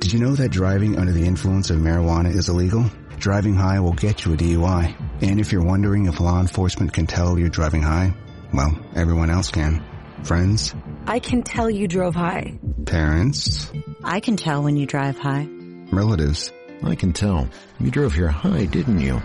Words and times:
Did 0.00 0.12
you 0.12 0.20
know 0.20 0.36
that 0.36 0.50
driving 0.50 0.96
under 0.96 1.12
the 1.12 1.26
influence 1.26 1.70
of 1.70 1.78
marijuana 1.78 2.32
is 2.34 2.48
illegal? 2.48 2.84
Driving 3.18 3.54
high 3.54 3.80
will 3.80 3.92
get 3.92 4.24
you 4.24 4.32
a 4.32 4.36
DUI. 4.36 4.94
And 5.22 5.40
if 5.40 5.50
you're 5.50 5.64
wondering 5.64 6.06
if 6.06 6.20
law 6.20 6.40
enforcement 6.40 6.92
can 6.92 7.06
tell 7.06 7.38
you're 7.38 7.48
driving 7.48 7.82
high, 7.82 8.14
well, 8.52 8.78
everyone 8.94 9.28
else 9.28 9.50
can. 9.50 9.84
Friends? 10.22 10.74
I 11.06 11.18
can 11.18 11.42
tell 11.42 11.68
you 11.68 11.88
drove 11.88 12.14
high. 12.14 12.58
Parents? 12.86 13.72
I 14.04 14.20
can 14.20 14.36
tell 14.36 14.62
when 14.62 14.76
you 14.76 14.86
drive 14.86 15.18
high. 15.18 15.48
Relatives? 15.90 16.52
I 16.84 16.94
can 16.94 17.12
tell. 17.12 17.48
You 17.80 17.90
drove 17.90 18.14
here 18.14 18.28
high, 18.28 18.66
didn't 18.66 19.00
you? 19.00 19.20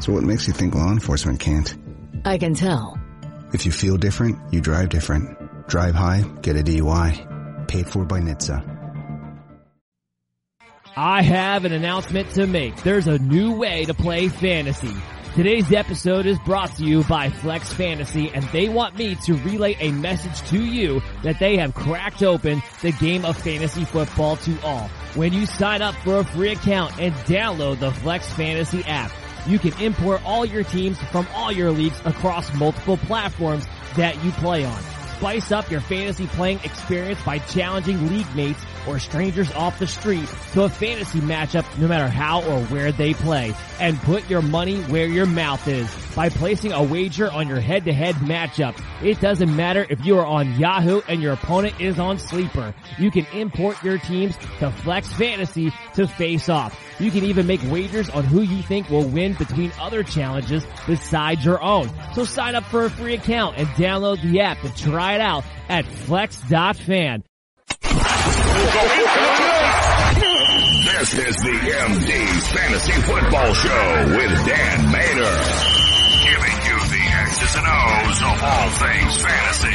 So 0.00 0.12
what 0.12 0.22
makes 0.24 0.46
you 0.46 0.54
think 0.54 0.74
law 0.74 0.90
enforcement 0.90 1.38
can't? 1.38 1.76
I 2.24 2.38
can 2.38 2.54
tell. 2.54 2.98
If 3.52 3.66
you 3.66 3.72
feel 3.72 3.98
different, 3.98 4.38
you 4.52 4.62
drive 4.62 4.88
different. 4.88 5.68
Drive 5.68 5.94
high, 5.94 6.22
get 6.40 6.56
a 6.56 6.62
DUI. 6.62 7.68
Paid 7.68 7.88
for 7.88 8.04
by 8.04 8.20
NHTSA. 8.20 8.73
I 10.96 11.22
have 11.22 11.64
an 11.64 11.72
announcement 11.72 12.30
to 12.34 12.46
make. 12.46 12.76
There's 12.84 13.08
a 13.08 13.18
new 13.18 13.56
way 13.56 13.84
to 13.84 13.94
play 13.94 14.28
fantasy. 14.28 14.94
Today's 15.34 15.72
episode 15.72 16.24
is 16.24 16.38
brought 16.38 16.76
to 16.76 16.84
you 16.84 17.02
by 17.02 17.30
Flex 17.30 17.72
Fantasy 17.72 18.30
and 18.32 18.44
they 18.50 18.68
want 18.68 18.96
me 18.96 19.16
to 19.24 19.34
relay 19.34 19.76
a 19.80 19.90
message 19.90 20.48
to 20.50 20.64
you 20.64 21.02
that 21.24 21.40
they 21.40 21.56
have 21.56 21.74
cracked 21.74 22.22
open 22.22 22.62
the 22.82 22.92
game 22.92 23.24
of 23.24 23.36
fantasy 23.36 23.84
football 23.84 24.36
to 24.36 24.56
all. 24.62 24.86
When 25.16 25.32
you 25.32 25.46
sign 25.46 25.82
up 25.82 25.96
for 25.96 26.18
a 26.18 26.24
free 26.24 26.52
account 26.52 27.00
and 27.00 27.12
download 27.26 27.80
the 27.80 27.90
Flex 27.90 28.32
Fantasy 28.34 28.84
app, 28.84 29.10
you 29.48 29.58
can 29.58 29.72
import 29.82 30.24
all 30.24 30.44
your 30.44 30.62
teams 30.62 30.96
from 31.10 31.26
all 31.34 31.50
your 31.50 31.72
leagues 31.72 32.00
across 32.04 32.54
multiple 32.54 32.98
platforms 32.98 33.66
that 33.96 34.22
you 34.24 34.30
play 34.30 34.64
on. 34.64 34.80
Spice 35.16 35.50
up 35.50 35.68
your 35.72 35.80
fantasy 35.80 36.28
playing 36.28 36.60
experience 36.62 37.20
by 37.24 37.38
challenging 37.38 38.08
league 38.08 38.32
mates 38.36 38.64
or 38.86 38.98
strangers 38.98 39.50
off 39.52 39.78
the 39.78 39.86
street 39.86 40.28
to 40.52 40.64
a 40.64 40.68
fantasy 40.68 41.20
matchup 41.20 41.64
no 41.78 41.88
matter 41.88 42.08
how 42.08 42.42
or 42.42 42.60
where 42.64 42.92
they 42.92 43.14
play. 43.14 43.54
And 43.80 43.98
put 44.00 44.28
your 44.28 44.42
money 44.42 44.80
where 44.82 45.06
your 45.06 45.26
mouth 45.26 45.66
is 45.68 45.88
by 46.14 46.28
placing 46.28 46.72
a 46.72 46.82
wager 46.82 47.30
on 47.30 47.48
your 47.48 47.60
head-to-head 47.60 48.16
matchup. 48.16 48.80
It 49.02 49.20
doesn't 49.20 49.54
matter 49.54 49.86
if 49.88 50.04
you 50.04 50.18
are 50.18 50.26
on 50.26 50.58
Yahoo 50.58 51.00
and 51.08 51.20
your 51.20 51.32
opponent 51.32 51.80
is 51.80 51.98
on 51.98 52.18
Sleeper. 52.18 52.74
You 52.98 53.10
can 53.10 53.26
import 53.34 53.82
your 53.82 53.98
teams 53.98 54.36
to 54.58 54.70
Flex 54.70 55.12
Fantasy 55.12 55.72
to 55.94 56.06
face 56.06 56.48
off. 56.48 56.78
You 57.00 57.10
can 57.10 57.24
even 57.24 57.46
make 57.46 57.60
wagers 57.64 58.08
on 58.08 58.24
who 58.24 58.42
you 58.42 58.62
think 58.62 58.88
will 58.88 59.08
win 59.08 59.34
between 59.34 59.72
other 59.80 60.02
challenges 60.02 60.64
besides 60.86 61.44
your 61.44 61.62
own. 61.62 61.90
So 62.14 62.24
sign 62.24 62.54
up 62.54 62.64
for 62.64 62.84
a 62.84 62.90
free 62.90 63.14
account 63.14 63.56
and 63.58 63.66
download 63.68 64.22
the 64.22 64.40
app 64.40 64.60
to 64.60 64.74
try 64.76 65.14
it 65.14 65.20
out 65.20 65.44
at 65.68 65.84
flex.fan. 65.86 67.24
This 68.54 68.70
is 71.18 71.36
the 71.42 71.50
MD's 71.50 72.48
Fantasy 72.52 72.92
Football 73.02 73.52
Show 73.52 74.06
with 74.16 74.46
Dan 74.46 74.92
Mater. 74.92 75.34
Giving 76.22 76.56
you 76.62 76.78
the 76.88 77.02
X's 77.24 77.56
and 77.56 77.66
O's 77.66 78.22
of 78.22 78.42
all 78.44 78.70
things 78.70 79.16
fantasy. 79.22 79.74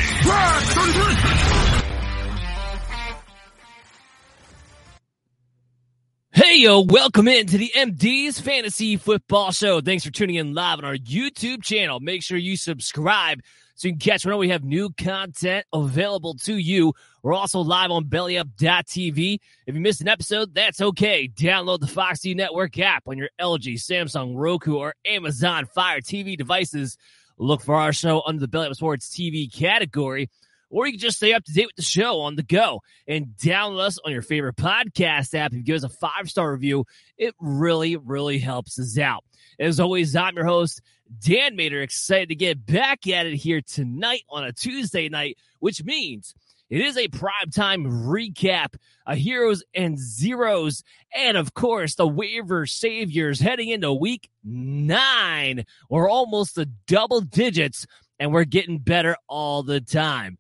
Hey 6.32 6.60
yo, 6.60 6.80
welcome 6.80 7.28
in 7.28 7.48
to 7.48 7.58
the 7.58 7.72
MD's 7.76 8.40
Fantasy 8.40 8.96
Football 8.96 9.52
Show. 9.52 9.82
Thanks 9.82 10.06
for 10.06 10.12
tuning 10.12 10.36
in 10.38 10.54
live 10.54 10.80
on 10.80 10.86
our 10.86 10.96
YouTube 10.96 11.64
channel. 11.64 12.00
Make 12.00 12.24
sure 12.24 12.38
you 12.38 12.56
subscribe 12.56 13.42
so 13.80 13.88
you 13.88 13.94
can 13.94 14.00
catch 14.00 14.26
whenever 14.26 14.40
we 14.40 14.50
have 14.50 14.66
new 14.66 14.90
content 14.90 15.66
available 15.72 16.34
to 16.34 16.58
you. 16.58 16.92
We're 17.24 17.34
also 17.34 17.62
live 17.62 17.92
on 17.92 18.06
bellyup.tv. 18.06 19.40
If 19.68 19.74
you 19.74 19.80
missed 19.80 20.02
an 20.02 20.10
episode, 20.10 20.54
that's 20.54 20.82
okay. 20.82 21.30
Download 21.30 21.80
the 21.80 21.88
Foxy 21.88 22.34
Network 22.34 22.78
app 22.78 23.08
on 23.08 23.18
your 23.18 23.30
LG, 23.40 23.76
Samsung, 23.76 24.34
Roku, 24.36 24.76
or 24.76 24.96
Amazon 25.06 25.66
Fire 25.66 26.02
TV 26.02 26.38
devices. 26.38 26.98
Look 27.38 27.62
for 27.62 27.76
our 27.76 27.94
show 27.94 28.22
under 28.26 28.42
the 28.42 28.50
Belly 28.50 28.68
Up 28.68 28.76
Sports 28.76 29.16
TV 29.16 29.50
category 29.50 30.30
or 30.70 30.86
you 30.86 30.94
can 30.94 31.00
just 31.00 31.18
stay 31.18 31.34
up 31.34 31.46
to 31.46 31.54
date 31.54 31.68
with 31.68 31.76
the 31.78 31.82
show 31.82 32.20
on 32.20 32.36
the 32.36 32.44
go 32.44 32.82
and 33.08 33.28
download 33.42 33.80
us 33.80 34.00
on 34.06 34.12
your 34.12 34.22
favorite 34.22 34.56
podcast 34.56 35.34
app. 35.34 35.52
If 35.52 35.58
you 35.58 35.64
give 35.64 35.78
us 35.78 35.84
a 35.84 35.90
five 35.90 36.30
star 36.30 36.52
review, 36.52 36.86
it 37.18 37.34
really, 37.40 37.96
really 37.96 38.40
helps 38.40 38.78
us 38.78 38.98
out. 38.98 39.24
As 39.58 39.80
always, 39.80 40.16
I'm 40.16 40.36
your 40.36 40.46
host, 40.46 40.82
Dan 41.18 41.56
Mater, 41.56 41.82
excited 41.82 42.30
to 42.30 42.36
get 42.36 42.66
back 42.66 43.08
at 43.08 43.26
it 43.26 43.36
here 43.36 43.62
tonight 43.62 44.22
on 44.30 44.44
a 44.44 44.54
Tuesday 44.54 45.10
night, 45.10 45.38
which 45.60 45.84
means 45.84 46.36
it 46.70 46.82
is 46.82 46.98
a 46.98 47.08
primetime 47.08 47.88
recap, 48.06 48.76
a 49.08 49.16
heroes 49.16 49.64
and 49.74 49.98
zeros, 49.98 50.84
and 51.16 51.36
of 51.36 51.56
course 51.56 51.96
the 51.96 52.08
waiver 52.08 52.68
saviors 52.68 53.40
heading 53.40 53.70
into 53.70 53.92
week 53.92 54.30
nine. 54.44 55.66
We're 55.90 56.10
almost 56.10 56.54
the 56.54 56.68
double 56.86 57.22
digits, 57.22 57.88
and 58.20 58.32
we're 58.32 58.44
getting 58.44 58.78
better 58.78 59.18
all 59.28 59.64
the 59.64 59.82
time. 59.82 60.38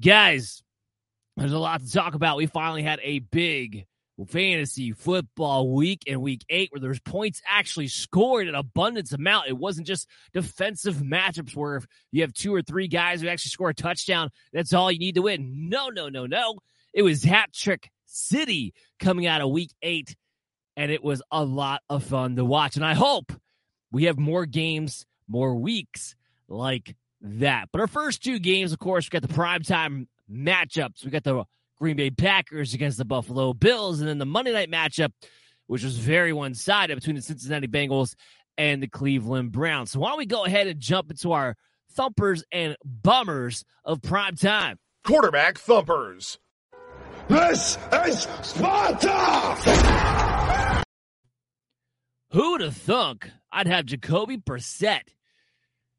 Guys, 0.00 0.62
there's 1.36 1.52
a 1.52 1.58
lot 1.58 1.80
to 1.80 1.90
talk 1.90 2.14
about. 2.14 2.36
We 2.36 2.46
finally 2.46 2.84
had 2.84 3.00
a 3.02 3.18
big 3.18 3.86
fantasy 4.28 4.92
football 4.92 5.72
week 5.72 6.02
and 6.06 6.22
week 6.22 6.44
eight 6.48 6.70
where 6.72 6.80
there's 6.80 7.00
points 7.00 7.42
actually 7.48 7.88
scored 7.88 8.46
an 8.48 8.54
abundance 8.54 9.12
amount. 9.12 9.48
It 9.48 9.58
wasn't 9.58 9.86
just 9.86 10.08
defensive 10.32 10.96
matchups 10.96 11.56
where 11.56 11.76
if 11.76 11.86
you 12.12 12.22
have 12.22 12.32
two 12.32 12.54
or 12.54 12.62
three 12.62 12.88
guys 12.88 13.20
who 13.20 13.28
actually 13.28 13.50
score 13.50 13.70
a 13.70 13.74
touchdown, 13.74 14.30
that's 14.52 14.72
all 14.72 14.90
you 14.90 14.98
need 14.98 15.16
to 15.16 15.22
win. 15.22 15.68
No, 15.68 15.88
no, 15.88 16.08
no, 16.08 16.26
no. 16.26 16.58
It 16.92 17.02
was 17.02 17.24
hat 17.24 17.52
trick 17.52 17.90
city 18.06 18.72
coming 19.00 19.26
out 19.26 19.40
of 19.40 19.50
week 19.50 19.72
eight, 19.82 20.14
and 20.76 20.92
it 20.92 21.02
was 21.02 21.22
a 21.30 21.44
lot 21.44 21.82
of 21.90 22.04
fun 22.04 22.36
to 22.36 22.44
watch. 22.44 22.76
And 22.76 22.84
I 22.84 22.94
hope 22.94 23.32
we 23.90 24.04
have 24.04 24.18
more 24.18 24.46
games, 24.46 25.06
more 25.28 25.56
weeks 25.56 26.14
like 26.48 26.94
that. 27.20 27.68
But 27.72 27.80
our 27.80 27.86
first 27.88 28.22
two 28.22 28.38
games, 28.38 28.72
of 28.72 28.78
course, 28.78 29.06
we 29.06 29.18
got 29.18 29.28
the 29.28 29.34
primetime 29.34 30.06
matchups. 30.30 31.04
We 31.04 31.10
got 31.10 31.24
the 31.24 31.44
Green 31.84 31.96
Bay 31.96 32.08
Packers 32.08 32.72
against 32.72 32.96
the 32.96 33.04
Buffalo 33.04 33.52
Bills, 33.52 34.00
and 34.00 34.08
then 34.08 34.16
the 34.16 34.24
Monday 34.24 34.54
night 34.54 34.70
matchup, 34.70 35.12
which 35.66 35.84
was 35.84 35.98
very 35.98 36.32
one 36.32 36.54
sided 36.54 36.94
between 36.94 37.14
the 37.14 37.20
Cincinnati 37.20 37.68
Bengals 37.68 38.14
and 38.56 38.82
the 38.82 38.86
Cleveland 38.86 39.52
Browns. 39.52 39.90
So 39.90 40.00
why 40.00 40.08
don't 40.08 40.16
we 40.16 40.24
go 40.24 40.46
ahead 40.46 40.66
and 40.66 40.80
jump 40.80 41.10
into 41.10 41.32
our 41.32 41.56
thumpers 41.92 42.42
and 42.50 42.74
bummers 42.82 43.66
of 43.84 44.00
prime 44.00 44.34
time? 44.34 44.78
Quarterback 45.06 45.58
thumpers. 45.58 46.38
This 47.28 47.76
is 48.06 48.26
Sparta! 48.40 49.58
Who'd 52.30 52.62
have 52.62 52.78
thunk 52.78 53.30
I'd 53.52 53.66
have 53.66 53.84
Jacoby 53.84 54.38
Brissett 54.38 55.02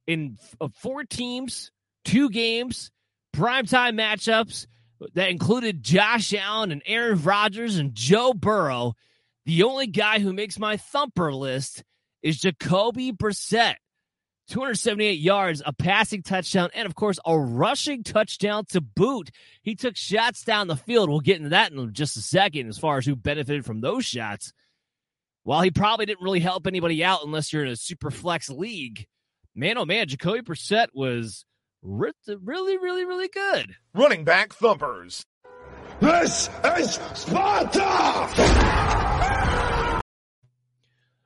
in 0.07 0.39
f- 0.59 0.71
four 0.73 1.03
teams, 1.03 1.69
two 2.03 2.31
games, 2.31 2.89
primetime 3.35 3.93
matchups 3.93 4.65
that 5.13 5.29
included 5.29 5.83
Josh 5.83 6.33
Allen 6.33 6.71
and 6.71 6.81
Aaron 6.85 7.21
Rodgers 7.21 7.77
and 7.77 7.93
Joe 7.95 8.33
Burrow. 8.33 8.93
The 9.45 9.63
only 9.63 9.87
guy 9.87 10.19
who 10.19 10.33
makes 10.33 10.57
my 10.57 10.77
thumper 10.77 11.33
list 11.33 11.83
is 12.21 12.39
Jacoby 12.39 13.11
Brissett. 13.11 13.75
278 14.47 15.13
yards, 15.13 15.63
a 15.65 15.73
passing 15.73 16.21
touchdown, 16.21 16.69
and 16.75 16.85
of 16.85 16.93
course, 16.93 17.17
a 17.25 17.37
rushing 17.37 18.03
touchdown 18.03 18.63
to 18.65 18.79
boot. 18.79 19.31
He 19.63 19.75
took 19.75 19.97
shots 19.97 20.43
down 20.43 20.67
the 20.67 20.75
field. 20.75 21.09
We'll 21.09 21.19
get 21.19 21.37
into 21.37 21.49
that 21.49 21.71
in 21.71 21.93
just 21.93 22.15
a 22.17 22.21
second 22.21 22.67
as 22.67 22.77
far 22.77 22.99
as 22.99 23.05
who 23.05 23.15
benefited 23.15 23.65
from 23.65 23.81
those 23.81 24.05
shots. 24.05 24.53
While 25.43 25.61
he 25.61 25.71
probably 25.71 26.05
didn't 26.05 26.23
really 26.23 26.39
help 26.39 26.67
anybody 26.67 27.03
out 27.03 27.25
unless 27.25 27.51
you're 27.51 27.65
in 27.65 27.71
a 27.71 27.75
super 27.75 28.11
flex 28.11 28.49
league, 28.49 29.07
man, 29.55 29.77
oh 29.77 29.85
man, 29.85 30.07
Jacoby 30.07 30.41
Brissett 30.41 30.87
was 30.93 31.45
really, 31.85 32.77
really, 32.77 33.05
really 33.05 33.27
good. 33.27 33.75
Running 33.93 34.23
back 34.23 34.53
thumpers. 34.53 35.25
This 35.99 36.49
is 36.77 36.99
Sparta! 37.13 37.81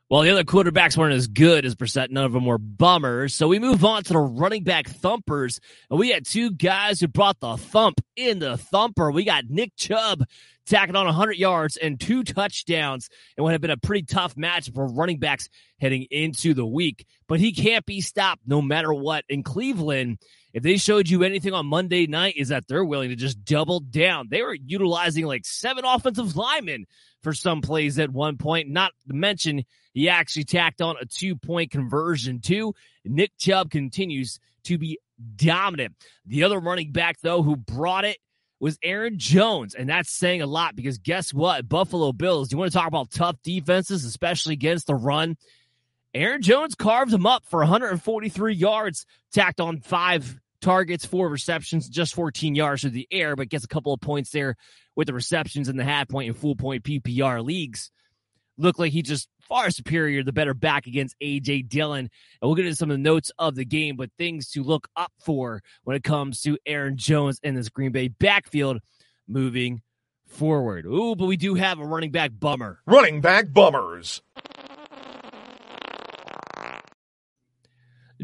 While 0.09 0.23
the 0.23 0.31
other 0.31 0.43
quarterbacks 0.43 0.97
weren't 0.97 1.13
as 1.13 1.27
good 1.27 1.65
as 1.65 1.75
Brissett, 1.75 2.09
none 2.09 2.25
of 2.25 2.33
them 2.33 2.47
were 2.47 2.57
bummers. 2.57 3.35
So 3.35 3.47
we 3.47 3.59
move 3.59 3.85
on 3.85 4.03
to 4.03 4.13
the 4.13 4.19
running 4.19 4.63
back 4.63 4.87
thumpers. 4.87 5.59
And 5.89 5.99
we 5.99 6.09
had 6.09 6.25
two 6.25 6.49
guys 6.49 6.99
who 6.99 7.07
brought 7.07 7.39
the 7.39 7.57
thump 7.57 8.01
in 8.15 8.39
the 8.39 8.57
thumper. 8.57 9.11
We 9.11 9.23
got 9.23 9.45
Nick 9.49 9.75
Chubb 9.75 10.23
tacking 10.65 10.95
on 10.95 11.05
100 11.05 11.33
yards 11.33 11.77
and 11.77 11.99
two 11.99 12.23
touchdowns 12.23 13.07
and 13.37 13.43
would 13.43 13.51
have 13.51 13.61
been 13.61 13.69
a 13.69 13.77
pretty 13.77 14.03
tough 14.03 14.35
match 14.35 14.71
for 14.73 14.87
running 14.87 15.19
backs 15.19 15.47
heading 15.79 16.07
into 16.09 16.55
the 16.55 16.65
week. 16.65 17.05
But 17.27 17.39
he 17.39 17.51
can't 17.51 17.85
be 17.85 18.01
stopped 18.01 18.41
no 18.47 18.63
matter 18.63 18.91
what. 18.91 19.25
In 19.29 19.43
Cleveland, 19.43 20.17
if 20.53 20.63
they 20.63 20.77
showed 20.77 21.09
you 21.09 21.23
anything 21.23 21.53
on 21.53 21.65
Monday 21.65 22.07
night, 22.07 22.35
is 22.37 22.49
that 22.49 22.67
they're 22.67 22.85
willing 22.85 23.09
to 23.09 23.15
just 23.15 23.43
double 23.43 23.79
down. 23.79 24.27
They 24.29 24.41
were 24.41 24.55
utilizing 24.55 25.25
like 25.25 25.45
seven 25.45 25.85
offensive 25.85 26.35
linemen 26.35 26.85
for 27.21 27.33
some 27.33 27.61
plays 27.61 27.99
at 27.99 28.11
one 28.11 28.37
point, 28.37 28.69
not 28.69 28.91
to 29.07 29.13
mention 29.13 29.63
he 29.93 30.09
actually 30.09 30.45
tacked 30.45 30.81
on 30.81 30.95
a 30.99 31.05
two 31.05 31.35
point 31.35 31.71
conversion 31.71 32.39
too. 32.39 32.73
Nick 33.05 33.31
Chubb 33.37 33.69
continues 33.69 34.39
to 34.63 34.77
be 34.77 34.99
dominant. 35.35 35.95
The 36.25 36.43
other 36.43 36.59
running 36.59 36.91
back, 36.91 37.17
though, 37.21 37.43
who 37.43 37.55
brought 37.55 38.05
it 38.05 38.17
was 38.59 38.77
Aaron 38.83 39.17
Jones. 39.17 39.73
And 39.73 39.89
that's 39.89 40.11
saying 40.11 40.41
a 40.41 40.47
lot 40.47 40.75
because 40.75 40.97
guess 40.97 41.33
what? 41.33 41.67
Buffalo 41.67 42.11
Bills, 42.11 42.51
you 42.51 42.57
want 42.57 42.71
to 42.71 42.77
talk 42.77 42.87
about 42.87 43.11
tough 43.11 43.37
defenses, 43.43 44.05
especially 44.05 44.53
against 44.53 44.87
the 44.87 44.95
run? 44.95 45.37
Aaron 46.13 46.41
Jones 46.41 46.75
carved 46.75 47.13
him 47.13 47.25
up 47.25 47.45
for 47.45 47.59
143 47.59 48.55
yards, 48.55 49.05
tacked 49.31 49.59
on 49.59 49.81
five 49.81 50.39
targets, 50.61 51.05
four 51.05 51.29
receptions, 51.29 51.87
just 51.87 52.15
14 52.15 52.55
yards 52.55 52.81
through 52.81 52.91
the 52.91 53.07
air, 53.11 53.35
but 53.35 53.49
gets 53.49 53.63
a 53.63 53.67
couple 53.67 53.93
of 53.93 54.01
points 54.01 54.31
there 54.31 54.55
with 54.95 55.07
the 55.07 55.13
receptions 55.13 55.69
in 55.69 55.77
the 55.77 55.83
half 55.83 56.07
point 56.07 56.27
and 56.27 56.37
full 56.37 56.55
point 56.55 56.83
PPR 56.83 57.43
leagues. 57.45 57.91
Looked 58.57 58.79
like 58.79 58.91
he 58.91 59.01
just 59.03 59.29
far 59.39 59.69
superior, 59.69 60.23
the 60.23 60.33
better 60.33 60.53
back 60.53 60.87
against 60.87 61.15
AJ 61.21 61.69
Dillon. 61.69 62.09
And 62.41 62.47
we'll 62.47 62.55
get 62.55 62.65
into 62.65 62.75
some 62.75 62.91
of 62.91 62.97
the 62.97 63.03
notes 63.03 63.31
of 63.39 63.55
the 63.55 63.63
game, 63.63 63.95
but 63.95 64.09
things 64.17 64.49
to 64.51 64.63
look 64.63 64.89
up 64.95 65.13
for 65.19 65.61
when 65.83 65.95
it 65.95 66.03
comes 66.03 66.41
to 66.41 66.57
Aaron 66.65 66.97
Jones 66.97 67.39
and 67.43 67.55
this 67.55 67.69
Green 67.69 67.91
Bay 67.91 68.09
backfield 68.09 68.79
moving 69.27 69.81
forward. 70.25 70.85
Ooh, 70.85 71.15
but 71.15 71.25
we 71.25 71.37
do 71.37 71.55
have 71.55 71.79
a 71.79 71.85
running 71.85 72.11
back 72.11 72.31
bummer. 72.37 72.79
Running 72.85 73.21
back 73.21 73.53
bummers. 73.53 74.21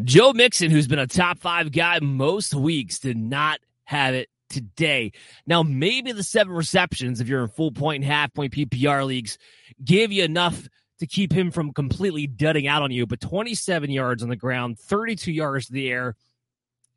Joe 0.04 0.34
Mixon, 0.34 0.72
who's 0.72 0.88
been 0.88 1.00
a 1.00 1.08
top 1.08 1.40
five 1.40 1.72
guy 1.72 2.00
most 2.02 2.54
weeks, 2.54 3.00
did 3.00 3.18
not 3.18 3.60
have 3.86 4.14
it 4.14 4.30
today. 4.50 5.12
Now, 5.48 5.64
maybe 5.64 6.12
the 6.12 6.24
seven 6.24 6.54
receptions, 6.54 7.22
if 7.22 7.28
you're 7.28 7.44
in 7.44 7.48
full 7.50 7.72
point 7.72 8.04
and 8.04 8.12
half 8.12 8.34
point 8.34 8.54
PPR 8.54 9.06
leagues, 9.06 9.38
give 9.84 10.12
you 10.12 10.24
enough 10.24 10.68
to 11.00 11.08
keep 11.08 11.32
him 11.32 11.52
from 11.52 11.74
completely 11.74 12.28
dudding 12.28 12.68
out 12.68 12.82
on 12.82 12.92
you. 12.92 13.06
But 13.06 13.22
27 13.22 13.90
yards 13.90 14.24
on 14.24 14.30
the 14.30 14.36
ground, 14.36 14.80
32 14.80 15.32
yards 15.32 15.68
to 15.68 15.74
the 15.74 15.90
air, 15.90 16.16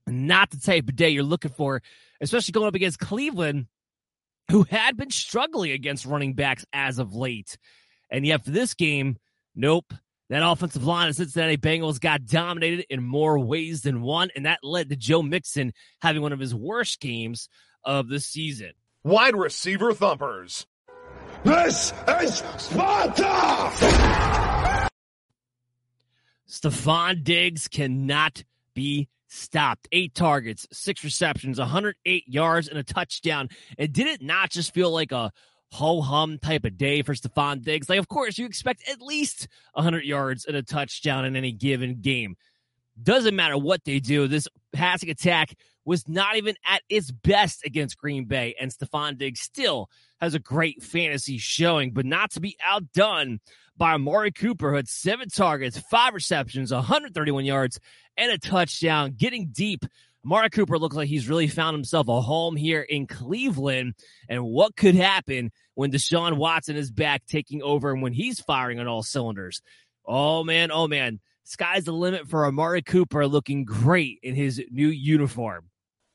not 0.07 0.51
the 0.51 0.59
type 0.59 0.89
of 0.89 0.97
day 0.97 1.11
you're 1.11 1.23
looking 1.23 1.51
for, 1.51 1.83
especially 2.21 2.53
going 2.53 2.69
up 2.69 2.75
against 2.75 2.99
Cleveland, 2.99 3.67
who 4.51 4.65
had 4.65 4.97
been 4.97 5.11
struggling 5.11 5.73
against 5.73 6.07
running 6.07 6.35
backs 6.35 6.65
as 6.73 6.99
of 6.99 7.15
late. 7.15 7.59
And 8.11 8.27
yet 8.27 8.45
for 8.45 8.51
this 8.51 8.75
game, 8.75 9.19
nope. 9.55 9.93
That 10.29 10.47
offensive 10.47 10.85
line 10.85 11.09
of 11.09 11.17
Cincinnati 11.17 11.57
Bengals 11.57 11.99
got 11.99 12.27
dominated 12.27 12.85
in 12.91 13.03
more 13.03 13.39
ways 13.39 13.81
than 13.81 14.03
one, 14.03 14.29
and 14.37 14.45
that 14.45 14.59
led 14.63 14.91
to 14.91 14.97
Joe 14.97 15.23
Mixon 15.23 15.73
having 16.03 16.21
one 16.21 16.33
of 16.33 16.39
his 16.39 16.55
worst 16.55 17.01
games 17.01 17.49
of 17.83 18.09
the 18.09 18.21
season. 18.21 18.73
Wide 19.05 19.35
receiver 19.35 19.95
thumpers. 19.95 20.67
This 21.45 21.95
is 22.21 22.43
Sparta! 22.59 23.71
Stefon 26.49 27.25
Diggs 27.25 27.69
cannot 27.69 28.43
be 28.75 29.09
stopped. 29.29 29.89
Eight 29.93 30.15
targets, 30.15 30.67
six 30.73 31.05
receptions, 31.05 31.59
108 31.59 32.25
yards, 32.27 32.69
and 32.69 32.79
a 32.79 32.83
touchdown. 32.83 33.49
And 33.79 33.93
did 33.93 34.07
it 34.07 34.21
not 34.23 34.51
just 34.51 34.75
feel 34.75 34.91
like 34.91 35.13
a 35.13 35.31
ho 35.71 36.01
hum 36.01 36.39
type 36.39 36.65
of 36.65 36.77
day 36.77 37.03
for 37.03 37.15
Stefon 37.15 37.63
Diggs? 37.63 37.89
Like, 37.89 37.99
of 37.99 38.09
course, 38.09 38.39
you 38.39 38.47
expect 38.47 38.89
at 38.89 39.01
least 39.01 39.49
100 39.75 40.05
yards 40.05 40.45
and 40.45 40.57
a 40.57 40.63
touchdown 40.63 41.25
in 41.25 41.37
any 41.37 41.53
given 41.53 42.01
game. 42.01 42.37
Doesn't 43.01 43.37
matter 43.37 43.57
what 43.57 43.85
they 43.85 44.01
do. 44.01 44.27
This 44.27 44.49
passing 44.73 45.11
attack 45.11 45.55
was 45.85 46.07
not 46.07 46.37
even 46.37 46.55
at 46.67 46.83
its 46.89 47.11
best 47.11 47.65
against 47.65 47.97
Green 47.97 48.27
Bay, 48.27 48.55
and 48.61 48.71
Stefon 48.71 49.17
Diggs 49.17 49.41
still 49.41 49.89
has 50.21 50.35
a 50.35 50.39
great 50.39 50.83
fantasy 50.83 51.39
showing, 51.39 51.93
but 51.93 52.05
not 52.05 52.31
to 52.33 52.41
be 52.41 52.57
outdone 52.63 53.41
by 53.77 53.93
Amari 53.93 54.33
Cooper, 54.33 54.71
who 54.71 54.77
had 54.77 54.89
seven 54.89 55.29
targets, 55.29 55.79
five 55.79 56.13
receptions, 56.13 56.73
131 56.73 57.45
yards, 57.45 57.81
and 58.17 58.31
a 58.31 58.37
touchdown, 58.37 59.15
getting 59.17 59.47
deep. 59.47 59.85
Amari 60.25 60.51
Cooper 60.51 60.79
looks 60.79 60.97
like 60.97 61.09
he's 61.09 61.29
really 61.29 61.49
found 61.49 61.75
himself 61.75 62.09
a 62.09 62.21
home 62.21 62.57
here 62.57 62.83
in 62.83 63.07
Cleveland. 63.07 63.95
And 64.29 64.45
what 64.45 64.77
could 64.77 64.95
happen 64.95 65.53
when 65.75 65.93
Deshaun 65.93 66.37
Watson 66.37 66.77
is 66.77 66.91
back 66.91 67.25
taking 67.27 67.63
over 67.63 67.93
and 67.93 68.03
when 68.03 68.13
he's 68.13 68.41
firing 68.41 68.81
on 68.81 68.89
all 68.89 69.03
cylinders? 69.03 69.63
Oh, 70.05 70.45
man. 70.45 70.71
Oh, 70.73 70.89
man. 70.89 71.21
Sky's 71.45 71.85
the 71.85 71.93
limit 71.93 72.29
for 72.29 72.47
Amari 72.47 72.83
Cooper 72.83 73.27
looking 73.27 73.65
great 73.65 74.19
in 74.23 74.35
his 74.35 74.61
new 74.71 74.89
uniform. 74.89 75.71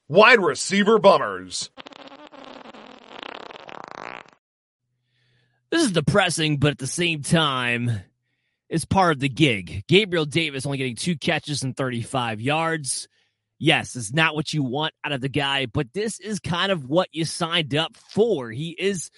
Wide 0.08 0.40
receiver 0.40 1.00
bummers. 1.00 1.72
This 5.72 5.86
is 5.86 5.92
depressing, 5.92 6.58
but 6.58 6.72
at 6.72 6.78
the 6.78 6.86
same 6.86 7.24
time, 7.24 8.02
it's 8.70 8.86
part 8.86 9.14
of 9.14 9.20
the 9.20 9.30
gig. 9.30 9.86
Gabriel 9.88 10.26
Davis 10.26 10.68
only 10.68 10.78
getting 10.78 10.96
two 10.96 11.18
catches 11.18 11.64
and 11.64 11.76
35 11.76 12.42
yards. 12.42 13.08
Yes, 13.60 13.96
it's 13.96 14.14
not 14.14 14.36
what 14.36 14.54
you 14.54 14.64
want 14.64 14.94
out 15.04 15.12
of 15.12 15.22
the 15.22 15.30
guy, 15.30 15.66
but 15.66 15.94
this 15.94 16.20
is 16.20 16.40
kind 16.40 16.72
of 16.72 16.86
what 16.86 17.10
you 17.12 17.24
signed 17.26 17.76
up 17.76 17.96
for. 17.96 18.52
He 18.52 18.72
is 18.72 19.10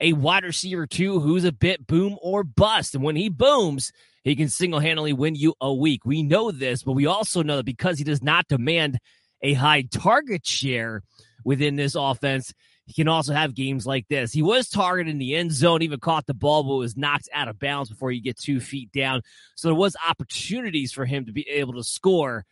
a 0.00 0.14
wide 0.14 0.44
receiver, 0.44 0.86
too, 0.86 1.20
who's 1.20 1.44
a 1.44 1.52
bit 1.52 1.86
boom 1.86 2.16
or 2.22 2.42
bust. 2.42 2.94
And 2.94 3.04
when 3.04 3.16
he 3.16 3.28
booms, 3.28 3.92
he 4.24 4.36
can 4.36 4.48
single 4.48 4.80
handedly 4.80 5.12
win 5.12 5.34
you 5.34 5.54
a 5.60 5.72
week. 5.72 6.04
We 6.04 6.22
know 6.22 6.50
this, 6.50 6.82
but 6.82 6.92
we 6.92 7.06
also 7.06 7.42
know 7.42 7.56
that 7.56 7.66
because 7.66 7.98
he 7.98 8.04
does 8.04 8.22
not 8.22 8.48
demand 8.48 8.98
a 9.42 9.54
high 9.54 9.82
target 9.82 10.46
share 10.46 11.02
within 11.44 11.76
this 11.76 11.94
offense, 11.94 12.52
he 12.86 12.92
can 12.92 13.08
also 13.08 13.32
have 13.32 13.54
games 13.54 13.86
like 13.86 14.08
this. 14.08 14.32
He 14.32 14.42
was 14.42 14.68
targeted 14.68 15.12
in 15.12 15.18
the 15.18 15.36
end 15.36 15.52
zone, 15.52 15.82
even 15.82 16.00
caught 16.00 16.26
the 16.26 16.34
ball, 16.34 16.64
but 16.64 16.74
was 16.74 16.96
knocked 16.96 17.28
out 17.32 17.48
of 17.48 17.58
bounds 17.58 17.88
before 17.88 18.10
you 18.10 18.20
get 18.20 18.38
two 18.38 18.60
feet 18.60 18.90
down. 18.92 19.22
So 19.54 19.68
there 19.68 19.74
was 19.74 19.96
opportunities 20.08 20.92
for 20.92 21.04
him 21.04 21.26
to 21.26 21.32
be 21.32 21.48
able 21.48 21.74
to 21.74 21.84
score. 21.84 22.44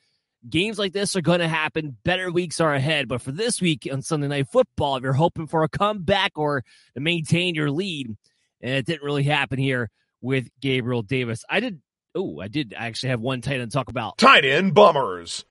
Games 0.49 0.79
like 0.79 0.93
this 0.93 1.17
are 1.17 1.21
going 1.21 1.41
to 1.41 1.49
happen. 1.49 1.97
Better 2.05 2.31
weeks 2.31 2.61
are 2.61 2.73
ahead. 2.75 3.09
But 3.09 3.23
for 3.23 3.33
this 3.33 3.61
week 3.61 3.89
on 3.91 4.03
Sunday 4.03 4.29
Night 4.29 4.49
Football, 4.49 4.97
if 4.97 5.03
you're 5.03 5.13
hoping 5.13 5.47
for 5.47 5.65
a 5.65 5.69
comeback 5.69 6.33
or 6.37 6.65
to 6.95 7.01
maintain 7.01 7.55
your 7.55 7.71
lead, 7.71 8.17
and 8.61 8.75
it 8.75 8.87
didn't 8.87 9.05
really 9.05 9.25
happen 9.25 9.59
here 9.59 9.91
with 10.21 10.49
Gabriel 10.61 11.03
Davis. 11.03 11.45
I 11.49 11.61
did. 11.61 11.81
Oh, 12.15 12.41
I 12.41 12.49
did 12.49 12.75
actually 12.77 13.11
have 13.11 13.21
one 13.21 13.41
tight 13.41 13.61
end 13.61 13.71
to 13.71 13.77
talk 13.77 13.91
about. 13.91 14.19
Tight 14.19 14.45
end 14.45 14.75
bummers. 14.75 15.45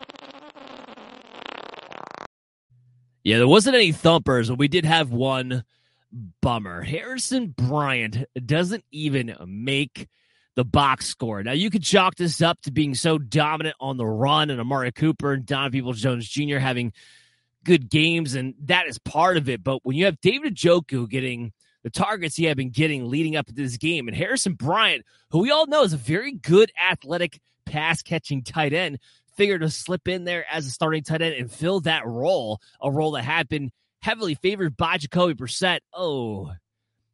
Yeah, 3.24 3.38
there 3.38 3.48
wasn't 3.48 3.76
any 3.76 3.92
thumpers, 3.92 4.50
but 4.50 4.58
we 4.58 4.70
did 4.70 4.86
have 4.86 5.12
one 5.12 5.64
bummer. 6.42 6.82
Harrison 6.82 7.48
Bryant 7.50 8.26
doesn't 8.46 8.86
even 8.92 9.36
make 9.46 10.08
the 10.58 10.66
box 10.66 11.06
score. 11.06 11.44
Now, 11.44 11.52
you 11.52 11.70
could 11.70 11.84
chalk 11.84 12.16
this 12.16 12.42
up 12.42 12.60
to 12.64 12.72
being 12.72 12.96
so 12.96 13.20
dominant 13.20 13.76
on 13.80 13.98
the 13.98 14.08
run 14.08 14.50
and 14.50 14.60
Amari 14.60 14.92
Cooper 14.92 15.34
and 15.34 15.46
Don 15.46 15.72
Peoples 15.72 16.02
Jones 16.02 16.28
Jr. 16.28 16.58
having 16.58 16.94
good 17.64 17.92
games, 17.92 18.34
and 18.34 18.56
that 18.64 18.88
is 18.88 18.98
part 18.98 19.38
of 19.38 19.50
it. 19.50 19.64
But 19.64 19.86
when 19.86 19.96
you 19.96 20.06
have 20.06 20.20
David 20.20 20.56
Njoku 20.56 21.08
getting 21.08 21.54
the 21.84 21.92
targets 21.92 22.36
he 22.36 22.46
had 22.46 22.58
been 22.58 22.72
getting 22.72 23.08
leading 23.08 23.36
up 23.36 23.46
to 23.46 23.54
this 23.54 23.78
game, 23.78 24.08
and 24.08 24.18
Harrison 24.18 24.56
Bryant, 24.56 25.06
who 25.30 25.40
we 25.40 25.52
all 25.52 25.68
know 25.68 25.84
is 25.84 25.94
a 25.94 25.98
very 25.98 26.32
good 26.32 26.72
athletic 26.92 27.40
pass 27.68 28.02
catching 28.02 28.42
tight 28.42 28.74
end, 28.74 28.98
figured 29.36 29.62
to 29.62 29.70
slip 29.70 30.08
in 30.08 30.24
there 30.24 30.44
as 30.52 30.66
a 30.66 30.72
starting 30.72 31.04
tight 31.04 31.22
end 31.22 31.36
and 31.36 31.52
fill 31.52 31.82
that 31.82 32.08
role, 32.08 32.60
a 32.82 32.90
role 32.90 33.12
that 33.12 33.24
had 33.24 33.48
been 33.48 33.72
heavily 34.02 34.34
favored 34.34 34.76
by 34.76 34.98
Jacoby 34.98 35.36
Brissett. 35.36 35.82
Oh, 35.94 36.52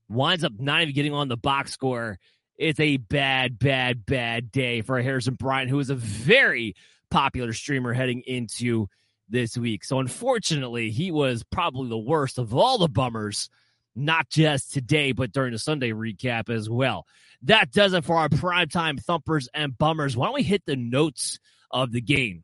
winds 0.08 0.46
up 0.46 0.54
not 0.58 0.82
even 0.82 0.96
getting 0.96 1.14
on 1.14 1.28
the 1.28 1.36
box 1.36 1.74
score. 1.74 2.20
It's 2.58 2.80
a 2.80 2.98
bad, 2.98 3.58
bad, 3.58 4.06
bad 4.06 4.52
day 4.52 4.82
for 4.82 5.02
Harrison 5.02 5.36
Bryant, 5.36 5.70
who 5.70 5.80
is 5.80 5.90
a 5.90 5.96
very 5.96 6.76
popular 7.10 7.54
streamer 7.54 7.94
heading 7.94 8.22
into 8.22 8.88
this 9.30 9.58
week. 9.58 9.84
So 9.84 10.00
unfortunately, 10.00 10.92
he 10.92 11.12
was 11.12 11.44
probably 11.44 11.90
the 11.90 11.98
worst 11.98 12.38
of 12.38 12.54
all 12.54 12.78
the 12.78 12.88
bummers, 12.88 13.50
not 13.96 14.30
just 14.30 14.74
today, 14.74 15.12
but 15.12 15.32
during 15.32 15.54
the 15.54 15.60
Sunday 15.60 15.92
recap 15.92 16.50
as 16.50 16.70
well. 16.70 17.06
That 17.44 17.72
does 17.72 17.94
it 17.94 18.06
for 18.06 18.18
our 18.18 18.30
primetime 18.30 19.02
thumpers 19.02 19.50
and 19.54 19.78
bummers. 19.78 20.16
Why 20.16 20.28
don't 20.28 20.36
we 20.36 20.44
hit 20.44 20.64
the 20.66 20.76
notes 20.76 21.40
of 21.72 21.92
the 21.92 22.02
game? 22.02 22.44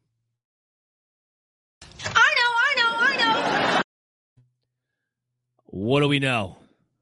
I 2.04 2.36
know, 2.36 2.52
I 2.56 2.74
know, 2.78 2.92
I 3.00 3.18
know. 3.76 3.82
What 5.66 6.02
do 6.02 6.08
we 6.08 6.20
know? 6.20 6.59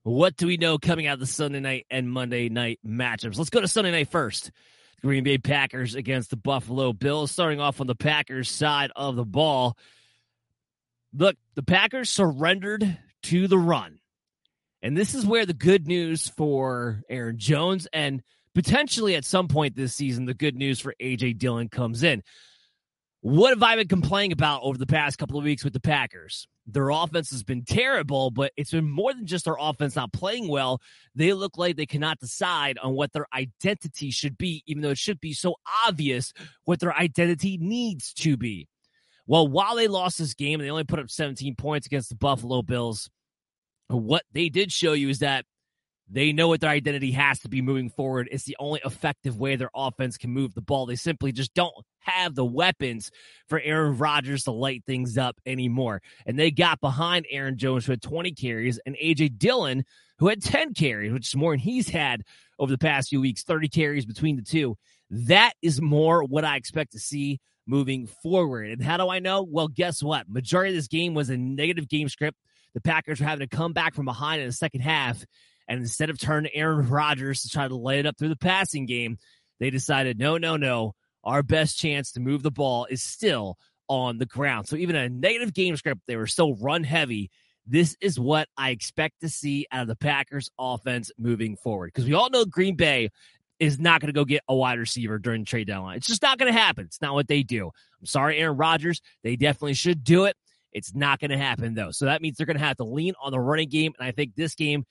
What 0.07 0.37
do 0.37 0.47
we 0.47 0.55
know 0.55 0.77
coming 0.77 1.05
out 1.05 1.15
of 1.15 1.19
the 1.19 1.25
Sunday 1.25 1.59
night 1.59 1.85
and 1.91 2.09
Monday 2.09 2.47
night 2.47 2.79
matchups? 2.87 3.37
Let's 3.37 3.49
go 3.49 3.59
to 3.59 3.67
Sunday 3.67 3.91
night 3.91 4.09
first. 4.09 4.51
Green 5.01 5.25
Bay 5.25 5.37
Packers 5.37 5.95
against 5.95 6.29
the 6.29 6.37
Buffalo 6.37 6.93
Bills. 6.93 7.29
Starting 7.29 7.59
off 7.59 7.81
on 7.81 7.87
the 7.87 7.95
Packers 7.95 8.49
side 8.49 8.89
of 8.95 9.17
the 9.17 9.25
ball. 9.25 9.75
Look, 11.13 11.35
the 11.55 11.61
Packers 11.61 12.09
surrendered 12.09 12.97
to 13.23 13.49
the 13.49 13.57
run. 13.57 13.99
And 14.81 14.95
this 14.95 15.13
is 15.13 15.25
where 15.25 15.45
the 15.45 15.53
good 15.53 15.87
news 15.87 16.29
for 16.29 17.01
Aaron 17.09 17.37
Jones 17.37 17.85
and 17.91 18.23
potentially 18.55 19.13
at 19.15 19.25
some 19.25 19.49
point 19.49 19.75
this 19.75 19.93
season, 19.93 20.23
the 20.23 20.33
good 20.33 20.55
news 20.55 20.79
for 20.79 20.95
AJ 21.01 21.37
Dillon 21.37 21.67
comes 21.67 22.01
in. 22.01 22.23
What 23.19 23.49
have 23.49 23.61
I 23.61 23.75
been 23.75 23.89
complaining 23.89 24.31
about 24.31 24.61
over 24.63 24.77
the 24.77 24.87
past 24.87 25.17
couple 25.17 25.37
of 25.37 25.43
weeks 25.43 25.65
with 25.65 25.73
the 25.73 25.81
Packers? 25.81 26.47
Their 26.69 26.89
offense 26.89 27.31
has 27.31 27.43
been 27.43 27.63
terrible, 27.63 28.29
but 28.29 28.51
it's 28.57 28.71
been 28.71 28.89
more 28.89 29.13
than 29.13 29.25
just 29.25 29.45
their 29.45 29.55
offense 29.57 29.95
not 29.95 30.11
playing 30.11 30.49
well. 30.49 30.81
They 31.15 31.31
look 31.31 31.57
like 31.57 31.77
they 31.77 31.85
cannot 31.85 32.19
decide 32.19 32.77
on 32.77 32.93
what 32.93 33.13
their 33.13 33.25
identity 33.33 34.11
should 34.11 34.37
be, 34.37 34.63
even 34.67 34.83
though 34.83 34.89
it 34.89 34.97
should 34.97 35.21
be 35.21 35.33
so 35.33 35.55
obvious 35.87 36.33
what 36.65 36.81
their 36.81 36.93
identity 36.93 37.57
needs 37.57 38.13
to 38.15 38.35
be. 38.35 38.67
Well, 39.25 39.47
while 39.47 39.75
they 39.75 39.87
lost 39.87 40.17
this 40.17 40.33
game 40.33 40.59
and 40.59 40.67
they 40.67 40.71
only 40.71 40.83
put 40.83 40.99
up 40.99 41.09
17 41.09 41.55
points 41.55 41.87
against 41.87 42.09
the 42.09 42.15
Buffalo 42.15 42.61
Bills, 42.61 43.09
what 43.87 44.23
they 44.33 44.49
did 44.49 44.71
show 44.71 44.91
you 44.91 45.07
is 45.07 45.19
that 45.19 45.45
they 46.09 46.31
know 46.31 46.47
what 46.47 46.61
their 46.61 46.69
identity 46.69 47.11
has 47.11 47.39
to 47.39 47.49
be 47.49 47.61
moving 47.61 47.89
forward. 47.89 48.29
It's 48.31 48.45
the 48.45 48.55
only 48.59 48.79
effective 48.85 49.37
way 49.37 49.55
their 49.55 49.69
offense 49.75 50.17
can 50.17 50.31
move 50.31 50.53
the 50.53 50.61
ball. 50.61 50.85
They 50.85 50.95
simply 50.95 51.31
just 51.31 51.53
don't 51.53 51.73
have 51.99 52.33
the 52.33 52.45
weapons 52.45 53.11
for 53.49 53.59
Aaron 53.59 53.97
Rodgers 53.97 54.45
to 54.45 54.51
light 54.51 54.83
things 54.85 55.17
up 55.17 55.37
anymore. 55.45 56.01
And 56.25 56.39
they 56.39 56.49
got 56.51 56.79
behind 56.79 57.25
Aaron 57.29 57.57
Jones, 57.57 57.85
who 57.85 57.91
had 57.91 58.01
20 58.01 58.31
carries, 58.31 58.79
and 58.85 58.95
AJ 58.95 59.37
Dillon, 59.37 59.83
who 60.19 60.29
had 60.29 60.41
10 60.41 60.73
carries, 60.73 61.11
which 61.11 61.27
is 61.27 61.35
more 61.35 61.51
than 61.51 61.59
he's 61.59 61.89
had 61.89 62.23
over 62.57 62.71
the 62.71 62.77
past 62.77 63.09
few 63.09 63.19
weeks, 63.19 63.43
30 63.43 63.67
carries 63.67 64.05
between 64.05 64.37
the 64.37 64.41
two. 64.41 64.77
That 65.09 65.53
is 65.61 65.81
more 65.81 66.23
what 66.23 66.45
I 66.45 66.55
expect 66.55 66.93
to 66.93 66.99
see 66.99 67.39
moving 67.67 68.07
forward. 68.23 68.69
And 68.69 68.81
how 68.81 68.95
do 68.95 69.09
I 69.09 69.19
know? 69.19 69.43
Well, 69.43 69.67
guess 69.67 70.01
what? 70.01 70.29
Majority 70.29 70.71
of 70.71 70.77
this 70.77 70.87
game 70.87 71.13
was 71.13 71.29
a 71.29 71.37
negative 71.37 71.89
game 71.89 72.07
script. 72.07 72.37
The 72.73 72.81
Packers 72.81 73.19
were 73.19 73.25
having 73.25 73.47
to 73.47 73.55
come 73.55 73.73
back 73.73 73.93
from 73.93 74.05
behind 74.05 74.41
in 74.41 74.47
the 74.47 74.53
second 74.53 74.81
half 74.81 75.25
and 75.67 75.79
instead 75.79 76.09
of 76.09 76.19
turning 76.19 76.51
Aaron 76.53 76.87
Rodgers 76.89 77.41
to 77.41 77.49
try 77.49 77.67
to 77.67 77.75
lay 77.75 77.99
it 77.99 78.05
up 78.05 78.17
through 78.17 78.29
the 78.29 78.35
passing 78.35 78.85
game, 78.85 79.17
they 79.59 79.69
decided, 79.69 80.17
no, 80.17 80.37
no, 80.37 80.57
no. 80.57 80.93
Our 81.23 81.43
best 81.43 81.77
chance 81.77 82.13
to 82.13 82.21
move 82.21 82.41
the 82.41 82.51
ball 82.51 82.87
is 82.89 83.03
still 83.03 83.57
on 83.89 84.17
the 84.17 84.25
ground. 84.25 84.67
So 84.67 84.75
even 84.77 84.95
a 84.95 85.09
negative 85.09 85.53
game 85.53 85.75
script, 85.75 86.01
they 86.07 86.15
were 86.15 86.27
still 86.27 86.55
run 86.55 86.83
heavy. 86.83 87.29
This 87.65 87.97
is 87.99 88.17
what 88.17 88.47
I 88.55 88.69
expect 88.69 89.21
to 89.21 89.29
see 89.29 89.67
out 89.71 89.81
of 89.81 89.87
the 89.89 89.95
Packers 89.95 90.49
offense 90.57 91.11
moving 91.17 91.57
forward. 91.57 91.91
Because 91.93 92.05
we 92.05 92.13
all 92.13 92.29
know 92.29 92.45
Green 92.45 92.75
Bay 92.75 93.09
is 93.59 93.79
not 93.79 93.99
going 93.99 94.07
to 94.07 94.13
go 94.13 94.23
get 94.23 94.43
a 94.47 94.55
wide 94.55 94.79
receiver 94.79 95.19
during 95.19 95.41
the 95.41 95.45
trade 95.45 95.67
deadline. 95.67 95.97
It's 95.97 96.07
just 96.07 96.21
not 96.21 96.37
going 96.37 96.51
to 96.51 96.57
happen. 96.57 96.85
It's 96.85 97.01
not 97.01 97.13
what 97.13 97.27
they 97.27 97.43
do. 97.43 97.71
I'm 97.99 98.05
sorry, 98.05 98.37
Aaron 98.37 98.55
Rodgers. 98.55 99.01
They 99.23 99.35
definitely 99.35 99.73
should 99.73 100.03
do 100.03 100.25
it. 100.25 100.37
It's 100.71 100.93
not 100.93 101.19
going 101.19 101.31
to 101.31 101.37
happen, 101.37 101.73
though. 101.73 101.91
So 101.91 102.05
that 102.05 102.21
means 102.21 102.37
they're 102.37 102.45
going 102.45 102.59
to 102.59 102.63
have 102.63 102.77
to 102.77 102.83
lean 102.83 103.15
on 103.21 103.31
the 103.31 103.39
running 103.39 103.69
game. 103.69 103.93
And 103.97 104.07
I 104.07 104.11
think 104.11 104.35
this 104.35 104.55
game 104.55 104.85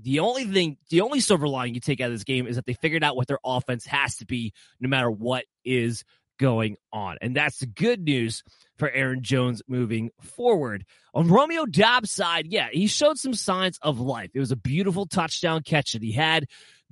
the 0.00 0.20
only 0.20 0.44
thing, 0.44 0.76
the 0.90 1.00
only 1.00 1.20
silver 1.20 1.48
lining 1.48 1.74
you 1.74 1.80
take 1.80 2.00
out 2.00 2.06
of 2.06 2.12
this 2.12 2.24
game 2.24 2.46
is 2.46 2.56
that 2.56 2.66
they 2.66 2.74
figured 2.74 3.02
out 3.02 3.16
what 3.16 3.26
their 3.26 3.40
offense 3.44 3.84
has 3.86 4.16
to 4.16 4.26
be 4.26 4.52
no 4.80 4.88
matter 4.88 5.10
what 5.10 5.44
is 5.64 6.04
going 6.38 6.76
on. 6.92 7.16
And 7.20 7.34
that's 7.34 7.58
the 7.58 7.66
good 7.66 8.00
news 8.00 8.44
for 8.76 8.88
Aaron 8.90 9.22
Jones 9.22 9.60
moving 9.66 10.10
forward. 10.20 10.84
On 11.14 11.26
Romeo 11.26 11.66
Doubs' 11.66 12.12
side, 12.12 12.46
yeah, 12.48 12.68
he 12.70 12.86
showed 12.86 13.18
some 13.18 13.34
signs 13.34 13.78
of 13.82 13.98
life. 13.98 14.30
It 14.34 14.40
was 14.40 14.52
a 14.52 14.56
beautiful 14.56 15.04
touchdown 15.06 15.62
catch 15.62 15.92
that 15.92 16.02
he 16.02 16.12
had. 16.12 16.46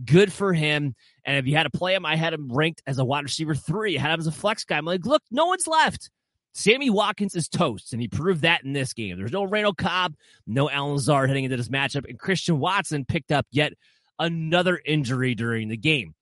Good 0.04 0.32
for 0.32 0.52
him. 0.52 0.94
And 1.24 1.36
if 1.38 1.46
you 1.46 1.56
had 1.56 1.62
to 1.62 1.70
play 1.70 1.94
him, 1.94 2.04
I 2.04 2.16
had 2.16 2.34
him 2.34 2.50
ranked 2.52 2.82
as 2.86 2.98
a 2.98 3.04
wide 3.04 3.24
receiver 3.24 3.54
three. 3.54 3.96
I 3.96 4.02
had 4.02 4.10
him 4.12 4.20
as 4.20 4.26
a 4.26 4.32
flex 4.32 4.64
guy. 4.64 4.76
I'm 4.76 4.84
like, 4.84 5.06
look, 5.06 5.22
no 5.30 5.46
one's 5.46 5.66
left. 5.66 6.10
Sammy 6.56 6.88
Watkins 6.88 7.34
is 7.34 7.50
toast, 7.50 7.92
and 7.92 8.00
he 8.00 8.08
proved 8.08 8.40
that 8.40 8.64
in 8.64 8.72
this 8.72 8.94
game. 8.94 9.18
There's 9.18 9.30
no 9.30 9.44
Randall 9.44 9.74
Cobb, 9.74 10.14
no 10.46 10.70
Allen 10.70 10.94
Lazard 10.94 11.28
heading 11.28 11.44
into 11.44 11.58
this 11.58 11.68
matchup, 11.68 12.08
and 12.08 12.18
Christian 12.18 12.58
Watson 12.58 13.04
picked 13.04 13.30
up 13.30 13.46
yet 13.50 13.74
another 14.18 14.80
injury 14.82 15.34
during 15.34 15.68
the 15.68 15.76
game. 15.76 16.14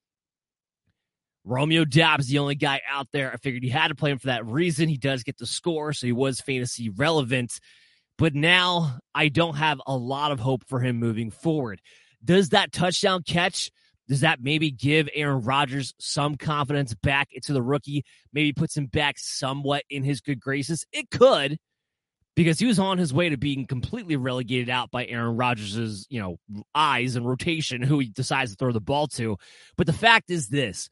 Romeo 1.45 1.85
Doubs, 1.85 2.27
the 2.27 2.41
only 2.41 2.57
guy 2.57 2.81
out 2.91 3.07
there. 3.13 3.33
I 3.33 3.37
figured 3.37 3.63
he 3.63 3.69
had 3.69 3.89
to 3.89 3.95
play 3.95 4.11
him 4.11 4.19
for 4.19 4.27
that 4.27 4.45
reason. 4.45 4.89
He 4.89 4.97
does 4.97 5.23
get 5.23 5.39
the 5.39 5.47
score, 5.47 5.93
so 5.93 6.05
he 6.05 6.13
was 6.13 6.41
fantasy 6.41 6.89
relevant. 6.89 7.61
But 8.19 8.35
now 8.35 8.99
I 9.15 9.29
don't 9.29 9.55
have 9.55 9.81
a 9.87 9.97
lot 9.97 10.33
of 10.33 10.41
hope 10.41 10.65
for 10.67 10.81
him 10.81 10.97
moving 10.97 11.31
forward. 11.31 11.81
Does 12.25 12.49
that 12.49 12.73
touchdown 12.73 13.23
catch 13.23 13.71
does 14.09 14.21
that 14.21 14.43
maybe 14.43 14.71
give 14.71 15.09
Aaron 15.15 15.43
Rodgers 15.43 15.95
some 15.99 16.37
confidence 16.37 16.95
back 16.95 17.29
into 17.33 17.53
the 17.53 17.63
rookie? 17.63 18.05
Maybe 18.33 18.53
puts 18.53 18.77
him 18.77 18.87
back 18.87 19.17
somewhat 19.19 19.85
in 19.89 20.05
his 20.05 20.21
good 20.21 20.41
graces? 20.41 20.85
It 20.93 21.11
could, 21.11 21.59
because 22.37 22.59
he 22.59 22.67
was 22.67 22.79
on 22.79 22.99
his 22.99 23.15
way 23.15 23.29
to 23.29 23.37
being 23.37 23.67
completely 23.67 24.17
relegated 24.17 24.69
out 24.69 24.91
by 24.91 25.07
Aaron 25.07 25.37
Rodgers' 25.37 26.07
you 26.11 26.21
know 26.21 26.37
eyes 26.75 27.17
and 27.17 27.27
rotation, 27.27 27.83
who 27.83 27.99
he 27.99 28.09
decides 28.09 28.51
to 28.51 28.57
throw 28.57 28.73
the 28.73 28.81
ball 28.81 29.07
to. 29.09 29.37
But 29.77 29.87
the 29.87 29.93
fact 29.93 30.31
is 30.31 30.49
this: 30.49 30.89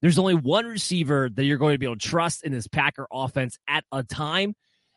there's 0.00 0.18
only 0.18 0.34
one 0.34 0.66
receiver 0.66 1.28
that 1.34 1.44
you're 1.44 1.58
going 1.58 1.74
to 1.74 1.78
be 1.78 1.86
able 1.86 1.96
to 1.96 2.08
trust 2.08 2.44
in 2.44 2.52
this 2.52 2.66
Packer 2.66 3.06
offense 3.12 3.58
at 3.68 3.84
a 3.92 4.02
time, 4.02 4.54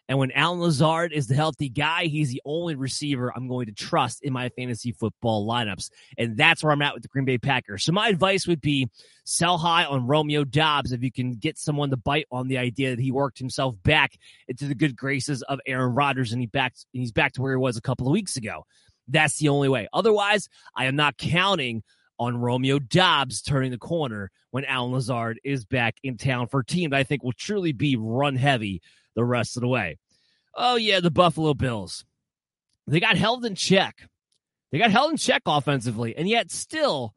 and 0.08 0.18
when 0.18 0.32
Allen 0.32 0.62
Lazard 0.62 1.12
is 1.12 1.28
the 1.28 1.36
healthy 1.36 1.68
guy, 1.70 2.06
he's 2.06 2.32
the 2.32 2.42
only 2.46 2.76
receiver 2.76 3.32
I'm 3.36 3.48
going 3.48 3.66
to 3.66 3.74
trust 3.74 4.24
in 4.24 4.32
my 4.32 4.50
fantasy 4.50 4.94
football 4.94 5.48
lineups. 5.48 5.90
And 6.18 6.38
that's 6.38 6.64
where 6.64 6.72
I'm 6.72 6.82
at 6.82 6.94
with 6.94 7.04
the 7.04 7.10
Green 7.10 7.26
Bay 7.26 7.38
Packers. 7.38 7.84
So 7.84 7.92
my 7.92 8.08
advice 8.08 8.48
would 8.48 8.62
be 8.62 8.88
sell 9.26 9.58
high 9.58 9.84
on 9.84 10.08
Romeo 10.08 10.46
Doubs 10.46 10.94
if 10.94 11.04
you 11.04 11.12
can 11.12 11.34
get 11.34 11.58
someone 11.58 11.90
to 11.90 11.98
bite 11.98 12.28
on 12.32 12.48
the 12.48 12.58
idea 12.58 12.92
that 12.92 13.02
he 13.02 13.12
worked 13.12 13.38
himself 13.38 13.76
back 13.84 14.18
into 14.48 14.66
the 14.66 14.76
good 14.76 14.96
graces 14.96 15.42
of 15.44 15.60
Aaron 15.68 15.94
Rodgers 15.94 16.32
and 16.32 16.42
he 16.42 16.48
back, 16.48 16.76
he's 16.94 17.12
back 17.12 17.34
to 17.34 17.42
where 17.42 17.52
he 17.52 17.58
was 17.58 17.76
a 17.76 17.82
couple 17.82 18.08
of 18.08 18.14
weeks 18.14 18.38
ago. 18.38 18.66
That's 19.10 19.38
the 19.38 19.50
only 19.50 19.68
way. 19.68 19.88
Otherwise, 19.92 20.48
I 20.76 20.86
am 20.86 20.96
not 20.96 21.18
counting 21.18 21.84
on 22.20 22.38
Romeo 22.38 22.80
Doubs 22.80 23.42
turning 23.42 23.72
the 23.72 23.78
corner 23.78 24.32
when 24.52 24.66
Allen 24.66 24.94
Lazard 24.94 25.40
is 25.44 25.66
back 25.66 25.96
in 26.04 26.18
town 26.18 26.48
for 26.48 26.62
a 26.62 26.66
team 26.66 26.90
that 26.90 26.98
I 26.98 27.04
think 27.04 27.24
will 27.24 27.34
truly 27.34 27.74
be 27.74 27.96
run 27.96 28.36
heavy 28.36 28.82
the 29.18 29.26
rest 29.26 29.58
of 29.58 29.62
the 29.62 29.68
way. 29.68 29.98
Oh, 30.56 30.78
yeah, 30.78 31.02
the 31.02 31.12
Buffalo 31.12 31.54
Bills. 31.54 32.06
They 32.86 33.02
got 33.02 33.18
held 33.18 33.44
in 33.46 33.56
check. 33.56 34.08
They 34.72 34.78
got 34.78 34.92
held 34.92 35.12
in 35.12 35.18
check 35.18 35.42
offensively, 35.46 36.16
and 36.16 36.30
yet 36.30 36.52
still 36.52 37.14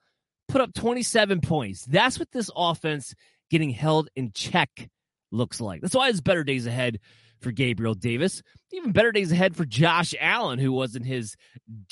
put 0.49 0.63
up 0.63 0.75
27 0.75 1.41
points. 1.43 1.85
That's 1.85 2.19
what 2.19 2.33
this 2.33 2.51
offense 2.57 3.15
getting 3.51 3.71
held 3.71 4.09
in 4.17 4.33
check 4.33 4.89
looks 5.31 5.61
like. 5.61 5.83
That's 5.83 5.95
why 5.95 6.09
it's 6.09 6.23
better 6.23 6.43
days 6.43 6.67
ahead 6.67 7.01
for 7.41 7.53
Gabriel 7.53 7.95
Davis. 7.95 8.43
Even 8.73 8.93
better 8.93 9.13
days 9.13 9.31
ahead 9.31 9.55
for 9.55 9.67
Josh 9.67 10.15
Allen, 10.19 10.59
who 10.59 10.73
wasn't 10.73 11.07
his 11.07 11.37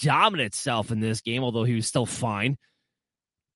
dominant 0.01 0.55
self 0.55 0.91
in 0.91 1.01
this 1.01 1.21
game, 1.21 1.45
although 1.45 1.65
he 1.65 1.75
was 1.75 1.87
still 1.87 2.07
fine. 2.07 2.57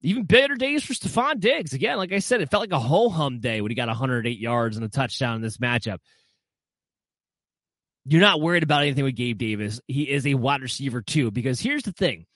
Even 0.02 0.24
better 0.24 0.56
days 0.56 0.84
for 0.84 0.92
Stefon 0.92 1.40
Diggs. 1.40 1.72
Again, 1.72 1.96
like 1.96 2.12
I 2.12 2.18
said, 2.18 2.42
it 2.42 2.50
felt 2.50 2.62
like 2.62 2.72
a 2.72 2.78
ho 2.78 3.08
hum 3.08 3.40
day 3.40 3.60
when 3.60 3.70
he 3.70 3.76
got 3.76 3.88
108 3.88 4.38
yards 4.38 4.76
and 4.76 4.84
a 4.84 4.88
touchdown 4.88 5.36
in 5.36 5.42
this 5.42 5.58
matchup 5.58 5.98
you're 8.04 8.20
not 8.20 8.40
worried 8.40 8.62
about 8.62 8.82
anything 8.82 9.04
with 9.04 9.16
Gabe 9.16 9.38
Davis. 9.38 9.80
He 9.86 10.02
is 10.02 10.26
a 10.26 10.34
wide 10.34 10.62
receiver 10.62 11.02
too, 11.02 11.30
because 11.30 11.60
here's 11.60 11.84
the 11.84 11.92
thing. 11.92 12.26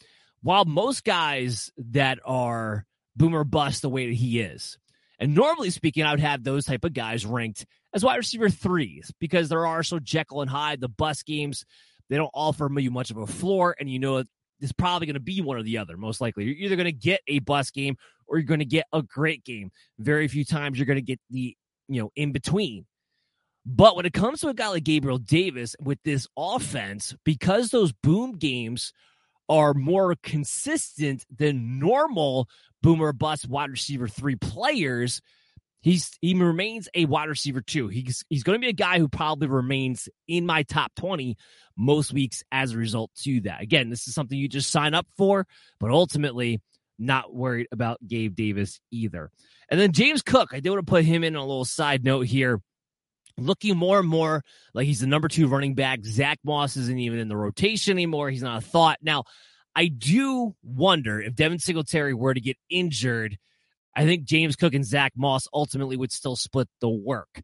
While 0.43 0.65
most 0.65 1.05
guys 1.05 1.71
that 1.77 2.19
are 2.25 2.87
boomer 3.17 3.45
bust 3.45 3.83
the 3.83 3.89
way 3.89 4.07
that 4.07 4.15
he 4.15 4.41
is, 4.41 4.79
And 5.19 5.35
normally 5.35 5.71
speaking, 5.71 6.05
I 6.05 6.11
would 6.11 6.21
have 6.21 6.45
those 6.45 6.65
type 6.65 6.85
of 6.85 6.93
guys 6.93 7.25
ranked 7.25 7.67
as 7.95 8.05
wide 8.05 8.17
receiver 8.17 8.51
threes 8.51 9.11
because 9.19 9.49
there 9.49 9.67
are 9.67 9.83
so 9.83 9.99
Jekyll 9.99 10.43
and 10.43 10.51
Hyde, 10.51 10.81
the 10.81 10.89
bus 10.89 11.23
games, 11.23 11.65
they 12.09 12.17
don't 12.17 12.31
offer 12.35 12.69
you 12.79 12.91
much 12.91 13.11
of 13.11 13.17
a 13.17 13.27
floor, 13.27 13.75
and 13.81 13.91
you 13.91 13.99
know 13.99 14.23
it's 14.61 14.73
probably 14.73 15.07
going 15.07 15.15
to 15.15 15.21
be 15.21 15.41
one 15.41 15.57
or 15.57 15.63
the 15.63 15.79
other. 15.79 15.97
Most 15.97 16.21
likely, 16.21 16.45
you're 16.45 16.57
either 16.57 16.77
going 16.77 16.85
to 16.85 16.93
get 16.93 17.21
a 17.27 17.41
bus 17.41 17.71
game 17.71 17.97
or 18.27 18.39
you're 18.39 18.47
going 18.47 18.61
to 18.61 18.67
get 18.67 18.87
a 18.93 19.03
great 19.03 19.45
game. 19.45 19.71
Very 19.99 20.29
few 20.29 20.45
times 20.45 20.79
you're 20.79 20.87
going 20.87 20.99
to 20.99 21.03
get 21.03 21.21
the 21.31 21.57
you 21.89 22.03
know 22.03 22.13
in 22.15 22.33
between. 22.33 22.87
But 23.69 23.97
when 23.97 24.07
it 24.07 24.13
comes 24.13 24.41
to 24.41 24.49
a 24.49 24.55
guy 24.55 24.69
like 24.69 24.85
Gabriel 24.85 25.19
Davis 25.19 25.75
with 25.83 25.99
this 26.05 26.29
offense, 26.37 27.17
because 27.25 27.71
those 27.71 27.91
boom 27.93 28.39
games 28.39 28.93
are 29.49 29.75
more 29.75 30.15
consistent 30.23 31.25
than 31.37 31.81
normal 31.81 32.49
boomer 32.81 33.13
bust 33.13 33.49
wide 33.49 33.71
receiver 33.71 34.07
three 34.07 34.37
players, 34.37 35.21
he's 35.81 36.13
he 36.21 36.35
remains 36.35 36.89
a 36.95 37.07
wide 37.07 37.29
receiver 37.29 37.61
two. 37.61 37.89
He's 37.89 38.25
he's 38.29 38.45
going 38.45 38.55
to 38.55 38.65
be 38.65 38.71
a 38.71 38.73
guy 38.73 39.01
who 39.01 39.09
probably 39.09 39.49
remains 39.49 40.09
in 40.29 40.47
my 40.47 40.63
top 40.63 40.93
20 40.95 41.37
most 41.77 42.13
weeks 42.13 42.45
as 42.53 42.73
a 42.73 42.77
result 42.77 43.11
to 43.23 43.41
that. 43.43 43.63
Again, 43.63 43.91
this 43.91 44.07
is 44.07 44.15
something 44.15 44.39
you 44.39 44.49
just 44.49 44.71
sign 44.71 44.95
up 44.95 45.09
for, 45.17 45.45
but 45.81 45.91
ultimately 45.91 46.61
not 47.01 47.35
worried 47.35 47.67
about 47.73 47.99
Gabe 48.07 48.37
Davis 48.37 48.81
either. 48.93 49.31
And 49.69 49.81
then 49.81 49.91
James 49.91 50.23
Cook, 50.23 50.51
I 50.53 50.61
did 50.61 50.71
want 50.71 50.87
to 50.87 50.91
put 50.91 51.05
him 51.05 51.25
in 51.25 51.35
a 51.35 51.41
little 51.41 51.65
side 51.65 52.05
note 52.05 52.27
here. 52.27 52.61
Looking 53.39 53.77
more 53.77 53.99
and 53.99 54.09
more 54.09 54.43
like 54.73 54.87
he's 54.87 55.01
the 55.01 55.07
number 55.07 55.29
two 55.29 55.47
running 55.47 55.75
back. 55.75 56.05
Zack 56.05 56.39
Moss 56.43 56.77
isn't 56.77 56.99
even 56.99 57.19
in 57.19 57.29
the 57.29 57.37
rotation 57.37 57.93
anymore. 57.93 58.31
He's 58.31 58.43
not 58.43 58.63
a 58.63 58.67
thought. 58.67 58.99
Now, 59.03 59.25
I 59.75 59.89
do 59.89 60.55
wonder 60.63 61.21
if 61.21 61.35
Devin 61.35 61.59
Singletary 61.59 62.15
were 62.15 62.33
to 62.33 62.41
get 62.41 62.57
injured, 62.71 63.37
I 63.95 64.05
think 64.05 64.25
James 64.25 64.57
Cook 64.57 64.73
and 64.73 64.85
Zack 64.85 65.13
Moss 65.17 65.49
ultimately 65.53 65.97
would 65.97 66.13
still 66.13 66.37
split 66.37 66.69
the 66.81 66.89
work. 66.89 67.43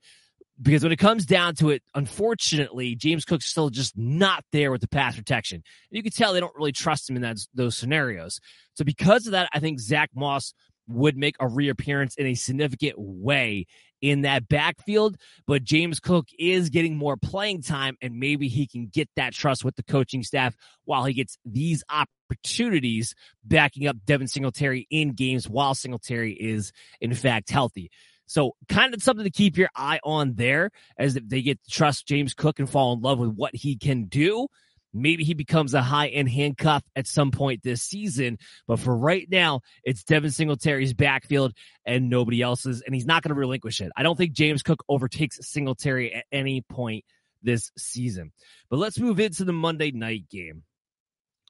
Because 0.61 0.83
when 0.83 0.93
it 0.93 0.99
comes 0.99 1.27
down 1.27 1.55
to 1.57 1.71
it, 1.71 1.83
unfortunately, 1.95 2.95
James 2.95 3.25
Cook's 3.25 3.47
still 3.47 3.69
just 3.69 3.97
not 3.97 4.45
there 4.53 4.71
with 4.71 4.81
the 4.81 4.89
pass 4.89 5.17
protection. 5.17 5.57
And 5.57 5.97
you 5.97 6.03
can 6.03 6.13
tell 6.13 6.33
they 6.33 6.41
don't 6.41 6.55
really 6.55 6.73
trust 6.73 7.09
him 7.09 7.17
in 7.17 7.23
that, 7.23 7.39
those 7.55 7.77
scenarios. 7.77 8.39
So 8.75 8.85
because 8.85 9.27
of 9.27 9.33
that, 9.33 9.49
I 9.53 9.61
think 9.61 9.81
Zack 9.81 10.11
Moss 10.15 10.55
would 10.89 11.17
make 11.17 11.37
a 11.41 11.49
reappearance 11.49 12.15
in 12.17 12.27
a 12.27 12.35
significant 12.35 12.95
way 12.99 13.67
in 14.03 14.23
that 14.23 14.49
backfield. 14.49 15.17
But 15.47 15.65
James 15.65 16.01
Cook 16.01 16.27
is 16.39 16.69
getting 16.69 16.99
more 16.99 17.17
playing 17.17 17.63
time, 17.63 17.97
and 18.03 18.19
maybe 18.19 18.49
he 18.49 18.67
can 18.67 18.89
get 18.89 19.09
that 19.17 19.33
trust 19.33 19.65
with 19.65 19.77
the 19.77 19.83
coaching 19.83 20.23
staff 20.23 20.55
while 20.85 21.05
he 21.05 21.15
gets 21.15 21.39
these 21.47 21.83
opportunities 21.89 23.15
backing 23.45 23.87
up 23.87 23.97
Devin 24.05 24.29
Singletary 24.29 24.87
in 24.91 25.13
games 25.13 25.49
while 25.49 25.75
Singletary 25.75 26.33
is, 26.33 26.73
in 27.01 27.15
fact, 27.15 27.49
healthy. 27.49 27.91
So, 28.27 28.57
kind 28.69 28.95
of 28.95 29.03
something 29.03 29.25
to 29.25 29.31
keep 29.31 29.57
your 29.57 29.69
eye 29.75 30.01
on 30.05 30.35
there 30.35 30.71
as 30.97 31.17
if 31.17 31.29
they 31.29 31.43
get 31.43 31.63
to 31.65 31.71
trust 31.71 32.07
James 32.07 32.35
Cook 32.35 32.59
and 32.59 32.69
fall 32.69 32.93
in 32.95 33.01
love 33.01 33.19
with 33.19 33.35
what 33.35 33.55
he 33.55 33.77
can 33.77 34.05
do. 34.05 34.49
Maybe 34.95 35.25
he 35.25 35.35
becomes 35.35 35.75
a 35.75 35.83
high 35.83 36.09
end 36.09 36.29
handcuff 36.29 36.83
at 36.95 37.07
some 37.07 37.31
point 37.31 37.63
this 37.63 37.83
season. 37.83 38.39
But 38.67 38.79
for 38.79 38.97
right 38.97 39.27
now, 39.31 39.61
it's 39.85 40.05
Devin 40.05 40.31
Singletary's 40.31 40.95
backfield 40.95 41.55
and 41.87 42.11
nobody 42.11 42.43
else's. 42.43 42.83
And 42.83 42.95
he's 42.95 43.07
not 43.07 43.23
going 43.23 43.35
to 43.35 43.41
relinquish 43.41 43.81
it. 43.81 43.93
I 43.97 44.03
don't 44.03 44.17
think 44.17 44.33
James 44.33 44.63
Cook 44.63 44.85
overtakes 44.89 45.39
Singletary 45.41 46.15
at 46.15 46.25
any 46.31 46.61
point 46.61 47.05
this 47.43 47.71
season. 47.77 48.33
But 48.69 48.79
let's 48.79 48.99
move 48.99 49.19
into 49.19 49.45
the 49.45 49.53
Monday 49.53 49.91
night 49.91 50.29
game. 50.31 50.63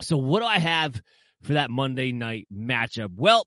So, 0.01 0.17
what 0.17 0.41
do 0.41 0.47
I 0.47 0.59
have 0.59 1.01
for 1.43 1.55
that 1.55 1.71
Monday 1.71 2.13
night 2.13 2.47
matchup? 2.53 3.11
Well, 3.17 3.47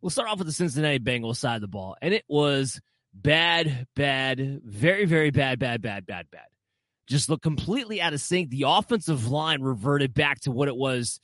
we'll 0.00 0.10
start 0.10 0.28
off 0.28 0.38
with 0.38 0.46
the 0.46 0.52
Cincinnati 0.52 0.98
Bengals 0.98 1.36
side 1.36 1.56
of 1.56 1.60
the 1.62 1.68
ball. 1.68 1.96
And 2.02 2.12
it 2.12 2.24
was 2.28 2.80
bad, 3.14 3.86
bad, 3.94 4.60
very, 4.64 5.04
very 5.04 5.30
bad, 5.30 5.58
bad, 5.58 5.80
bad, 5.82 6.06
bad, 6.06 6.26
bad 6.30 6.46
just 7.08 7.28
looked 7.28 7.42
completely 7.42 8.00
out 8.00 8.12
of 8.12 8.20
sync. 8.20 8.50
The 8.50 8.64
offensive 8.66 9.28
line 9.28 9.62
reverted 9.62 10.14
back 10.14 10.40
to 10.40 10.50
what 10.50 10.68
it 10.68 10.76
was 10.76 11.20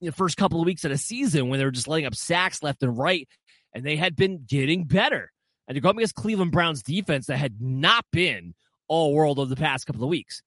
the 0.00 0.12
first 0.12 0.36
couple 0.36 0.60
of 0.60 0.66
weeks 0.66 0.84
of 0.84 0.90
the 0.90 0.98
season 0.98 1.48
when 1.48 1.58
they 1.58 1.64
were 1.64 1.70
just 1.70 1.88
letting 1.88 2.06
up 2.06 2.14
sacks 2.14 2.62
left 2.62 2.82
and 2.82 2.96
right, 2.96 3.28
and 3.74 3.84
they 3.84 3.96
had 3.96 4.16
been 4.16 4.44
getting 4.46 4.84
better. 4.84 5.30
And 5.66 5.76
you're 5.76 5.82
going 5.82 5.96
against 5.96 6.14
Cleveland 6.14 6.52
Browns 6.52 6.82
defense 6.82 7.26
that 7.26 7.36
had 7.36 7.60
not 7.60 8.04
been 8.10 8.54
all 8.88 9.12
world 9.12 9.38
over 9.38 9.50
the 9.50 9.56
past 9.56 9.86
couple 9.86 10.02
of 10.02 10.08
weeks. 10.08 10.42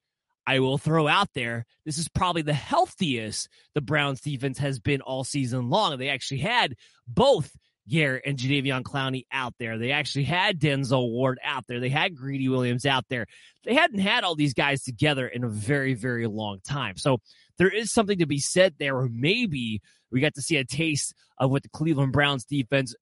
I 0.47 0.59
will 0.59 0.79
throw 0.79 1.07
out 1.07 1.29
there 1.35 1.65
this 1.85 1.99
is 1.99 2.07
probably 2.07 2.41
the 2.41 2.53
healthiest 2.53 3.47
the 3.75 3.81
Browns 3.81 4.21
defense 4.21 4.57
has 4.57 4.79
been 4.79 5.01
all 5.01 5.23
season 5.23 5.69
long. 5.69 5.97
They 5.97 6.09
actually 6.09 6.39
had 6.39 6.75
both 7.07 7.51
Garrett 7.87 8.23
and 8.25 8.37
Jadeveon 8.37 8.83
Clowney 8.83 9.23
out 9.31 9.53
there. 9.59 9.77
They 9.77 9.91
actually 9.91 10.25
had 10.25 10.59
Denzel 10.59 11.09
Ward 11.09 11.39
out 11.43 11.65
there. 11.67 11.79
They 11.79 11.89
had 11.89 12.15
Greedy 12.15 12.47
Williams 12.47 12.85
out 12.85 13.05
there. 13.09 13.25
They 13.63 13.73
hadn't 13.73 13.99
had 13.99 14.23
all 14.23 14.35
these 14.35 14.53
guys 14.53 14.83
together 14.83 15.27
in 15.27 15.43
a 15.43 15.49
very, 15.49 15.93
very 15.93 16.27
long 16.27 16.59
time. 16.63 16.97
So 16.97 17.19
there 17.57 17.69
is 17.69 17.91
something 17.91 18.19
to 18.19 18.25
be 18.25 18.39
said 18.39 18.75
there. 18.79 19.07
Maybe 19.09 19.81
we 20.11 20.21
got 20.21 20.35
to 20.35 20.41
see 20.41 20.57
a 20.57 20.65
taste 20.65 21.13
of 21.37 21.51
what 21.51 21.63
the 21.63 21.69
Cleveland 21.69 22.13
Browns 22.13 22.45
defense 22.45 22.95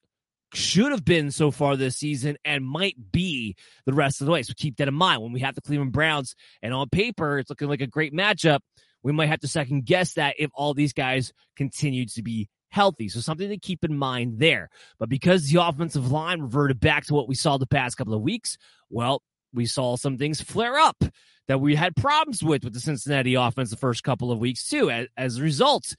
should 0.53 0.91
have 0.91 1.05
been 1.05 1.31
so 1.31 1.51
far 1.51 1.75
this 1.75 1.97
season 1.97 2.37
and 2.43 2.65
might 2.65 2.95
be 3.11 3.55
the 3.85 3.93
rest 3.93 4.21
of 4.21 4.25
the 4.25 4.31
way. 4.31 4.41
So 4.43 4.53
keep 4.57 4.77
that 4.77 4.87
in 4.87 4.93
mind 4.93 5.21
when 5.21 5.31
we 5.31 5.41
have 5.41 5.55
the 5.55 5.61
Cleveland 5.61 5.91
Browns 5.91 6.35
and 6.61 6.73
on 6.73 6.89
paper 6.89 7.37
it's 7.37 7.49
looking 7.49 7.67
like 7.67 7.81
a 7.81 7.87
great 7.87 8.13
matchup. 8.13 8.59
We 9.03 9.11
might 9.11 9.27
have 9.27 9.39
to 9.41 9.47
second 9.47 9.85
guess 9.85 10.13
that 10.13 10.35
if 10.39 10.49
all 10.53 10.73
these 10.73 10.93
guys 10.93 11.31
continue 11.55 12.05
to 12.07 12.23
be 12.23 12.49
healthy. 12.69 13.09
So 13.09 13.19
something 13.19 13.49
to 13.49 13.57
keep 13.57 13.83
in 13.83 13.97
mind 13.97 14.39
there. 14.39 14.69
But 14.97 15.09
because 15.09 15.49
the 15.49 15.61
offensive 15.61 16.11
line 16.11 16.41
reverted 16.41 16.79
back 16.79 17.05
to 17.05 17.13
what 17.13 17.27
we 17.27 17.35
saw 17.35 17.57
the 17.57 17.67
past 17.67 17.97
couple 17.97 18.13
of 18.13 18.21
weeks, 18.21 18.57
well, 18.89 19.21
we 19.53 19.65
saw 19.65 19.95
some 19.95 20.17
things 20.17 20.41
flare 20.41 20.77
up 20.77 21.03
that 21.47 21.59
we 21.59 21.75
had 21.75 21.95
problems 21.95 22.43
with 22.43 22.63
with 22.63 22.73
the 22.73 22.79
Cincinnati 22.79 23.33
offense 23.33 23.71
the 23.71 23.75
first 23.75 24.03
couple 24.03 24.31
of 24.31 24.39
weeks 24.39 24.69
too. 24.69 24.91
As, 24.91 25.07
as 25.17 25.37
a 25.37 25.41
result, 25.41 25.95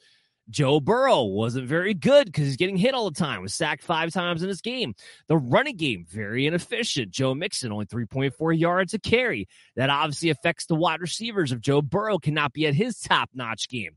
Joe 0.48 0.80
Burrow 0.80 1.24
wasn't 1.24 1.68
very 1.68 1.94
good 1.94 2.26
because 2.26 2.46
he's 2.46 2.56
getting 2.56 2.76
hit 2.76 2.94
all 2.94 3.10
the 3.10 3.18
time. 3.18 3.42
Was 3.42 3.54
sacked 3.54 3.82
five 3.82 4.12
times 4.12 4.42
in 4.42 4.48
this 4.48 4.60
game. 4.60 4.94
The 5.28 5.36
running 5.36 5.76
game 5.76 6.04
very 6.08 6.46
inefficient. 6.46 7.10
Joe 7.10 7.34
Mixon 7.34 7.72
only 7.72 7.86
3.4 7.86 8.58
yards 8.58 8.94
a 8.94 8.98
carry. 8.98 9.48
That 9.76 9.90
obviously 9.90 10.30
affects 10.30 10.66
the 10.66 10.74
wide 10.74 11.00
receivers 11.00 11.52
if 11.52 11.60
Joe 11.60 11.82
Burrow 11.82 12.18
cannot 12.18 12.52
be 12.52 12.66
at 12.66 12.74
his 12.74 13.00
top 13.00 13.30
notch 13.34 13.68
game. 13.68 13.96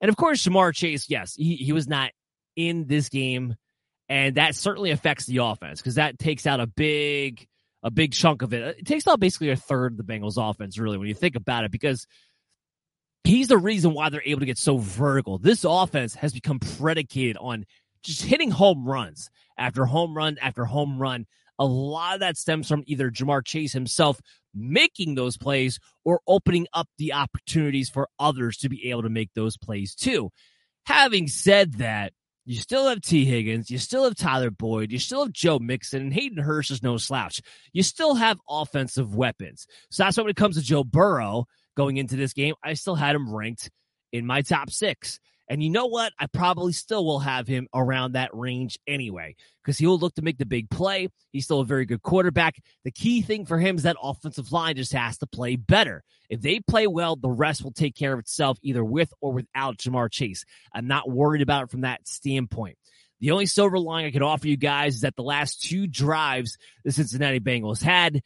And 0.00 0.08
of 0.08 0.16
course, 0.16 0.44
Ja'Marr 0.44 0.74
Chase, 0.74 1.08
yes, 1.08 1.34
he, 1.34 1.56
he 1.56 1.72
was 1.72 1.88
not 1.88 2.10
in 2.54 2.86
this 2.86 3.08
game. 3.08 3.54
And 4.08 4.36
that 4.36 4.54
certainly 4.54 4.92
affects 4.92 5.26
the 5.26 5.38
offense 5.38 5.80
because 5.80 5.96
that 5.96 6.18
takes 6.18 6.46
out 6.46 6.60
a 6.60 6.66
big, 6.66 7.46
a 7.82 7.90
big 7.90 8.12
chunk 8.12 8.42
of 8.42 8.52
it. 8.52 8.78
It 8.78 8.86
takes 8.86 9.06
out 9.08 9.18
basically 9.18 9.50
a 9.50 9.56
third 9.56 9.92
of 9.92 9.98
the 9.98 10.04
Bengals 10.04 10.38
offense, 10.38 10.78
really, 10.78 10.96
when 10.96 11.08
you 11.08 11.14
think 11.14 11.34
about 11.34 11.64
it, 11.64 11.72
because 11.72 12.06
he's 13.24 13.48
the 13.48 13.58
reason 13.58 13.94
why 13.94 14.08
they're 14.08 14.22
able 14.24 14.40
to 14.40 14.46
get 14.46 14.58
so 14.58 14.78
vertical. 14.78 15.38
This 15.38 15.64
offense 15.64 16.14
has 16.14 16.32
become 16.32 16.60
predicated 16.60 17.36
on 17.36 17.64
just 18.04 18.22
hitting 18.22 18.52
home 18.52 18.86
runs 18.86 19.28
after 19.58 19.84
home 19.84 20.16
run 20.16 20.38
after 20.40 20.64
home 20.64 20.98
run. 20.98 21.26
A 21.58 21.64
lot 21.64 22.14
of 22.14 22.20
that 22.20 22.36
stems 22.36 22.68
from 22.68 22.84
either 22.86 23.10
Ja'Marr 23.10 23.44
Chase 23.44 23.72
himself 23.72 24.20
making 24.56 25.14
those 25.14 25.36
plays 25.36 25.78
or 26.04 26.20
opening 26.26 26.66
up 26.72 26.88
the 26.98 27.12
opportunities 27.12 27.90
for 27.90 28.08
others 28.18 28.56
to 28.58 28.68
be 28.68 28.90
able 28.90 29.02
to 29.02 29.08
make 29.08 29.30
those 29.34 29.56
plays 29.56 29.94
too. 29.94 30.30
Having 30.86 31.28
said 31.28 31.74
that, 31.74 32.12
you 32.44 32.56
still 32.56 32.88
have 32.88 33.00
Tee 33.00 33.24
Higgins, 33.24 33.70
you 33.70 33.78
still 33.78 34.04
have 34.04 34.14
Tyler 34.14 34.52
Boyd, 34.52 34.92
you 34.92 35.00
still 35.00 35.24
have 35.24 35.32
Joe 35.32 35.58
Mixon, 35.58 36.00
and 36.00 36.12
Hayden 36.12 36.42
Hurst 36.42 36.70
is 36.70 36.82
no 36.82 36.96
slouch. 36.96 37.42
You 37.72 37.82
still 37.82 38.14
have 38.14 38.38
offensive 38.48 39.14
weapons. 39.14 39.66
So 39.90 40.04
that's 40.04 40.16
why 40.16 40.22
when 40.22 40.30
it 40.30 40.36
comes 40.36 40.56
to 40.56 40.62
Joe 40.62 40.84
Burrow 40.84 41.46
going 41.76 41.96
into 41.96 42.14
this 42.14 42.32
game, 42.32 42.54
I 42.62 42.74
still 42.74 42.94
had 42.94 43.16
him 43.16 43.34
ranked 43.34 43.68
in 44.12 44.26
my 44.26 44.42
top 44.42 44.70
six. 44.70 45.18
And 45.48 45.62
you 45.62 45.70
know 45.70 45.86
what? 45.86 46.12
I 46.18 46.26
probably 46.26 46.72
still 46.72 47.04
will 47.04 47.20
have 47.20 47.46
him 47.46 47.68
around 47.72 48.12
that 48.12 48.34
range 48.34 48.78
anyway, 48.86 49.36
because 49.62 49.78
he 49.78 49.86
will 49.86 49.98
look 49.98 50.14
to 50.16 50.22
make 50.22 50.38
the 50.38 50.46
big 50.46 50.68
play. 50.70 51.08
He's 51.32 51.44
still 51.44 51.60
a 51.60 51.64
very 51.64 51.86
good 51.86 52.02
quarterback. 52.02 52.56
The 52.84 52.90
key 52.90 53.22
thing 53.22 53.46
for 53.46 53.58
him 53.58 53.76
is 53.76 53.84
that 53.84 53.96
offensive 54.02 54.50
line 54.50 54.76
just 54.76 54.92
has 54.92 55.18
to 55.18 55.26
play 55.26 55.56
better. 55.56 56.02
If 56.28 56.40
they 56.40 56.58
play 56.60 56.88
well, 56.88 57.14
the 57.14 57.30
rest 57.30 57.62
will 57.62 57.72
take 57.72 57.94
care 57.94 58.12
of 58.12 58.18
itself, 58.18 58.58
either 58.62 58.84
with 58.84 59.12
or 59.20 59.32
without 59.32 59.78
Ja'Marr 59.78 60.10
Chase. 60.10 60.44
I'm 60.74 60.88
not 60.88 61.08
worried 61.08 61.42
about 61.42 61.64
it 61.64 61.70
from 61.70 61.82
that 61.82 62.08
standpoint. 62.08 62.76
The 63.20 63.30
only 63.30 63.46
silver 63.46 63.78
lining 63.78 64.08
I 64.08 64.10
can 64.10 64.22
offer 64.22 64.48
you 64.48 64.56
guys 64.56 64.96
is 64.96 65.00
that 65.02 65.16
the 65.16 65.22
last 65.22 65.62
two 65.62 65.86
drives 65.86 66.58
the 66.84 66.92
Cincinnati 66.92 67.40
Bengals 67.40 67.82
had, 67.82 68.20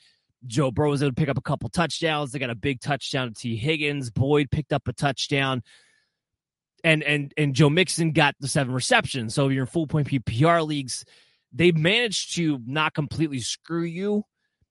Joe 0.46 0.70
Burrow 0.70 0.90
was 0.90 1.02
able 1.02 1.10
to 1.10 1.20
pick 1.20 1.28
up 1.28 1.36
a 1.36 1.42
couple 1.42 1.68
touchdowns. 1.68 2.32
They 2.32 2.38
got 2.38 2.48
a 2.48 2.54
big 2.54 2.80
touchdown 2.80 3.28
to 3.28 3.34
Tee 3.34 3.56
Higgins. 3.56 4.10
Boyd 4.10 4.50
picked 4.50 4.72
up 4.72 4.88
a 4.88 4.94
touchdown 4.94 5.62
and 6.84 7.02
and 7.02 7.32
and 7.36 7.54
Joe 7.54 7.70
Mixon 7.70 8.12
got 8.12 8.34
the 8.40 8.48
seven 8.48 8.72
receptions. 8.74 9.34
So 9.34 9.48
you're 9.48 9.62
in 9.62 9.66
full 9.66 9.86
point 9.86 10.08
PPR 10.08 10.66
leagues. 10.66 11.04
They 11.52 11.72
managed 11.72 12.34
to 12.36 12.60
not 12.66 12.94
completely 12.94 13.40
screw 13.40 13.82
you. 13.82 14.24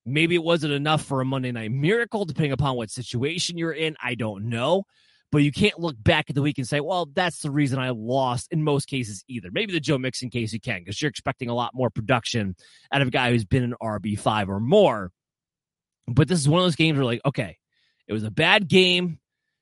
Maybe 0.06 0.36
it 0.36 0.44
wasn't 0.44 0.74
enough 0.74 1.04
for 1.04 1.22
a 1.22 1.26
Monday 1.26 1.52
night 1.52 1.72
miracle, 1.72 2.26
depending 2.26 2.54
upon 2.54 2.78
what 2.78 2.90
situation 2.90 3.58
you're 3.58 3.74
in. 3.74 3.96
I 4.02 4.16
don't 4.16 4.50
know. 4.50 4.86
but 5.32 5.40
you 5.40 5.52
can't 5.52 5.80
look 5.80 5.96
back 6.02 6.30
at 6.30 6.36
the 6.36 6.42
week 6.42 6.58
and 6.58 6.68
say, 6.68 6.80
well, 6.80 7.08
that's 7.14 7.40
the 7.42 7.52
reason 7.52 7.78
I 7.80 7.92
lost 7.92 8.48
in 8.52 8.64
most 8.64 8.88
cases 8.88 9.24
either. 9.28 9.50
Maybe 9.52 9.74
the 9.74 9.80
Joe 9.80 9.98
Mixon 9.98 10.30
case 10.30 10.54
you 10.54 10.60
can, 10.60 10.80
because 10.80 11.02
you're 11.02 11.10
expecting 11.10 11.50
a 11.50 11.54
lot 11.54 11.76
more 11.76 11.90
production 11.90 12.56
out 12.92 13.02
of 13.02 13.08
a 13.08 13.12
guy 13.12 13.30
who's 13.32 13.46
been 13.46 13.64
an 13.64 13.76
RB5 13.82 14.48
or 14.48 14.60
more. 14.60 15.12
But 16.08 16.28
this 16.28 16.40
is 16.40 16.50
one 16.50 16.60
of 16.62 16.66
those 16.66 16.76
games 16.76 16.98
where, 16.98 17.06
like, 17.06 17.22
okay, 17.26 17.58
it 18.08 18.14
was 18.14 18.24
a 18.24 18.32
bad 18.32 18.68
game. 18.68 19.20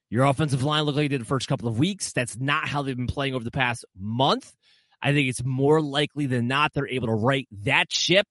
Your 0.10 0.26
offensive 0.26 0.64
line 0.64 0.84
looked 0.84 0.98
like 0.98 1.08
it 1.08 1.10
did 1.10 1.22
the 1.22 1.26
first 1.26 1.48
couple 1.48 1.68
of 1.68 1.78
weeks. 1.78 2.14
That's 2.14 2.38
not 2.38 2.68
how 2.68 2.82
they've 2.82 2.96
been 2.96 3.08
playing 3.08 3.36
over 3.36 3.44
the 3.44 3.52
past 3.52 3.86
month. 3.98 4.54
I 5.02 5.14
think 5.14 5.30
it's 5.30 5.44
more 5.44 5.82
likely 5.82 6.26
than 6.28 6.48
not 6.48 6.74
they're 6.74 6.88
able 6.88 7.08
to 7.08 7.14
right 7.14 7.48
that 7.64 7.92
ship. 7.92 8.28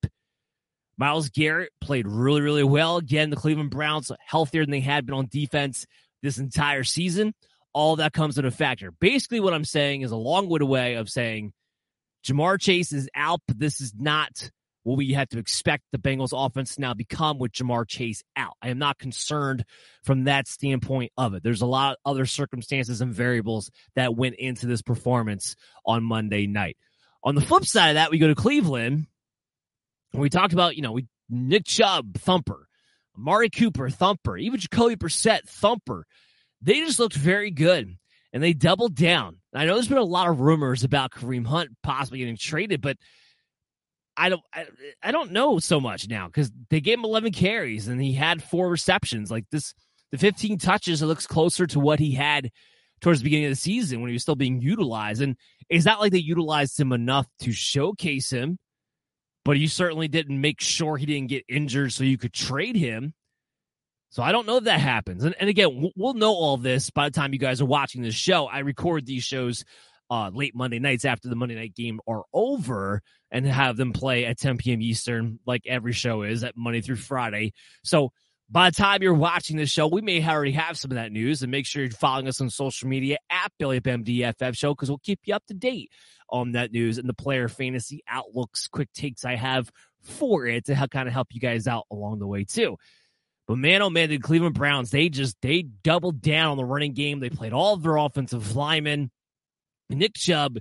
Myles 0.99 1.29
Garrett 1.29 1.73
played 1.81 2.09
really, 2.09 2.41
really 2.41 2.65
well. 2.65 2.97
Again, 2.97 3.31
the 3.31 3.37
Cleveland 3.37 3.71
Browns 3.71 4.11
healthier 4.27 4.65
than 4.65 4.71
they 4.71 4.81
had 4.81 5.05
been 5.05 5.15
on 5.15 5.29
defense 5.31 5.87
this 6.23 6.39
entire 6.39 6.85
season. 6.85 7.35
All 7.75 7.97
that 7.97 8.15
comes 8.15 8.39
into 8.39 8.51
factor. 8.51 8.91
Basically, 8.91 9.39
what 9.39 9.53
I'm 9.53 9.67
saying 9.67 10.01
is 10.01 10.11
a 10.11 10.17
long-winded 10.17 10.67
way 10.67 10.95
of 10.95 11.11
saying 11.11 11.53
Ja'Marr 12.27 12.59
Chase 12.59 12.93
is 12.93 13.11
out, 13.15 13.41
but 13.47 13.59
this 13.59 13.83
is 13.83 13.93
not 13.95 14.51
what 14.87 14.99
we 14.99 15.15
have 15.15 15.29
to 15.31 15.39
expect 15.39 15.83
the 15.91 15.99
Bengals 15.99 16.31
offense 16.33 16.77
to 16.77 16.81
now 16.81 16.95
become 16.95 17.41
with 17.41 17.51
Ja'Marr 17.51 17.89
Chase 17.89 18.23
out. 18.37 18.53
I 18.63 18.69
am 18.69 18.79
not 18.79 19.01
concerned 19.01 19.65
from 20.05 20.25
that 20.25 20.47
standpoint 20.47 21.11
of 21.19 21.35
it. 21.35 21.43
There's 21.43 21.61
a 21.61 21.67
lot 21.67 21.95
of 21.95 21.97
other 22.05 22.25
circumstances 22.25 23.01
and 23.01 23.13
variables 23.13 23.73
that 23.97 24.15
went 24.15 24.37
into 24.37 24.69
this 24.69 24.83
performance 24.83 25.57
on 25.85 26.05
Monday 26.05 26.47
night. 26.47 26.77
On 27.25 27.35
the 27.35 27.41
flip 27.41 27.65
side 27.65 27.89
of 27.89 27.95
that, 27.97 28.13
we 28.13 28.19
go 28.19 28.29
to 28.29 28.37
Cleveland. 28.37 29.09
And 30.13 30.23
We 30.23 30.31
talked 30.31 30.53
about, 30.53 30.77
you 30.77 30.83
know, 30.83 30.93
we 30.93 31.09
Nick 31.29 31.65
Chubb, 31.65 32.17
thumper, 32.19 32.69
Amari 33.19 33.51
Cooper, 33.51 33.91
thumper, 33.91 34.37
even 34.37 34.61
Jacoby 34.61 34.95
Brissett, 34.95 35.49
thumper. 35.49 36.07
They 36.63 36.75
just 36.75 37.01
looked 37.01 37.17
very 37.17 37.51
good 37.51 37.97
and 38.33 38.41
they 38.41 38.53
doubled 38.53 38.95
down. 38.95 39.39
I 39.53 39.65
know 39.65 39.75
there's 39.75 39.89
been 39.89 39.99
a 39.99 40.05
lot 40.05 40.29
of 40.29 40.39
rumors 40.39 40.85
about 40.85 41.11
Kareem 41.11 41.45
Hunt 41.45 41.71
possibly 41.83 42.21
getting 42.21 42.37
traded, 42.37 42.81
but 42.81 42.99
I 44.17 44.29
don't 44.29 44.43
I, 44.53 44.67
I 45.03 45.13
don't 45.13 45.33
know 45.33 45.59
so 45.59 45.81
much 45.81 46.09
now 46.09 46.27
because 46.27 46.51
they 46.71 46.81
gave 46.81 46.99
him 46.99 47.05
11 47.05 47.33
carries 47.33 47.89
and 47.89 48.01
he 48.01 48.13
had 48.13 48.43
four 48.43 48.69
receptions. 48.69 49.31
Like 49.31 49.45
this, 49.51 49.75
the 50.13 50.19
15 50.19 50.59
touches, 50.59 51.03
it 51.03 51.07
looks 51.07 51.27
closer 51.27 51.67
to 51.69 51.81
what 51.81 51.99
he 51.99 52.13
had 52.13 52.51
towards 53.01 53.21
the 53.21 53.25
beginning 53.25 53.47
of 53.47 53.53
the 53.53 53.57
season 53.57 54.01
when 54.01 54.09
he 54.09 54.15
was 54.15 54.23
still 54.23 54.37
being 54.37 54.61
utilized. 54.61 55.23
And 55.23 55.37
it's 55.69 55.85
not 55.85 56.01
like 56.01 56.13
they 56.13 56.19
utilized 56.19 56.79
him 56.79 56.93
enough 56.93 57.27
to 57.41 57.53
showcase 57.53 58.31
him, 58.31 58.59
but 59.45 59.59
you 59.59 59.69
certainly 59.69 60.09
didn't 60.09 60.41
make 60.41 60.61
sure 60.61 60.97
he 60.97 61.07
didn't 61.07 61.29
get 61.29 61.45
injured 61.49 61.93
so 61.93 62.05
you 62.05 62.19
could 62.19 62.33
trade 62.33 62.77
him. 62.77 63.15
So 64.11 64.23
I 64.23 64.33
don't 64.33 64.47
know 64.47 64.57
if 64.57 64.65
that 64.65 64.81
happens. 64.81 65.25
And, 65.25 65.35
and 65.39 65.51
again, 65.51 65.91
we'll 65.95 66.15
know 66.15 66.33
all 66.33 66.57
this 66.57 66.91
by 66.91 67.09
the 67.09 67.15
time 67.15 67.33
you 67.33 67.39
guys 67.39 67.61
are 67.61 67.67
watching 67.67 68.03
this 68.03 68.15
show. 68.15 68.47
I 68.47 68.61
record 68.61 69.05
these 69.05 69.25
shows 69.25 69.65
uh, 70.11 70.31
late 70.33 70.55
Monday 70.55 70.79
nights 70.79 71.05
after 71.05 71.29
the 71.29 71.37
Monday 71.37 71.55
night 71.55 71.75
game 71.75 72.01
are 72.07 72.25
over 72.33 73.03
and 73.31 73.47
have 73.47 73.77
them 73.77 73.93
play 73.93 74.25
at 74.25 74.39
10 74.39 74.59
p.m. 74.59 74.81
Eastern, 74.81 75.39
like 75.47 75.63
every 75.67 75.93
show 75.93 76.23
is 76.23 76.45
at 76.45 76.57
Monday 76.57 76.81
through 76.81 76.97
Friday. 76.97 77.53
So 77.83 78.13
by 78.49 78.71
the 78.71 78.77
time 78.77 79.03
you're 79.03 79.15
watching 79.15 79.57
this 79.57 79.71
show, 79.71 79.89
we 79.89 80.01
may 80.01 80.25
already 80.27 80.53
have 80.53 80.79
some 80.79 80.93
of 80.93 80.97
that 80.97 81.11
news. 81.11 81.43
And 81.43 81.51
make 81.51 81.67
sure 81.67 81.83
you're 81.83 81.91
following 81.91 82.29
us 82.29 82.41
on 82.41 82.51
social 82.51 82.89
media 82.89 83.19
at 83.31 83.51
Belly 83.59 83.79
Up 83.79 83.85
MDFF 83.85 84.57
Show 84.57 84.75
because 84.75 84.89
we'll 84.89 84.99
keep 84.99 85.21
you 85.25 85.35
up 85.35 85.45
to 85.47 85.55
date 85.55 85.91
on 86.29 86.53
that 86.53 86.73
news 86.73 86.99
and 86.99 87.09
the 87.09 87.15
player 87.15 87.49
fantasy 87.49 88.03
outlooks, 88.09 88.69
quick 88.69 88.93
takes 88.93 89.25
I 89.25 89.37
have 89.37 89.71
for 90.03 90.47
it 90.47 90.67
to 90.67 90.89
kind 90.89 91.09
of 91.09 91.15
help 91.15 91.29
you 91.33 91.41
guys 91.41 91.67
out 91.67 91.87
along 91.91 92.21
the 92.21 92.27
way 92.27 92.45
too. 92.45 92.77
But 93.49 93.59
man, 93.59 93.83
oh 93.83 93.91
man, 93.91 94.11
the 94.11 94.19
Cleveland 94.19 94.55
Browns, 94.55 94.91
they 94.91 95.09
just, 95.09 95.37
they 95.41 95.63
doubled 95.63 96.21
down 96.21 96.53
on 96.53 96.57
the 96.57 96.65
running 96.65 96.95
game. 96.95 97.21
They 97.21 97.31
played 97.31 97.53
all 97.53 97.75
of 97.75 97.83
their 97.83 97.97
offensive 97.97 98.57
linemen. 98.57 99.11
Nick 99.91 100.15
Chubb 100.15 100.59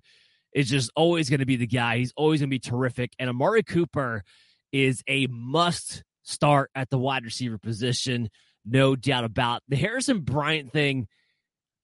is 0.53 0.69
just 0.69 0.91
always 0.95 1.29
going 1.29 1.39
to 1.41 1.45
be 1.45 1.57
the 1.57 1.67
guy. 1.67 1.97
He's 1.97 2.13
always 2.15 2.39
going 2.39 2.49
to 2.49 2.55
be 2.55 2.59
terrific. 2.59 3.13
And 3.19 3.29
Amari 3.29 3.63
Cooper 3.63 4.23
is 4.71 5.03
a 5.07 5.27
must 5.27 6.03
start 6.23 6.71
at 6.75 6.89
the 6.89 6.97
wide 6.97 7.23
receiver 7.23 7.57
position, 7.57 8.29
no 8.65 8.95
doubt 8.95 9.23
about 9.23 9.63
the 9.67 9.75
Harrison 9.75 10.21
Bryant 10.21 10.71
thing. 10.71 11.07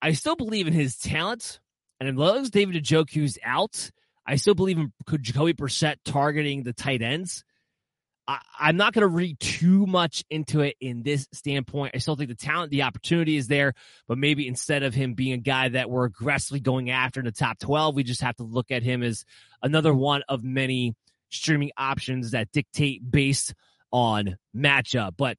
I 0.01 0.13
still 0.13 0.35
believe 0.35 0.67
in 0.67 0.73
his 0.73 0.97
talent, 0.97 1.59
and 1.99 2.09
as 2.09 2.15
long 2.15 2.37
as 2.37 2.49
David 2.49 2.83
Njoku's 2.83 3.37
out, 3.43 3.91
I 4.25 4.35
still 4.37 4.55
believe 4.55 4.77
in 4.77 4.91
Jacoby 5.21 5.53
Brissett 5.53 5.97
targeting 6.03 6.63
the 6.63 6.73
tight 6.73 7.01
ends. 7.01 7.43
I, 8.59 8.69
am 8.69 8.77
not 8.77 8.93
going 8.93 9.01
to 9.01 9.07
read 9.07 9.39
too 9.39 9.85
much 9.85 10.23
into 10.29 10.61
it 10.61 10.77
in 10.79 11.03
this 11.03 11.27
standpoint. 11.33 11.93
I 11.95 11.97
still 11.97 12.15
think 12.15 12.29
the 12.29 12.35
talent, 12.35 12.71
the 12.71 12.83
opportunity 12.83 13.35
is 13.35 13.47
there, 13.47 13.73
but 14.07 14.17
maybe 14.17 14.47
instead 14.47 14.83
of 14.83 14.93
him 14.93 15.13
being 15.13 15.33
a 15.33 15.37
guy 15.37 15.69
that 15.69 15.89
we're 15.89 16.05
aggressively 16.05 16.59
going 16.59 16.89
after 16.89 17.19
in 17.19 17.25
the 17.25 17.31
top 17.31 17.59
12, 17.59 17.95
we 17.95 18.03
just 18.03 18.21
have 18.21 18.35
to 18.37 18.43
look 18.43 18.71
at 18.71 18.83
him 18.83 19.03
as 19.03 19.25
another 19.61 19.93
one 19.93 20.23
of 20.29 20.43
many 20.43 20.95
streaming 21.29 21.71
options 21.77 22.31
that 22.31 22.51
dictate 22.51 23.09
based 23.09 23.53
on 23.91 24.37
matchup. 24.55 25.13
But 25.17 25.37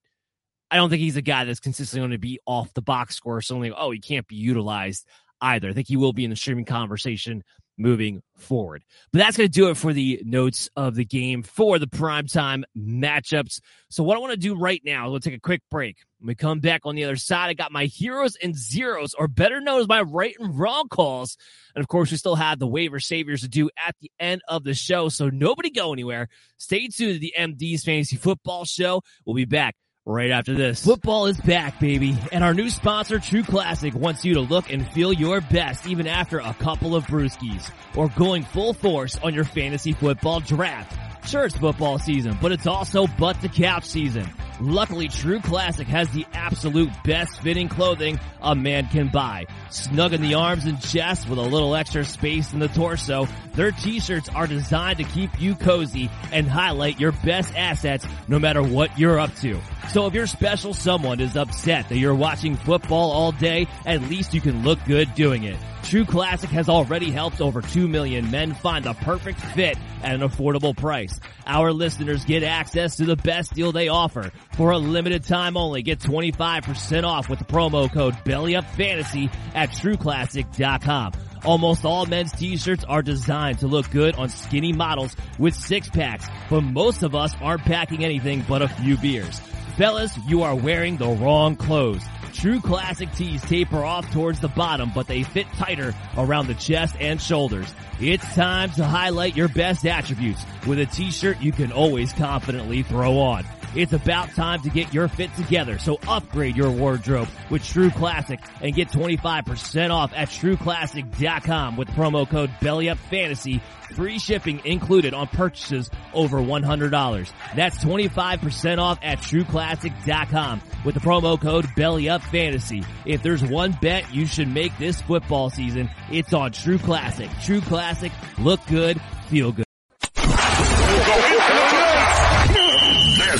I 0.70 0.76
don't 0.76 0.90
think 0.90 1.00
he's 1.00 1.16
a 1.16 1.22
guy 1.22 1.44
that's 1.44 1.60
consistently 1.60 2.00
going 2.00 2.12
to 2.12 2.18
be 2.18 2.40
off 2.46 2.74
the 2.74 2.82
box 2.82 3.14
score. 3.14 3.40
So 3.40 3.54
only, 3.54 3.72
oh, 3.72 3.90
he 3.90 4.00
can't 4.00 4.26
be 4.26 4.36
utilized 4.36 5.06
either. 5.40 5.68
I 5.68 5.72
think 5.72 5.88
he 5.88 5.96
will 5.96 6.12
be 6.12 6.24
in 6.24 6.30
the 6.30 6.36
streaming 6.36 6.64
conversation 6.64 7.42
moving 7.78 8.22
forward. 8.36 8.84
But 9.12 9.20
that's 9.20 9.36
going 9.36 9.48
to 9.48 9.52
do 9.52 9.70
it 9.70 9.76
for 9.76 9.92
the 9.92 10.20
notes 10.24 10.68
of 10.76 10.94
the 10.94 11.04
game 11.04 11.42
for 11.42 11.78
the 11.78 11.86
primetime 11.86 12.62
matchups. 12.76 13.60
So, 13.90 14.02
what 14.02 14.16
I 14.16 14.20
want 14.20 14.32
to 14.32 14.38
do 14.38 14.54
right 14.54 14.80
now, 14.84 15.10
we'll 15.10 15.20
take 15.20 15.34
a 15.34 15.40
quick 15.40 15.62
break. 15.70 15.98
When 16.18 16.28
we 16.28 16.34
come 16.34 16.60
back 16.60 16.82
on 16.84 16.94
the 16.94 17.04
other 17.04 17.16
side, 17.16 17.50
I 17.50 17.54
got 17.54 17.72
my 17.72 17.86
heroes 17.86 18.36
and 18.42 18.56
zeros, 18.56 19.14
or 19.14 19.28
better 19.28 19.60
known 19.60 19.80
as 19.80 19.88
my 19.88 20.02
right 20.02 20.34
and 20.38 20.58
wrong 20.58 20.88
calls. 20.88 21.36
And 21.74 21.82
of 21.82 21.88
course, 21.88 22.10
we 22.10 22.16
still 22.16 22.36
have 22.36 22.58
the 22.58 22.66
waiver 22.66 23.00
saviors 23.00 23.40
to 23.42 23.48
do 23.48 23.70
at 23.76 23.96
the 24.00 24.10
end 24.20 24.42
of 24.48 24.64
the 24.64 24.74
show. 24.74 25.08
So, 25.08 25.28
nobody 25.28 25.70
go 25.70 25.92
anywhere. 25.92 26.28
Stay 26.58 26.88
tuned 26.88 27.14
to 27.14 27.18
the 27.18 27.34
MD's 27.38 27.84
Fantasy 27.84 28.16
Football 28.16 28.64
Show. 28.64 29.02
We'll 29.24 29.36
be 29.36 29.44
back 29.44 29.74
right 30.04 30.30
after 30.30 30.54
this. 30.54 30.84
Football 30.84 31.26
is 31.26 31.40
back, 31.40 31.80
baby. 31.80 32.16
And 32.32 32.42
our 32.42 32.54
new 32.54 32.70
sponsor, 32.70 33.18
True 33.18 33.42
Classic, 33.42 33.94
wants 33.94 34.24
you 34.24 34.34
to 34.34 34.40
look 34.40 34.72
and 34.72 34.86
feel 34.92 35.12
your 35.12 35.40
best 35.40 35.86
even 35.86 36.06
after 36.06 36.38
a 36.38 36.54
couple 36.54 36.96
of 36.96 37.06
brewskis 37.06 37.70
or 37.94 38.08
going 38.16 38.44
full 38.44 38.74
force 38.74 39.18
on 39.22 39.34
your 39.34 39.44
fantasy 39.44 39.92
football 39.92 40.40
draft. 40.40 41.11
Sure, 41.24 41.44
it's 41.44 41.56
football 41.56 41.98
season, 41.98 42.36
but 42.42 42.52
it's 42.52 42.66
also 42.66 43.06
butt 43.06 43.40
to 43.40 43.48
couch 43.48 43.84
season. 43.84 44.28
Luckily, 44.60 45.08
True 45.08 45.40
Classic 45.40 45.86
has 45.86 46.10
the 46.10 46.26
absolute 46.32 46.90
best 47.04 47.40
fitting 47.40 47.68
clothing 47.68 48.18
a 48.40 48.54
man 48.54 48.88
can 48.88 49.08
buy. 49.08 49.46
Snug 49.70 50.12
in 50.12 50.20
the 50.20 50.34
arms 50.34 50.66
and 50.66 50.80
chest 50.80 51.28
with 51.28 51.38
a 51.38 51.42
little 51.42 51.74
extra 51.74 52.04
space 52.04 52.52
in 52.52 52.58
the 52.58 52.68
torso, 52.68 53.26
their 53.54 53.70
t-shirts 53.70 54.28
are 54.28 54.46
designed 54.46 54.98
to 54.98 55.04
keep 55.04 55.40
you 55.40 55.54
cozy 55.54 56.10
and 56.32 56.48
highlight 56.48 57.00
your 57.00 57.12
best 57.12 57.54
assets 57.56 58.06
no 58.28 58.38
matter 58.38 58.62
what 58.62 58.98
you're 58.98 59.18
up 59.18 59.34
to. 59.36 59.60
So 59.90 60.06
if 60.06 60.14
your 60.14 60.26
special 60.26 60.74
someone 60.74 61.20
is 61.20 61.36
upset 61.36 61.88
that 61.88 61.98
you're 61.98 62.14
watching 62.14 62.56
football 62.56 63.10
all 63.10 63.32
day, 63.32 63.68
at 63.86 64.02
least 64.02 64.34
you 64.34 64.40
can 64.40 64.64
look 64.64 64.84
good 64.84 65.14
doing 65.14 65.44
it. 65.44 65.56
True 65.82 66.04
Classic 66.04 66.48
has 66.50 66.68
already 66.68 67.10
helped 67.10 67.40
over 67.40 67.60
2 67.60 67.86
million 67.88 68.30
men 68.30 68.54
find 68.54 68.84
the 68.84 68.94
perfect 68.94 69.40
fit 69.40 69.76
at 70.02 70.14
an 70.14 70.20
affordable 70.20 70.76
price. 70.76 71.18
Our 71.46 71.72
listeners 71.72 72.24
get 72.24 72.42
access 72.42 72.96
to 72.96 73.04
the 73.04 73.16
best 73.16 73.52
deal 73.54 73.72
they 73.72 73.88
offer. 73.88 74.30
For 74.56 74.70
a 74.70 74.78
limited 74.78 75.24
time 75.24 75.56
only, 75.56 75.82
get 75.82 75.98
25% 75.98 77.04
off 77.04 77.28
with 77.28 77.40
the 77.40 77.44
promo 77.44 77.92
code 77.92 78.14
BELLYUPFANTASY 78.24 79.30
at 79.54 79.70
TrueClassic.com. 79.70 81.12
Almost 81.44 81.84
all 81.84 82.06
men's 82.06 82.32
t-shirts 82.32 82.84
are 82.84 83.02
designed 83.02 83.58
to 83.58 83.66
look 83.66 83.90
good 83.90 84.14
on 84.14 84.28
skinny 84.28 84.72
models 84.72 85.16
with 85.38 85.54
six 85.54 85.90
packs, 85.90 86.26
but 86.48 86.60
most 86.60 87.02
of 87.02 87.14
us 87.16 87.34
aren't 87.40 87.62
packing 87.62 88.04
anything 88.04 88.44
but 88.48 88.62
a 88.62 88.68
few 88.68 88.96
beers. 88.96 89.40
Fellas, 89.76 90.16
you 90.28 90.42
are 90.42 90.54
wearing 90.54 90.96
the 90.96 91.08
wrong 91.08 91.56
clothes. 91.56 92.04
True 92.32 92.60
classic 92.60 93.12
tees 93.14 93.42
taper 93.42 93.84
off 93.84 94.10
towards 94.10 94.40
the 94.40 94.48
bottom, 94.48 94.90
but 94.94 95.06
they 95.06 95.22
fit 95.22 95.46
tighter 95.56 95.94
around 96.16 96.46
the 96.46 96.54
chest 96.54 96.96
and 96.98 97.20
shoulders. 97.20 97.72
It's 98.00 98.34
time 98.34 98.70
to 98.72 98.84
highlight 98.84 99.36
your 99.36 99.48
best 99.48 99.86
attributes 99.86 100.44
with 100.66 100.78
a 100.78 100.86
t-shirt 100.86 101.40
you 101.40 101.52
can 101.52 101.70
always 101.72 102.12
confidently 102.12 102.82
throw 102.82 103.18
on. 103.18 103.44
It's 103.74 103.92
about 103.92 104.30
time 104.34 104.60
to 104.62 104.70
get 104.70 104.92
your 104.92 105.08
fit 105.08 105.34
together, 105.34 105.78
so 105.78 105.98
upgrade 106.06 106.56
your 106.56 106.70
wardrobe 106.70 107.28
with 107.50 107.64
True 107.64 107.90
Classic 107.90 108.38
and 108.60 108.74
get 108.74 108.88
25% 108.88 109.90
off 109.90 110.12
at 110.14 110.28
trueclassic.com 110.28 111.76
with 111.76 111.88
promo 111.88 112.28
code 112.28 112.50
BELLYUPFANTASY. 112.60 113.60
Free 113.94 114.18
shipping 114.18 114.60
included 114.64 115.14
on 115.14 115.26
purchases 115.28 115.90
over 116.12 116.38
$100. 116.38 117.32
That's 117.54 117.82
25% 117.82 118.78
off 118.78 118.98
at 119.02 119.18
trueclassic.com 119.18 120.62
with 120.84 120.94
the 120.94 121.00
promo 121.00 121.40
code 121.40 121.66
BELLYUPFANTASY. 121.76 122.84
If 123.06 123.22
there's 123.22 123.42
one 123.42 123.72
bet 123.80 124.14
you 124.14 124.26
should 124.26 124.48
make 124.48 124.76
this 124.78 125.00
football 125.00 125.50
season, 125.50 125.90
it's 126.10 126.34
on 126.34 126.52
True 126.52 126.78
Classic. 126.78 127.30
True 127.42 127.60
Classic, 127.62 128.12
look 128.38 128.60
good, 128.66 129.00
feel 129.28 129.52
good. 129.52 129.64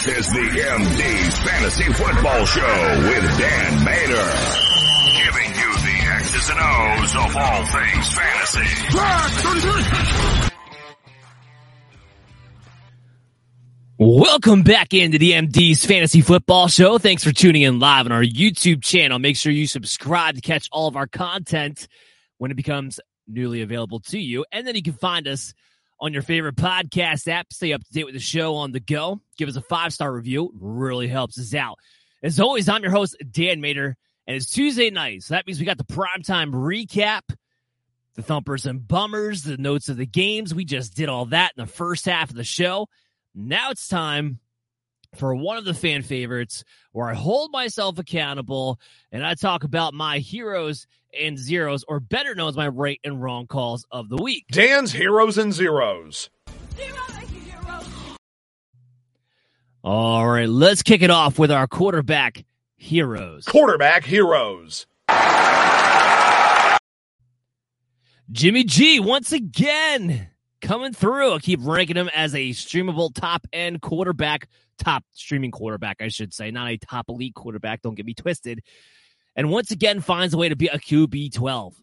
This 0.05 0.19
is 0.19 0.33
the 0.33 0.41
MD's 0.41 1.39
Fantasy 1.49 1.93
Football 1.93 2.45
Show 2.45 3.03
with 3.07 3.39
Dan 3.39 3.85
Mater. 3.85 4.31
Giving 5.15 5.55
you 5.55 5.75
the 5.79 5.97
X's 6.17 6.51
and 6.51 6.59
O's 6.59 7.15
of 7.15 7.37
all 7.37 7.65
things 7.67 8.09
fantasy. 8.13 8.67
Welcome 13.99 14.65
back 14.65 14.93
into 14.93 15.19
the 15.19 15.33
MD's 15.35 15.87
Fantasy 15.87 16.21
Football 16.21 16.67
Show. 16.67 16.99
Thanks 16.99 17.23
for 17.23 17.31
tuning 17.31 17.63
in 17.63 17.79
live 17.79 18.07
on 18.07 18.11
our 18.11 18.25
YouTube 18.25 18.83
channel. 18.83 19.21
Make 19.21 19.37
sure 19.37 19.53
you 19.53 19.69
subscribe 19.69 20.35
to 20.35 20.41
catch 20.41 20.69
all 20.73 20.89
of 20.89 20.97
our 20.97 21.07
content 21.07 21.87
when 22.39 22.51
it 22.51 22.57
becomes 22.57 22.99
newly 23.29 23.63
available 23.63 24.01
to 24.01 24.19
you. 24.19 24.45
And 24.51 24.67
then 24.67 24.75
you 24.75 24.83
can 24.83 24.95
find 24.95 25.29
us 25.29 25.55
on 26.03 26.13
your 26.13 26.23
favorite 26.23 26.57
podcast 26.57 27.29
app. 27.29 27.53
Stay 27.53 27.73
up 27.73 27.83
to 27.85 27.93
date 27.93 28.05
with 28.05 28.15
the 28.15 28.21
show 28.21 28.57
on 28.57 28.73
the 28.73 28.81
go. 28.81 29.21
Give 29.39 29.49
us 29.49 29.57
a 29.57 29.63
five 29.63 29.95
star 29.95 30.13
review. 30.13 30.47
It 30.47 30.51
really 30.59 31.07
helps 31.07 31.39
us 31.39 31.55
out. 31.55 31.79
As 32.23 32.41
always, 32.41 32.69
I'm 32.69 32.83
your 32.83 32.91
host, 32.91 33.17
Dan 33.31 33.61
Mater, 33.61 33.97
and 34.27 34.37
it's 34.37 34.51
Tuesday 34.51 34.91
night. 34.91 35.23
So 35.23 35.35
that 35.35 35.47
means 35.47 35.61
we 35.61 35.65
got 35.65 35.79
the 35.79 35.85
primetime 35.85 36.53
recap, 36.53 37.23
the 38.17 38.23
thumpers 38.23 38.67
and 38.67 38.87
bummers, 38.87 39.45
the 39.45 39.57
notes 39.57 39.89
of 39.89 39.97
the 39.97 40.05
games. 40.05 40.53
We 40.53 40.65
just 40.65 40.95
did 40.95 41.09
all 41.09 41.27
that 41.27 41.53
in 41.57 41.65
the 41.65 41.71
first 41.71 42.05
half 42.05 42.31
of 42.31 42.37
the 42.37 42.45
show. 42.45 42.89
Now 43.33 43.71
it's 43.71 43.87
time 43.87 44.41
for 45.15 45.35
one 45.35 45.57
of 45.57 45.65
the 45.65 45.75
fan 45.75 46.03
favorites 46.03 46.65
where 46.91 47.09
I 47.09 47.15
hold 47.15 47.53
myself 47.53 47.99
accountable 47.99 48.81
and 49.13 49.25
I 49.25 49.35
talk 49.35 49.63
about 49.63 49.95
my 49.95 50.19
heroes 50.19 50.87
and 51.19 51.39
zeros, 51.39 51.85
or 51.89 52.01
better 52.01 52.35
known 52.35 52.49
as 52.49 52.57
my 52.57 52.69
right 52.69 53.01
and 53.05 53.23
wrong 53.23 53.47
calls 53.47 53.87
of 53.91 54.09
the 54.09 54.17
week. 54.17 54.47
Dan's 54.51 54.93
Heroes 54.93 55.39
and 55.39 55.53
Zeros. 55.53 56.31
All 59.85 60.29
right, 60.29 60.49
let's 60.49 60.83
kick 60.83 61.03
it 61.03 61.11
off 61.11 61.41
with 61.41 61.51
our 61.51 61.67
quarterback 61.67 62.45
heroes. 62.77 63.45
Quarterback 63.47 64.05
Heroes. 64.05 64.87
Jimmy 68.31 68.65
G, 68.65 69.01
once 69.01 69.33
again, 69.33 70.29
coming 70.61 70.93
through. 70.93 71.35
I 71.35 71.39
keep 71.41 71.61
ranking 71.63 71.97
him 71.97 72.09
as 72.15 72.35
a 72.35 72.51
streamable 72.51 73.13
top 73.13 73.47
end 73.53 73.83
quarterback, 73.83 74.49
top 74.79 75.05
streaming 75.13 75.51
quarterback, 75.51 76.01
I 76.01 76.09
should 76.09 76.33
say, 76.33 76.51
not 76.51 76.71
a 76.71 76.79
top 76.79 77.09
elite 77.09 77.35
quarterback. 77.35 77.83
Don't 77.83 77.95
get 77.95 78.07
me 78.07 78.15
twisted. 78.15 78.63
And 79.35 79.51
once 79.51 79.71
again, 79.71 80.01
finds 80.01 80.35
a 80.35 80.39
way 80.39 80.49
to 80.49 80.57
be 80.57 80.69
a 80.69 80.79
QB 80.79 81.33
12. 81.33 81.75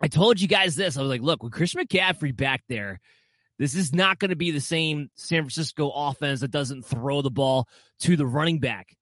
I 0.00 0.08
told 0.08 0.40
you 0.40 0.48
guys 0.48 0.76
this. 0.76 0.96
I 0.96 1.00
was 1.00 1.10
like, 1.10 1.22
look, 1.22 1.42
with 1.42 1.52
Christian 1.52 1.84
McCaffrey 1.84 2.36
back 2.36 2.62
there, 2.68 3.00
this 3.58 3.74
is 3.74 3.94
not 3.94 4.18
going 4.18 4.30
to 4.30 4.36
be 4.36 4.50
the 4.50 4.60
same 4.60 5.08
San 5.16 5.42
Francisco 5.42 5.90
offense 5.90 6.40
that 6.40 6.50
doesn't 6.50 6.84
throw 6.84 7.22
the 7.22 7.30
ball 7.30 7.68
to 8.00 8.16
the 8.16 8.26
running 8.26 8.58
back. 8.58 8.94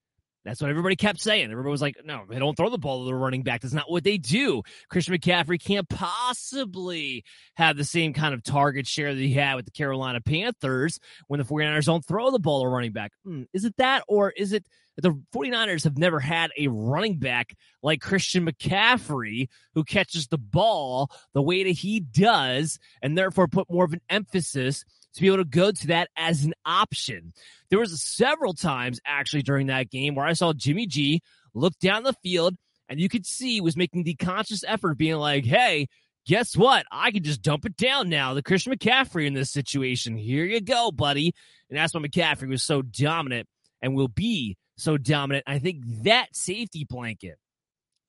That's 0.44 0.61
what 0.61 0.70
everybody 0.70 0.96
kept 0.96 1.20
saying. 1.20 1.50
Everybody 1.50 1.70
was 1.70 1.80
like, 1.80 1.96
no, 2.04 2.24
they 2.28 2.38
don't 2.38 2.57
throw 2.57 2.68
the 2.68 2.78
ball 2.78 3.00
to 3.00 3.07
the 3.07 3.14
running 3.14 3.42
back. 3.42 3.62
That's 3.62 3.74
not 3.74 3.90
what 3.90 4.04
they 4.04 4.18
do. 4.18 4.62
Christian 4.90 5.14
McCaffrey 5.14 5.62
can't 5.62 5.88
possibly 5.88 7.24
have 7.54 7.76
the 7.76 7.85
same 7.85 8.12
kind 8.12 8.35
of 8.35 8.42
target 8.42 8.87
share 8.87 9.14
that 9.14 9.20
he 9.20 9.33
had 9.33 9.54
with 9.54 9.64
the 9.64 9.70
Carolina 9.70 10.20
Panthers 10.20 11.00
when 11.28 11.38
the 11.38 11.46
49ers 11.46 11.87
don't 11.87 12.04
throw 12.04 12.30
the 12.30 12.38
ball 12.38 12.62
to 12.62 12.68
running 12.68 12.92
back. 12.92 13.12
Hmm, 13.24 13.44
is 13.54 13.64
it 13.64 13.74
that, 13.78 14.04
or 14.07 14.30
is 14.30 14.52
it 14.52 14.66
that 14.96 15.02
the 15.02 15.20
49ers 15.35 15.85
have 15.85 15.98
never 15.98 16.20
had 16.20 16.50
a 16.59 16.68
running 16.68 17.18
back 17.18 17.54
like 17.83 18.00
Christian 18.00 18.46
McCaffrey 18.46 19.48
who 19.74 19.85
catches 19.85 20.28
the 20.28 20.38
ball 20.38 21.11
the 21.33 21.42
way 21.42 21.64
that 21.64 21.70
he 21.70 22.00
does 22.00 22.78
and 23.02 23.16
therefore 23.16 23.48
put 23.48 23.70
more 23.70 23.85
of 23.85 23.92
an 23.92 24.00
emphasis 24.09 24.85
to 25.14 25.20
be 25.20 25.27
able 25.29 25.38
to 25.38 25.44
go 25.44 25.70
to 25.70 25.87
that 25.88 26.09
as 26.16 26.44
an 26.44 26.55
option. 26.64 27.33
There 27.70 27.79
was 27.79 28.03
several 28.03 28.53
times 28.53 29.00
actually 29.07 29.42
during 29.42 29.68
that 29.68 29.90
game 29.90 30.14
where 30.14 30.27
I 30.27 30.33
saw 30.33 30.53
Jimmy 30.53 30.87
G 30.87 31.22
look 31.55 31.79
down 31.79 32.03
the 32.03 32.14
field 32.22 32.57
and 32.88 33.00
you 33.00 33.09
could 33.09 33.27
see 33.27 33.61
was 33.61 33.77
making 33.77 34.05
the 34.05 34.14
conscious 34.14 34.64
effort 34.66 34.98
being 34.98 35.16
like, 35.16 35.44
"Hey, 35.44 35.88
guess 36.27 36.57
what? 36.57 36.87
I 36.90 37.11
can 37.11 37.22
just 37.22 37.42
dump 37.42 37.64
it 37.64 37.77
down 37.77 38.09
now. 38.09 38.35
The 38.35 38.42
Christian 38.42 38.72
McCaffrey 38.72 39.27
in 39.27 39.35
this 39.35 39.50
situation. 39.50 40.16
Here 40.16 40.44
you 40.44 40.61
go, 40.61 40.90
buddy." 40.90 41.33
And 41.70 41.79
that's 41.79 41.94
why 41.94 42.00
McCaffrey 42.00 42.48
was 42.48 42.62
so 42.62 42.83
dominant 42.83 43.48
and 43.81 43.94
will 43.94 44.09
be 44.09 44.57
so 44.77 44.98
dominant. 44.98 45.44
I 45.46 45.59
think 45.59 45.83
that 46.03 46.35
safety 46.35 46.85
blanket 46.88 47.38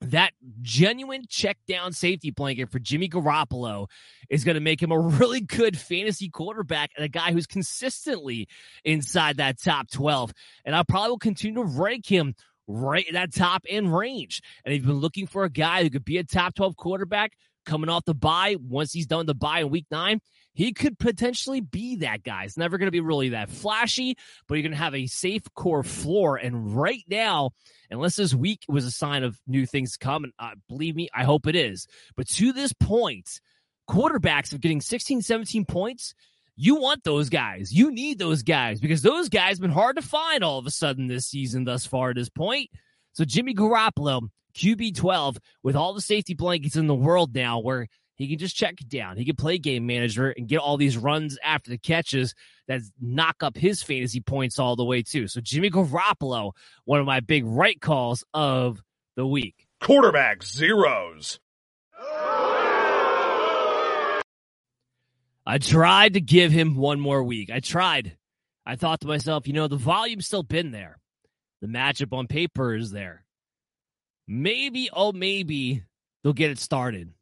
that 0.02 0.34
genuine 0.62 1.24
check 1.30 1.58
down 1.68 1.94
safety 1.94 2.32
blanket 2.32 2.70
for 2.70 2.80
Jimmy 2.80 3.10
Garoppolo 3.10 3.88
is 4.30 4.44
going 4.44 4.56
to 4.56 4.62
make 4.62 4.82
him 4.82 4.92
a 4.92 5.00
really 5.00 5.42
good 5.42 5.78
fantasy 5.78 6.30
quarterback 6.30 6.92
and 6.96 7.06
a 7.06 7.10
guy 7.10 7.32
who's 7.32 7.48
consistently 7.48 8.48
inside 8.84 9.38
that 9.38 9.62
top 9.62 9.90
12. 9.90 10.34
And 10.66 10.76
I 10.76 10.84
probably 10.84 11.10
will 11.10 11.20
continue 11.20 11.64
to 11.64 11.70
rank 11.70 12.06
him 12.06 12.36
right 12.68 13.08
in 13.08 13.14
that 13.14 13.34
top 13.34 13.64
end 13.70 13.96
range. 13.96 14.42
And 14.64 14.74
if 14.74 14.80
you've 14.80 14.88
been 14.88 14.96
looking 14.98 15.28
for 15.28 15.44
a 15.44 15.50
guy 15.50 15.84
who 15.84 15.90
could 15.90 16.06
be 16.06 16.18
a 16.18 16.24
top 16.24 16.56
12 16.56 16.76
quarterback 16.76 17.34
coming 17.66 17.90
off 17.90 18.06
the 18.06 18.14
bye, 18.14 18.58
once 18.60 18.94
he's 18.94 19.08
done 19.08 19.26
the 19.26 19.36
bye 19.36 19.62
in 19.62 19.70
week 19.70 19.86
nine, 19.92 20.20
he 20.56 20.74
could 20.74 20.98
potentially 20.98 21.62
be 21.62 21.98
that 21.98 22.24
guy. 22.24 22.46
It's 22.46 22.58
never 22.58 22.78
going 22.78 22.88
to 22.88 22.92
be 22.92 23.02
really 23.02 23.30
that 23.30 23.50
flashy, 23.50 24.18
but 24.48 24.56
you're 24.56 24.64
going 24.64 24.72
to 24.72 24.78
have 24.78 24.96
a 24.96 25.06
safe 25.06 25.44
core 25.54 25.84
floor. 25.84 26.38
And 26.38 26.76
right 26.76 27.04
now, 27.08 27.52
unless 27.92 28.16
this 28.16 28.34
week 28.34 28.64
was 28.68 28.86
a 28.86 28.92
sign 28.92 29.24
of 29.24 29.38
new 29.46 29.66
things 29.66 29.94
to 29.94 30.00
come, 30.00 30.24
and 30.24 30.34
uh, 30.40 30.56
believe 30.68 30.96
me, 30.96 31.10
I 31.14 31.26
hope 31.26 31.46
it 31.46 31.56
is. 31.56 31.88
But 32.16 32.28
to 32.30 32.54
this 32.54 32.74
point, 32.74 33.42
quarterbacks 33.90 34.54
of 34.54 34.62
getting 34.62 34.82
16, 34.82 35.22
17 35.22 35.66
points. 35.66 36.16
You 36.56 36.76
want 36.76 37.04
those 37.04 37.28
guys. 37.28 37.74
You 37.74 37.92
need 37.92 38.18
those 38.18 38.42
guys 38.42 38.80
because 38.80 39.02
those 39.02 39.28
guys 39.28 39.58
have 39.58 39.62
been 39.62 39.72
hard 39.72 39.98
to 39.98 40.02
find 40.02 40.42
all 40.42 40.58
of 40.58 40.66
a 40.66 40.72
sudden 40.72 41.08
this 41.08 41.28
season 41.28 41.66
thus 41.66 41.86
far 41.86 42.12
at 42.12 42.16
this 42.16 42.30
point. 42.30 42.70
So 43.12 43.26
Jimmy 43.26 43.54
Garoppolo, 43.54 44.30
QB 44.56 44.96
12, 44.96 45.38
with 45.64 45.76
all 45.76 45.94
the 45.94 46.02
safety 46.02 46.34
blankets 46.34 46.78
in 46.78 46.88
the 46.88 46.96
world 46.96 47.36
now, 47.36 47.60
where 47.60 47.88
he 48.16 48.28
can 48.28 48.38
just 48.38 48.56
check 48.56 48.76
down. 48.88 49.18
He 49.18 49.26
can 49.26 49.36
play 49.36 49.58
game 49.58 49.86
manager 49.86 50.30
and 50.30 50.48
get 50.48 50.60
all 50.60 50.78
these 50.78 50.98
runs 50.98 51.38
after 51.44 51.70
the 51.70 51.78
catches 51.78 52.34
that 52.68 52.82
knock 53.00 53.38
up 53.42 53.58
his 53.58 53.84
fantasy 53.84 54.22
points 54.22 54.58
all 54.58 54.76
the 54.76 54.86
way 54.86 55.04
too. 55.04 55.28
So 55.28 55.42
Jimmy 55.42 55.70
Garoppolo, 55.70 56.54
one 56.86 57.00
of 57.00 57.06
my 57.06 57.20
big 57.20 57.46
right 57.46 57.80
calls 57.80 58.24
of 58.34 58.82
the 59.16 59.28
week. 59.28 59.68
Quarterback 59.82 60.44
Zeros. 60.44 61.40
I 65.48 65.60
tried 65.60 66.16
to 66.16 66.22
give 66.22 66.52
him 66.52 66.76
one 66.76 67.00
more 67.00 67.24
week. 67.24 67.52
I 67.52 67.60
tried. 67.60 68.18
I 68.66 68.78
thought 68.78 69.02
to 69.02 69.08
myself, 69.08 69.48
you 69.48 69.54
know, 69.54 69.68
the 69.68 69.76
volume's 69.76 70.26
still 70.26 70.42
been 70.42 70.72
there. 70.72 70.98
The 71.62 71.68
matchup 71.68 72.18
on 72.18 72.28
paper 72.28 72.76
is 72.76 72.92
there. 72.92 73.24
Maybe, 74.28 74.90
oh, 74.92 75.12
maybe 75.12 75.84
they'll 76.24 76.34
get 76.34 76.50
it 76.50 76.58
started. 76.58 77.14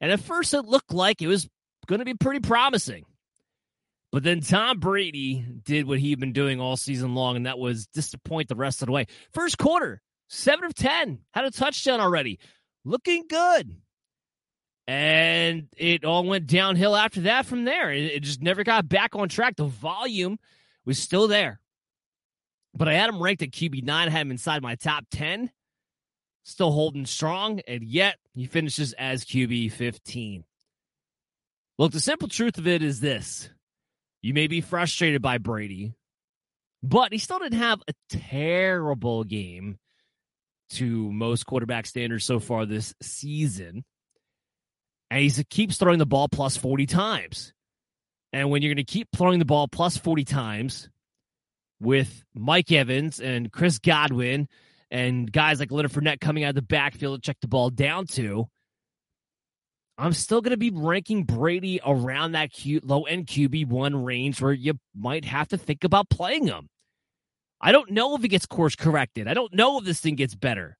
And 0.00 0.12
at 0.12 0.20
first, 0.20 0.54
it 0.54 0.64
looked 0.64 0.92
like 0.92 1.22
it 1.22 1.26
was 1.26 1.48
going 1.86 1.98
to 1.98 2.04
be 2.04 2.14
pretty 2.14 2.40
promising. 2.40 3.04
But 4.10 4.22
then 4.22 4.40
Tom 4.40 4.78
Brady 4.78 5.44
did 5.64 5.86
what 5.86 5.98
he'd 5.98 6.20
been 6.20 6.32
doing 6.32 6.60
all 6.60 6.76
season 6.76 7.14
long, 7.14 7.36
and 7.36 7.46
that 7.46 7.58
was 7.58 7.86
disappoint 7.86 8.48
the 8.48 8.56
rest 8.56 8.80
of 8.80 8.86
the 8.86 8.92
way. 8.92 9.06
First 9.32 9.58
quarter, 9.58 10.00
seven 10.28 10.64
of 10.64 10.74
10, 10.74 11.18
had 11.32 11.44
a 11.44 11.50
touchdown 11.50 12.00
already, 12.00 12.38
looking 12.84 13.24
good. 13.28 13.76
And 14.86 15.68
it 15.76 16.06
all 16.06 16.24
went 16.24 16.46
downhill 16.46 16.96
after 16.96 17.22
that 17.22 17.44
from 17.44 17.64
there. 17.64 17.92
It, 17.92 18.22
just 18.22 18.40
never 18.40 18.64
got 18.64 18.88
back 18.88 19.14
on 19.14 19.28
track. 19.28 19.56
The 19.56 19.64
volume 19.64 20.38
was 20.86 20.98
still 20.98 21.28
there. 21.28 21.60
But 22.74 22.88
I 22.88 22.94
had 22.94 23.10
him 23.10 23.22
ranked 23.22 23.42
at 23.42 23.50
QB9, 23.50 23.90
I 23.90 24.08
had 24.08 24.22
him 24.22 24.30
inside 24.30 24.62
my 24.62 24.76
top 24.76 25.04
10 25.10 25.50
still 26.48 26.72
holding 26.72 27.06
strong, 27.06 27.60
and 27.68 27.84
yet 27.84 28.16
he 28.34 28.46
finishes 28.46 28.94
as 28.94 29.24
QB 29.24 29.72
15. 29.72 30.44
Look, 31.78 31.92
the 31.92 32.00
simple 32.00 32.28
truth 32.28 32.58
of 32.58 32.66
it 32.66 32.82
is 32.82 33.00
this 33.00 33.50
you 34.22 34.34
may 34.34 34.46
be 34.46 34.60
frustrated 34.60 35.22
by 35.22 35.38
Brady, 35.38 35.94
but 36.82 37.12
he 37.12 37.18
still 37.18 37.38
didn't 37.38 37.58
have 37.58 37.82
a 37.86 37.92
terrible 38.10 39.24
game 39.24 39.78
to 40.70 41.12
most 41.12 41.46
quarterback 41.46 41.86
standards 41.86 42.24
so 42.24 42.40
far 42.40 42.66
this 42.66 42.94
season. 43.00 43.84
And 45.10 45.22
he 45.22 45.44
keeps 45.44 45.78
throwing 45.78 45.98
the 45.98 46.06
ball 46.06 46.28
plus 46.28 46.56
40 46.56 46.86
times. 46.86 47.54
And 48.32 48.50
when 48.50 48.60
you're 48.60 48.74
going 48.74 48.84
to 48.84 48.92
keep 48.92 49.08
throwing 49.16 49.38
the 49.38 49.46
ball 49.46 49.68
plus 49.68 49.96
40 49.96 50.24
times 50.24 50.90
with 51.80 52.24
Mike 52.34 52.70
Evans 52.72 53.20
and 53.20 53.50
Chris 53.50 53.78
Godwin 53.78 54.48
and 54.90 55.30
guys 55.30 55.60
like 55.60 55.70
Leonard 55.70 55.92
Fournette 55.92 56.20
coming 56.20 56.44
out 56.44 56.50
of 56.50 56.54
the 56.54 56.62
backfield 56.62 57.22
to 57.22 57.26
check 57.26 57.36
the 57.40 57.48
ball 57.48 57.70
down 57.70 58.06
to, 58.06 58.48
I'm 59.98 60.12
still 60.12 60.40
going 60.40 60.52
to 60.52 60.56
be 60.56 60.70
ranking 60.70 61.24
Brady 61.24 61.80
around 61.84 62.32
that 62.32 62.52
cute 62.52 62.84
low 62.84 63.02
end 63.02 63.26
QB1 63.26 64.04
range 64.04 64.40
where 64.40 64.52
you 64.52 64.78
might 64.96 65.24
have 65.24 65.48
to 65.48 65.58
think 65.58 65.84
about 65.84 66.08
playing 66.08 66.46
him. 66.46 66.68
I 67.60 67.72
don't 67.72 67.90
know 67.90 68.14
if 68.14 68.22
he 68.22 68.28
gets 68.28 68.46
course 68.46 68.76
corrected. 68.76 69.26
I 69.26 69.34
don't 69.34 69.52
know 69.52 69.78
if 69.78 69.84
this 69.84 70.00
thing 70.00 70.14
gets 70.14 70.36
better. 70.36 70.78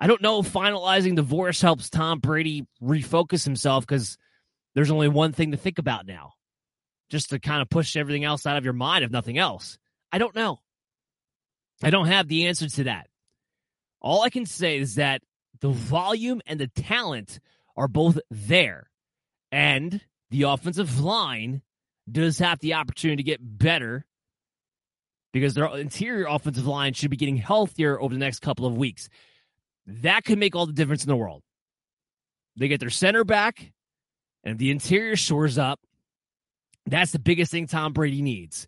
I 0.00 0.06
don't 0.06 0.22
know 0.22 0.40
if 0.40 0.52
finalizing 0.52 1.14
divorce 1.14 1.60
helps 1.60 1.90
Tom 1.90 2.18
Brady 2.18 2.66
refocus 2.82 3.44
himself 3.44 3.86
because 3.86 4.16
there's 4.74 4.90
only 4.90 5.08
one 5.08 5.32
thing 5.32 5.50
to 5.50 5.58
think 5.58 5.78
about 5.78 6.06
now, 6.06 6.32
just 7.10 7.30
to 7.30 7.38
kind 7.38 7.60
of 7.60 7.68
push 7.68 7.94
everything 7.94 8.24
else 8.24 8.46
out 8.46 8.56
of 8.56 8.64
your 8.64 8.72
mind, 8.72 9.04
if 9.04 9.10
nothing 9.10 9.36
else. 9.36 9.78
I 10.10 10.18
don't 10.18 10.34
know. 10.34 10.60
I 11.82 11.90
don't 11.90 12.06
have 12.06 12.26
the 12.26 12.46
answer 12.46 12.68
to 12.68 12.84
that. 12.84 13.08
All 14.02 14.22
I 14.22 14.30
can 14.30 14.44
say 14.44 14.76
is 14.76 14.96
that 14.96 15.22
the 15.60 15.70
volume 15.70 16.42
and 16.46 16.60
the 16.60 16.66
talent 16.66 17.38
are 17.76 17.88
both 17.88 18.18
there. 18.30 18.90
And 19.50 20.00
the 20.30 20.42
offensive 20.42 21.00
line 21.00 21.62
does 22.10 22.38
have 22.38 22.58
the 22.58 22.74
opportunity 22.74 23.22
to 23.22 23.26
get 23.26 23.38
better 23.40 24.04
because 25.32 25.54
their 25.54 25.66
interior 25.76 26.26
offensive 26.28 26.66
line 26.66 26.92
should 26.92 27.10
be 27.10 27.16
getting 27.16 27.36
healthier 27.36 28.00
over 28.00 28.12
the 28.12 28.20
next 28.20 28.40
couple 28.40 28.66
of 28.66 28.76
weeks. 28.76 29.08
That 29.86 30.24
could 30.24 30.38
make 30.38 30.54
all 30.54 30.66
the 30.66 30.72
difference 30.72 31.04
in 31.04 31.08
the 31.08 31.16
world. 31.16 31.42
They 32.56 32.68
get 32.68 32.80
their 32.80 32.90
center 32.90 33.24
back, 33.24 33.72
and 34.44 34.58
the 34.58 34.70
interior 34.70 35.16
shores 35.16 35.56
up, 35.56 35.80
that's 36.86 37.12
the 37.12 37.18
biggest 37.18 37.50
thing 37.52 37.66
Tom 37.66 37.92
Brady 37.92 38.20
needs. 38.20 38.66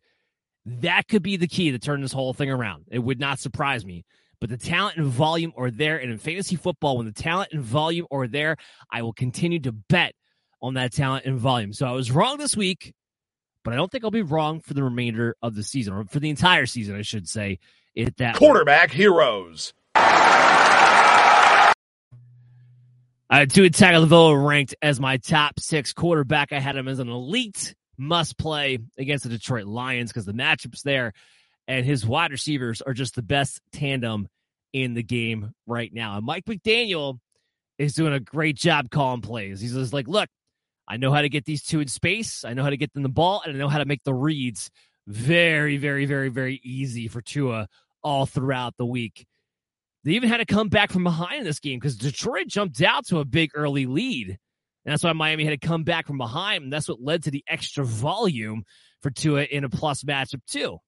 That 0.65 1.09
could 1.09 1.23
be 1.23 1.37
the 1.37 1.47
key 1.47 1.73
to 1.73 1.79
turn 1.79 2.01
this 2.01 2.13
whole 2.13 2.33
thing 2.33 2.51
around. 2.51 2.85
It 2.91 3.01
would 3.01 3.21
not 3.21 3.39
surprise 3.39 3.85
me. 3.85 4.05
But 4.45 4.51
the 4.51 4.59
talent 4.59 4.99
and 4.99 5.07
volume 5.07 5.55
are 5.57 5.71
there. 5.71 5.97
And 5.97 6.13
in 6.13 6.19
fantasy 6.19 6.57
football, 6.57 6.99
when 6.99 7.07
the 7.07 7.13
talent 7.13 7.55
and 7.55 7.63
volume 7.63 8.07
are 8.11 8.27
there, 8.27 8.59
I 8.93 9.01
will 9.01 9.15
continue 9.15 9.59
to 9.61 9.73
bet 9.73 10.13
on 10.61 10.75
that 10.75 10.93
talent 10.93 11.25
and 11.25 11.39
volume. 11.39 11.73
So 11.73 11.87
I 11.87 11.93
was 11.93 12.11
wrong 12.11 12.37
this 12.37 12.55
week, 12.55 12.93
but 13.63 13.73
I 13.73 13.77
don't 13.77 13.91
think 13.91 14.05
I'll 14.05 14.11
be 14.11 14.21
wrong 14.21 14.61
for 14.61 14.75
the 14.75 14.85
remainder 14.85 15.35
of 15.41 15.55
the 15.55 15.63
season, 15.63 15.95
or 15.95 16.05
for 16.05 16.21
the 16.21 16.29
entire 16.29 16.67
season, 16.67 16.95
I 16.95 17.01
should 17.01 17.27
say. 17.27 17.59
It 17.95 18.19
that 18.19 18.37
quarterback 18.37 18.91
way. 18.91 18.97
heroes. 18.97 19.73
I 19.95 21.73
had 23.31 23.51
Tua 23.51 23.71
Tagovailoa 23.71 24.47
ranked 24.47 24.75
as 24.83 25.01
my 25.01 25.17
top 25.17 25.59
six 25.59 25.95
quarterback. 25.95 26.53
I 26.53 26.61
had 26.61 26.77
him 26.77 26.89
as 26.89 26.99
an 26.99 27.09
elite 27.09 27.75
must 27.97 28.37
play 28.37 28.79
against 28.99 29.25
the 29.25 29.31
Detroit 29.31 29.65
Lions 29.65 30.11
because 30.11 30.27
the 30.27 30.35
matchup's 30.35 30.83
there, 30.83 31.15
and 31.67 31.85
his 31.87 32.07
wide 32.07 32.31
receivers 32.31 32.83
are 32.83 32.95
just 32.95 33.15
the 33.15 33.23
best 33.23 33.61
tandem 33.73 34.29
in 34.73 34.95
the 34.95 35.03
game 35.03 35.53
right 35.67 35.93
now. 35.93 36.17
And 36.17 36.27
Mike 36.27 36.45
McDaniel 36.45 37.19
is 37.79 37.95
doing 37.95 38.13
a 38.13 38.21
great 38.21 38.57
job 38.57 38.91
calling 38.91 39.21
plays. 39.23 39.61
He's 39.61 39.75
just 39.75 39.93
like, 39.93 40.09
look, 40.09 40.29
I 40.87 40.97
know 40.97 41.13
how 41.13 41.23
to 41.23 41.29
get 41.29 41.45
these 41.45 41.63
two 41.63 41.81
in 41.81 41.89
space. 41.89 42.45
I 42.45 42.55
know 42.55 42.63
how 42.63 42.71
to 42.71 42.77
get 42.77 42.93
them 42.93 43.03
the 43.03 43.09
ball, 43.09 43.43
and 43.45 43.55
I 43.55 43.59
know 43.59 43.69
how 43.69 43.79
to 43.79 43.85
make 43.85 44.05
the 44.05 44.15
reads 44.15 44.71
very, 45.07 45.77
very, 45.77 46.07
very, 46.07 46.29
very 46.29 46.61
easy 46.63 47.09
for 47.09 47.23
Tua 47.23 47.69
all 48.03 48.27
throughout 48.27 48.77
the 48.77 48.87
week. 48.87 49.27
They 50.05 50.13
even 50.13 50.29
had 50.29 50.39
to 50.39 50.45
come 50.45 50.69
back 50.69 50.93
from 50.93 51.05
behind 51.05 51.39
in 51.39 51.45
this 51.45 51.61
game 51.61 51.79
because 51.79 51.97
Detroit 51.97 52.47
jumped 52.49 52.83
out 52.83 53.07
to 53.07 53.21
a 53.21 53.25
big 53.25 53.51
early 53.55 53.87
lead. 53.87 54.29
And 54.29 54.93
that's 54.93 55.03
why 55.03 55.15
Miami 55.15 55.45
had 55.45 55.59
to 55.59 55.67
come 55.67 55.83
back 55.83 56.07
from 56.07 56.19
behind. 56.19 56.65
And 56.65 56.73
that's 56.73 56.89
what 56.89 57.01
led 57.01 57.25
to 57.25 57.31
the 57.31 57.43
extra 57.49 57.85
volume 57.85 58.65
for 59.01 59.11
Tua 59.11 59.45
in 59.45 59.65
a 59.65 59.71
plus 59.71 60.03
matchup, 60.05 60.43
too. 60.47 60.79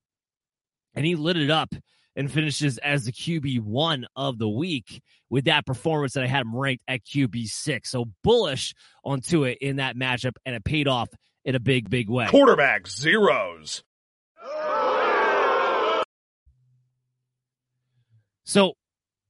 And 0.97 1.07
he 1.07 1.15
lit 1.15 1.37
it 1.37 1.51
up 1.51 1.75
and 2.17 2.33
finishes 2.33 2.79
as 2.79 3.05
the 3.05 3.13
QB 3.13 3.61
one 3.61 4.07
of 4.17 4.39
the 4.39 4.49
week 4.49 5.03
with 5.29 5.45
that 5.45 5.67
performance 5.67 6.15
that 6.15 6.25
I 6.25 6.27
had 6.27 6.41
him 6.43 6.57
ranked 6.57 6.83
at 6.89 7.05
QB 7.05 7.47
six. 7.47 7.91
So 7.91 8.07
bullish 8.25 8.75
on 9.05 9.21
Tua 9.21 9.51
in 9.51 9.77
that 9.77 9.97
matchup, 9.97 10.33
and 10.45 10.57
it 10.57 10.65
paid 10.65 10.89
off 10.89 11.09
in 11.45 11.55
a 11.55 11.61
big, 11.61 11.91
big 11.91 12.09
way. 12.09 12.27
Quarterback 12.27 12.89
zeros. 12.89 13.85
So 18.45 18.75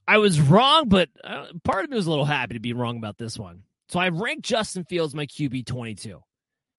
I 0.07 0.19
was 0.19 0.41
wrong, 0.41 0.89
but 0.89 1.09
uh, 1.25 1.47
part 1.65 1.85
of 1.85 1.91
me 1.91 1.97
was 1.97 2.07
a 2.07 2.11
little 2.11 2.25
happy 2.25 2.55
to 2.55 2.61
be 2.61 2.73
wrong 2.73 2.99
about 2.99 3.19
this 3.19 3.39
one. 3.39 3.63
So 3.89 3.99
I 3.99 4.09
ranked 4.09 4.45
Justin 4.45 4.85
Fields 4.85 5.15
my 5.15 5.27
QB 5.27 5.67
22. 5.67 6.21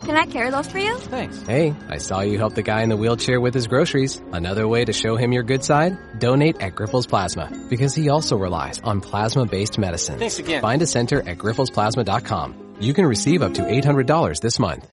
Can 0.00 0.16
I 0.16 0.26
carry 0.26 0.50
those 0.50 0.68
for 0.68 0.78
you? 0.78 0.96
Thanks. 0.96 1.40
Hey, 1.42 1.74
I 1.88 1.98
saw 1.98 2.20
you 2.20 2.38
help 2.38 2.54
the 2.54 2.62
guy 2.62 2.82
in 2.82 2.88
the 2.88 2.96
wheelchair 2.96 3.40
with 3.40 3.54
his 3.54 3.66
groceries. 3.66 4.22
Another 4.32 4.66
way 4.66 4.84
to 4.84 4.92
show 4.92 5.16
him 5.16 5.32
your 5.32 5.42
good 5.42 5.64
side? 5.64 5.96
Donate 6.18 6.60
at 6.62 6.74
Grifols 6.74 7.08
Plasma, 7.08 7.50
because 7.68 7.94
he 7.94 8.08
also 8.08 8.36
relies 8.36 8.78
on 8.80 9.00
plasma-based 9.00 9.78
medicine. 9.78 10.18
Thanks 10.18 10.38
again. 10.38 10.62
Find 10.62 10.80
a 10.82 10.86
center 10.86 11.20
at 11.20 11.38
grifolsplasma.com. 11.38 12.76
You 12.80 12.94
can 12.94 13.06
receive 13.06 13.42
up 13.42 13.54
to 13.54 13.62
$800 13.62 14.40
this 14.40 14.58
month. 14.58 14.88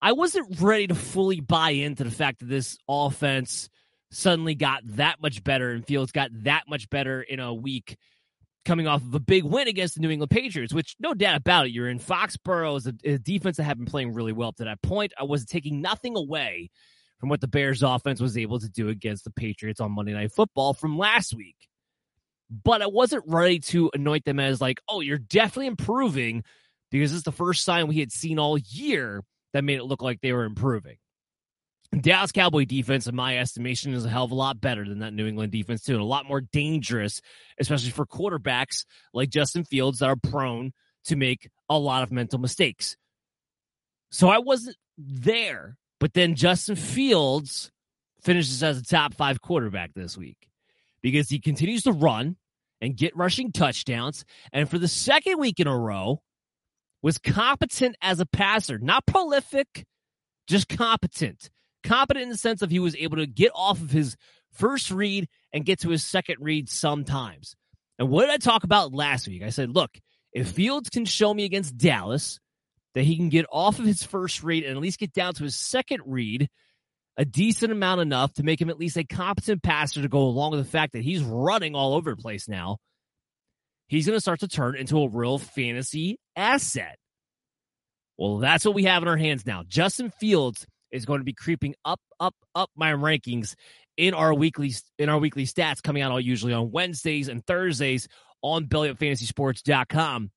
I 0.00 0.12
wasn't 0.12 0.60
ready 0.60 0.86
to 0.86 0.94
fully 0.94 1.40
buy 1.40 1.70
into 1.70 2.04
the 2.04 2.10
fact 2.10 2.40
that 2.40 2.48
this 2.48 2.78
offense 2.88 3.68
suddenly 4.10 4.54
got 4.54 4.80
that 4.96 5.20
much 5.20 5.44
better 5.44 5.70
and 5.70 5.86
Fields 5.86 6.12
got 6.12 6.30
that 6.44 6.64
much 6.68 6.88
better 6.88 7.20
in 7.20 7.40
a 7.40 7.52
week 7.52 7.96
coming 8.68 8.86
off 8.86 9.02
of 9.02 9.14
a 9.14 9.18
big 9.18 9.44
win 9.44 9.66
against 9.66 9.94
the 9.94 10.00
New 10.00 10.10
England 10.10 10.30
Patriots, 10.30 10.74
which 10.74 10.94
no 11.00 11.14
doubt 11.14 11.36
about 11.36 11.66
it, 11.66 11.72
you're 11.72 11.88
in 11.88 11.98
Foxborough 11.98 12.76
as 12.76 12.86
a, 12.86 12.94
a 13.02 13.18
defense 13.18 13.56
that 13.56 13.64
had 13.64 13.78
been 13.78 13.86
playing 13.86 14.12
really 14.12 14.32
well 14.32 14.50
up 14.50 14.56
to 14.56 14.64
that 14.64 14.82
point. 14.82 15.14
I 15.18 15.24
was 15.24 15.46
taking 15.46 15.80
nothing 15.80 16.16
away 16.16 16.70
from 17.18 17.30
what 17.30 17.40
the 17.40 17.48
Bears 17.48 17.82
offense 17.82 18.20
was 18.20 18.36
able 18.36 18.60
to 18.60 18.68
do 18.68 18.90
against 18.90 19.24
the 19.24 19.30
Patriots 19.30 19.80
on 19.80 19.92
Monday 19.92 20.12
Night 20.12 20.32
Football 20.32 20.74
from 20.74 20.98
last 20.98 21.34
week. 21.34 21.56
But 22.50 22.82
I 22.82 22.86
wasn't 22.86 23.24
ready 23.26 23.58
to 23.60 23.90
anoint 23.94 24.26
them 24.26 24.38
as 24.38 24.60
like, 24.60 24.80
oh, 24.86 25.00
you're 25.00 25.18
definitely 25.18 25.66
improving 25.66 26.44
because 26.90 27.14
it's 27.14 27.24
the 27.24 27.32
first 27.32 27.64
sign 27.64 27.88
we 27.88 27.98
had 27.98 28.12
seen 28.12 28.38
all 28.38 28.58
year 28.58 29.24
that 29.54 29.64
made 29.64 29.78
it 29.78 29.84
look 29.84 30.02
like 30.02 30.20
they 30.20 30.32
were 30.34 30.44
improving. 30.44 30.98
Dallas 32.00 32.32
Cowboy 32.32 32.66
defense, 32.66 33.06
in 33.06 33.16
my 33.16 33.38
estimation, 33.38 33.94
is 33.94 34.04
a 34.04 34.10
hell 34.10 34.24
of 34.24 34.30
a 34.30 34.34
lot 34.34 34.60
better 34.60 34.86
than 34.86 34.98
that 34.98 35.14
New 35.14 35.26
England 35.26 35.52
defense, 35.52 35.82
too, 35.82 35.94
and 35.94 36.02
a 36.02 36.04
lot 36.04 36.26
more 36.26 36.40
dangerous, 36.40 37.20
especially 37.58 37.90
for 37.90 38.04
quarterbacks 38.04 38.84
like 39.14 39.30
Justin 39.30 39.64
Fields 39.64 40.00
that 40.00 40.08
are 40.08 40.16
prone 40.16 40.72
to 41.04 41.16
make 41.16 41.48
a 41.70 41.78
lot 41.78 42.02
of 42.02 42.12
mental 42.12 42.38
mistakes. 42.38 42.96
So 44.10 44.28
I 44.28 44.38
wasn't 44.38 44.76
there, 44.98 45.76
but 45.98 46.12
then 46.12 46.34
Justin 46.34 46.76
Fields 46.76 47.70
finishes 48.22 48.62
as 48.62 48.78
a 48.78 48.82
top 48.82 49.14
five 49.14 49.40
quarterback 49.40 49.94
this 49.94 50.16
week 50.16 50.48
because 51.00 51.30
he 51.30 51.40
continues 51.40 51.84
to 51.84 51.92
run 51.92 52.36
and 52.80 52.96
get 52.96 53.16
rushing 53.16 53.50
touchdowns. 53.50 54.24
And 54.52 54.68
for 54.68 54.78
the 54.78 54.88
second 54.88 55.38
week 55.38 55.58
in 55.58 55.66
a 55.66 55.76
row, 55.76 56.20
was 57.00 57.16
competent 57.16 57.96
as 58.02 58.20
a 58.20 58.26
passer, 58.26 58.78
not 58.78 59.06
prolific, 59.06 59.86
just 60.46 60.68
competent 60.68 61.48
competent 61.88 62.24
in 62.24 62.28
the 62.28 62.36
sense 62.36 62.62
of 62.62 62.70
he 62.70 62.78
was 62.78 62.96
able 62.96 63.16
to 63.16 63.26
get 63.26 63.50
off 63.54 63.80
of 63.80 63.90
his 63.90 64.16
first 64.52 64.90
read 64.90 65.28
and 65.52 65.64
get 65.64 65.80
to 65.80 65.90
his 65.90 66.04
second 66.04 66.36
read 66.40 66.68
sometimes. 66.68 67.56
And 67.98 68.08
what 68.08 68.22
did 68.22 68.30
I 68.30 68.36
talk 68.36 68.64
about 68.64 68.92
last 68.92 69.26
week? 69.26 69.42
I 69.42 69.50
said, 69.50 69.74
look, 69.74 69.90
if 70.32 70.50
Fields 70.50 70.90
can 70.90 71.04
show 71.04 71.32
me 71.32 71.44
against 71.44 71.76
Dallas 71.76 72.38
that 72.94 73.04
he 73.04 73.16
can 73.16 73.28
get 73.28 73.46
off 73.50 73.78
of 73.78 73.84
his 73.84 74.02
first 74.02 74.42
read 74.42 74.64
and 74.64 74.76
at 74.76 74.82
least 74.82 75.00
get 75.00 75.12
down 75.12 75.34
to 75.34 75.44
his 75.44 75.56
second 75.56 76.02
read, 76.06 76.48
a 77.16 77.24
decent 77.24 77.72
amount 77.72 78.00
enough 78.00 78.32
to 78.34 78.44
make 78.44 78.60
him 78.60 78.70
at 78.70 78.78
least 78.78 78.96
a 78.96 79.04
competent 79.04 79.62
passer 79.62 80.02
to 80.02 80.08
go 80.08 80.20
along 80.20 80.52
with 80.52 80.60
the 80.60 80.70
fact 80.70 80.92
that 80.92 81.02
he's 81.02 81.22
running 81.22 81.74
all 81.74 81.94
over 81.94 82.10
the 82.10 82.22
place 82.22 82.48
now, 82.48 82.78
he's 83.88 84.06
going 84.06 84.16
to 84.16 84.20
start 84.20 84.40
to 84.40 84.48
turn 84.48 84.76
into 84.76 84.98
a 85.00 85.08
real 85.08 85.38
fantasy 85.38 86.18
asset. 86.36 86.96
Well, 88.16 88.38
that's 88.38 88.64
what 88.64 88.74
we 88.74 88.84
have 88.84 89.02
in 89.02 89.08
our 89.08 89.16
hands 89.16 89.46
now. 89.46 89.64
Justin 89.66 90.10
Fields 90.10 90.66
is 90.90 91.04
going 91.04 91.20
to 91.20 91.24
be 91.24 91.34
creeping 91.34 91.74
up, 91.84 92.00
up, 92.20 92.34
up 92.54 92.70
my 92.76 92.92
rankings 92.92 93.54
in 93.98 94.14
our 94.14 94.32
weekly 94.32 94.72
in 94.98 95.08
our 95.08 95.18
weekly 95.18 95.44
stats 95.44 95.82
coming 95.82 96.02
out 96.02 96.12
all 96.12 96.20
usually 96.20 96.54
on 96.54 96.70
Wednesdays 96.70 97.28
and 97.28 97.44
Thursdays 97.44 98.08
on 98.42 98.66
BellyUpFantasySports.com. 98.66 100.30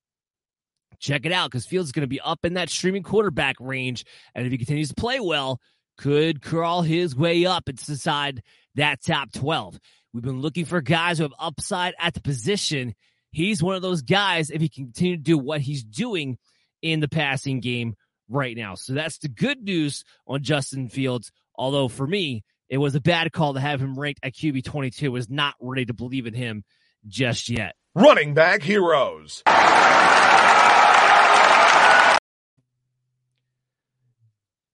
Check 0.98 1.24
it 1.24 1.32
out 1.32 1.50
because 1.50 1.64
Fields 1.64 1.88
is 1.88 1.92
going 1.92 2.02
to 2.02 2.08
be 2.08 2.20
up 2.20 2.44
in 2.44 2.54
that 2.54 2.68
streaming 2.68 3.02
quarterback 3.02 3.56
range, 3.58 4.04
and 4.34 4.44
if 4.44 4.52
he 4.52 4.58
continues 4.58 4.88
to 4.88 4.94
play 4.94 5.20
well, 5.20 5.58
could 5.96 6.42
crawl 6.42 6.82
his 6.82 7.16
way 7.16 7.46
up 7.46 7.68
inside 7.68 8.42
that 8.74 9.02
top 9.02 9.32
twelve. 9.32 9.78
We've 10.12 10.22
been 10.22 10.42
looking 10.42 10.64
for 10.64 10.80
guys 10.80 11.18
who 11.18 11.24
have 11.24 11.34
upside 11.38 11.94
at 11.98 12.14
the 12.14 12.20
position. 12.20 12.94
He's 13.30 13.62
one 13.62 13.76
of 13.76 13.82
those 13.82 14.02
guys 14.02 14.50
if 14.50 14.60
he 14.60 14.68
can 14.68 14.86
continue 14.86 15.16
to 15.16 15.22
do 15.22 15.38
what 15.38 15.60
he's 15.60 15.82
doing 15.82 16.36
in 16.82 17.00
the 17.00 17.08
passing 17.08 17.60
game 17.60 17.94
right 18.32 18.56
now. 18.56 18.74
So 18.74 18.94
that's 18.94 19.18
the 19.18 19.28
good 19.28 19.62
news 19.62 20.04
on 20.26 20.42
Justin 20.42 20.88
Fields. 20.88 21.30
Although 21.54 21.88
for 21.88 22.06
me, 22.06 22.44
it 22.68 22.78
was 22.78 22.94
a 22.94 23.00
bad 23.00 23.32
call 23.32 23.54
to 23.54 23.60
have 23.60 23.80
him 23.80 23.98
ranked 23.98 24.20
at 24.22 24.34
QB 24.34 24.64
22. 24.64 25.12
Was 25.12 25.28
not 25.28 25.54
ready 25.60 25.84
to 25.86 25.94
believe 25.94 26.26
in 26.26 26.34
him 26.34 26.64
just 27.06 27.48
yet. 27.48 27.74
Running 27.94 28.34
back 28.34 28.62
heroes. 28.62 29.42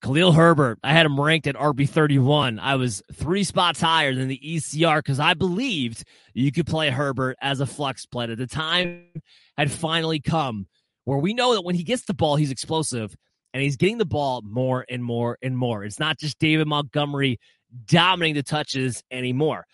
Khalil 0.01 0.31
Herbert, 0.31 0.79
I 0.81 0.93
had 0.93 1.05
him 1.05 1.19
ranked 1.19 1.45
at 1.47 1.55
RB31. 1.55 2.57
I 2.59 2.75
was 2.75 3.03
three 3.13 3.43
spots 3.43 3.81
higher 3.81 4.15
than 4.15 4.29
the 4.29 4.39
ECR 4.43 4.99
because 4.99 5.19
I 5.19 5.33
believed 5.33 6.05
you 6.33 6.51
could 6.53 6.65
play 6.65 6.89
Herbert 6.89 7.35
as 7.41 7.59
a 7.59 7.65
flex 7.65 8.05
play. 8.05 8.33
The 8.33 8.47
time 8.47 9.07
had 9.57 9.69
finally 9.69 10.21
come 10.21 10.67
where 11.03 11.17
we 11.17 11.33
know 11.33 11.53
that 11.53 11.63
when 11.63 11.75
he 11.75 11.83
gets 11.83 12.05
the 12.05 12.13
ball, 12.13 12.37
he's 12.37 12.51
explosive 12.51 13.15
and 13.53 13.63
he's 13.63 13.77
getting 13.77 13.97
the 13.97 14.05
ball 14.05 14.41
more 14.43 14.85
and 14.89 15.03
more 15.03 15.37
and 15.41 15.57
more. 15.57 15.83
It's 15.83 15.99
not 15.99 16.19
just 16.19 16.39
David 16.39 16.67
Montgomery 16.67 17.39
dominating 17.85 18.35
the 18.35 18.43
touches 18.43 19.03
anymore. 19.11 19.65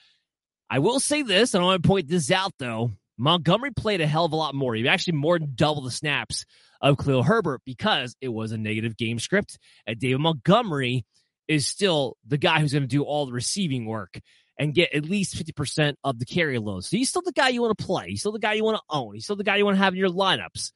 I 0.70 0.80
will 0.80 1.00
say 1.00 1.22
this, 1.22 1.54
and 1.54 1.64
I 1.64 1.66
want 1.66 1.84
to 1.84 1.88
point 1.88 2.08
this 2.08 2.32
out 2.32 2.54
though. 2.58 2.92
Montgomery 3.18 3.72
played 3.72 4.02
a 4.02 4.08
hell 4.08 4.26
of 4.26 4.34
a 4.34 4.36
lot 4.36 4.56
more. 4.56 4.76
He 4.76 4.88
actually 4.88 5.18
more 5.18 5.40
than 5.40 5.54
double 5.56 5.82
the 5.82 5.92
snaps 5.92 6.46
of 6.82 6.98
Khalil 6.98 7.24
Herbert 7.24 7.62
because 7.66 8.16
it 8.20 8.28
was 8.28 8.52
a 8.52 8.58
negative 8.58 8.98
game 8.98 9.20
script. 9.20 9.58
And 9.88 9.98
David 9.98 10.20
Montgomery 10.20 11.06
is 11.48 11.66
still 11.66 12.18
the 12.28 12.38
guy 12.38 12.60
who's 12.60 12.74
going 12.74 12.84
to 12.84 12.88
do 12.88 13.04
all 13.04 13.26
the 13.26 13.32
receiving 13.32 13.86
work 13.86 14.20
and 14.58 14.74
get 14.74 14.94
at 14.94 15.06
least 15.06 15.36
50% 15.36 15.96
of 16.04 16.20
the 16.20 16.26
carry 16.26 16.58
load. 16.60 16.84
So 16.86 16.98
he's 16.98 17.10
still 17.10 17.22
the 17.22 17.32
guy 17.32 17.50
you 17.50 17.62
want 17.62 17.78
to 17.78 17.86
play. 17.86 18.10
He's 18.10 18.22
still 18.22 18.32
the 18.32 18.40
guy 18.40 18.54
you 18.54 18.64
want 18.64 18.78
to 18.78 18.84
own. 18.90 19.14
He's 19.14 19.24
still 19.24 19.36
the 19.36 19.44
guy 19.44 19.58
you 19.58 19.66
want 19.66 19.78
to 19.78 19.84
have 19.84 19.94
in 19.94 20.00
your 20.00 20.10
lineups. 20.10 20.72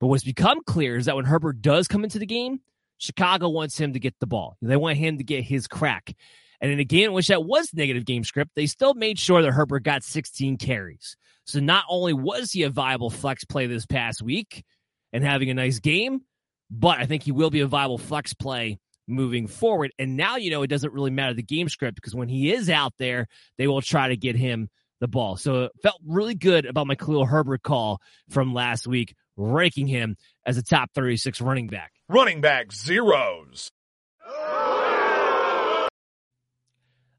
But 0.00 0.06
what's 0.08 0.24
become 0.24 0.62
clear 0.64 0.96
is 0.96 1.06
that 1.06 1.16
when 1.16 1.24
Herbert 1.24 1.60
does 1.60 1.88
come 1.88 2.04
into 2.04 2.18
the 2.18 2.26
game, 2.26 2.60
Chicago 2.98 3.48
wants 3.48 3.78
him 3.78 3.92
to 3.92 4.00
get 4.00 4.14
the 4.20 4.26
ball. 4.26 4.56
They 4.60 4.76
want 4.76 4.98
him 4.98 5.18
to 5.18 5.24
get 5.24 5.44
his 5.44 5.66
crack. 5.66 6.14
And 6.60 6.72
in 6.72 6.80
a 6.80 6.84
game 6.84 7.06
in 7.06 7.12
which 7.12 7.28
that 7.28 7.44
was 7.44 7.72
negative 7.72 8.04
game 8.04 8.24
script, 8.24 8.52
they 8.56 8.66
still 8.66 8.94
made 8.94 9.18
sure 9.18 9.42
that 9.42 9.52
Herbert 9.52 9.84
got 9.84 10.02
16 10.02 10.56
carries. 10.56 11.16
So 11.44 11.60
not 11.60 11.84
only 11.88 12.12
was 12.12 12.52
he 12.52 12.64
a 12.64 12.70
viable 12.70 13.10
flex 13.10 13.44
play 13.44 13.66
this 13.66 13.86
past 13.86 14.20
week 14.20 14.64
and 15.12 15.24
having 15.24 15.50
a 15.50 15.54
nice 15.54 15.78
game, 15.78 16.22
but 16.70 16.98
I 16.98 17.06
think 17.06 17.22
he 17.22 17.32
will 17.32 17.50
be 17.50 17.60
a 17.60 17.66
viable 17.66 17.98
flex 17.98 18.34
play 18.34 18.78
moving 19.06 19.46
forward. 19.46 19.92
And 19.98 20.16
now 20.16 20.36
you 20.36 20.50
know 20.50 20.62
it 20.62 20.66
doesn't 20.68 20.92
really 20.92 21.10
matter 21.10 21.34
the 21.34 21.42
game 21.42 21.68
script 21.68 21.94
because 21.94 22.14
when 22.14 22.28
he 22.28 22.52
is 22.52 22.68
out 22.68 22.92
there, 22.98 23.28
they 23.56 23.66
will 23.66 23.80
try 23.80 24.08
to 24.08 24.16
get 24.16 24.36
him 24.36 24.68
the 25.00 25.08
ball. 25.08 25.36
So 25.36 25.64
it 25.64 25.72
felt 25.82 26.00
really 26.04 26.34
good 26.34 26.66
about 26.66 26.86
my 26.86 26.96
Khalil 26.96 27.24
Herbert 27.24 27.62
call 27.62 28.02
from 28.28 28.52
last 28.52 28.86
week, 28.86 29.14
ranking 29.38 29.86
him 29.86 30.16
as 30.44 30.58
a 30.58 30.62
top 30.62 30.90
36 30.94 31.40
running 31.40 31.68
back. 31.68 31.92
Running 32.08 32.40
back 32.40 32.72
zeros. 32.72 33.70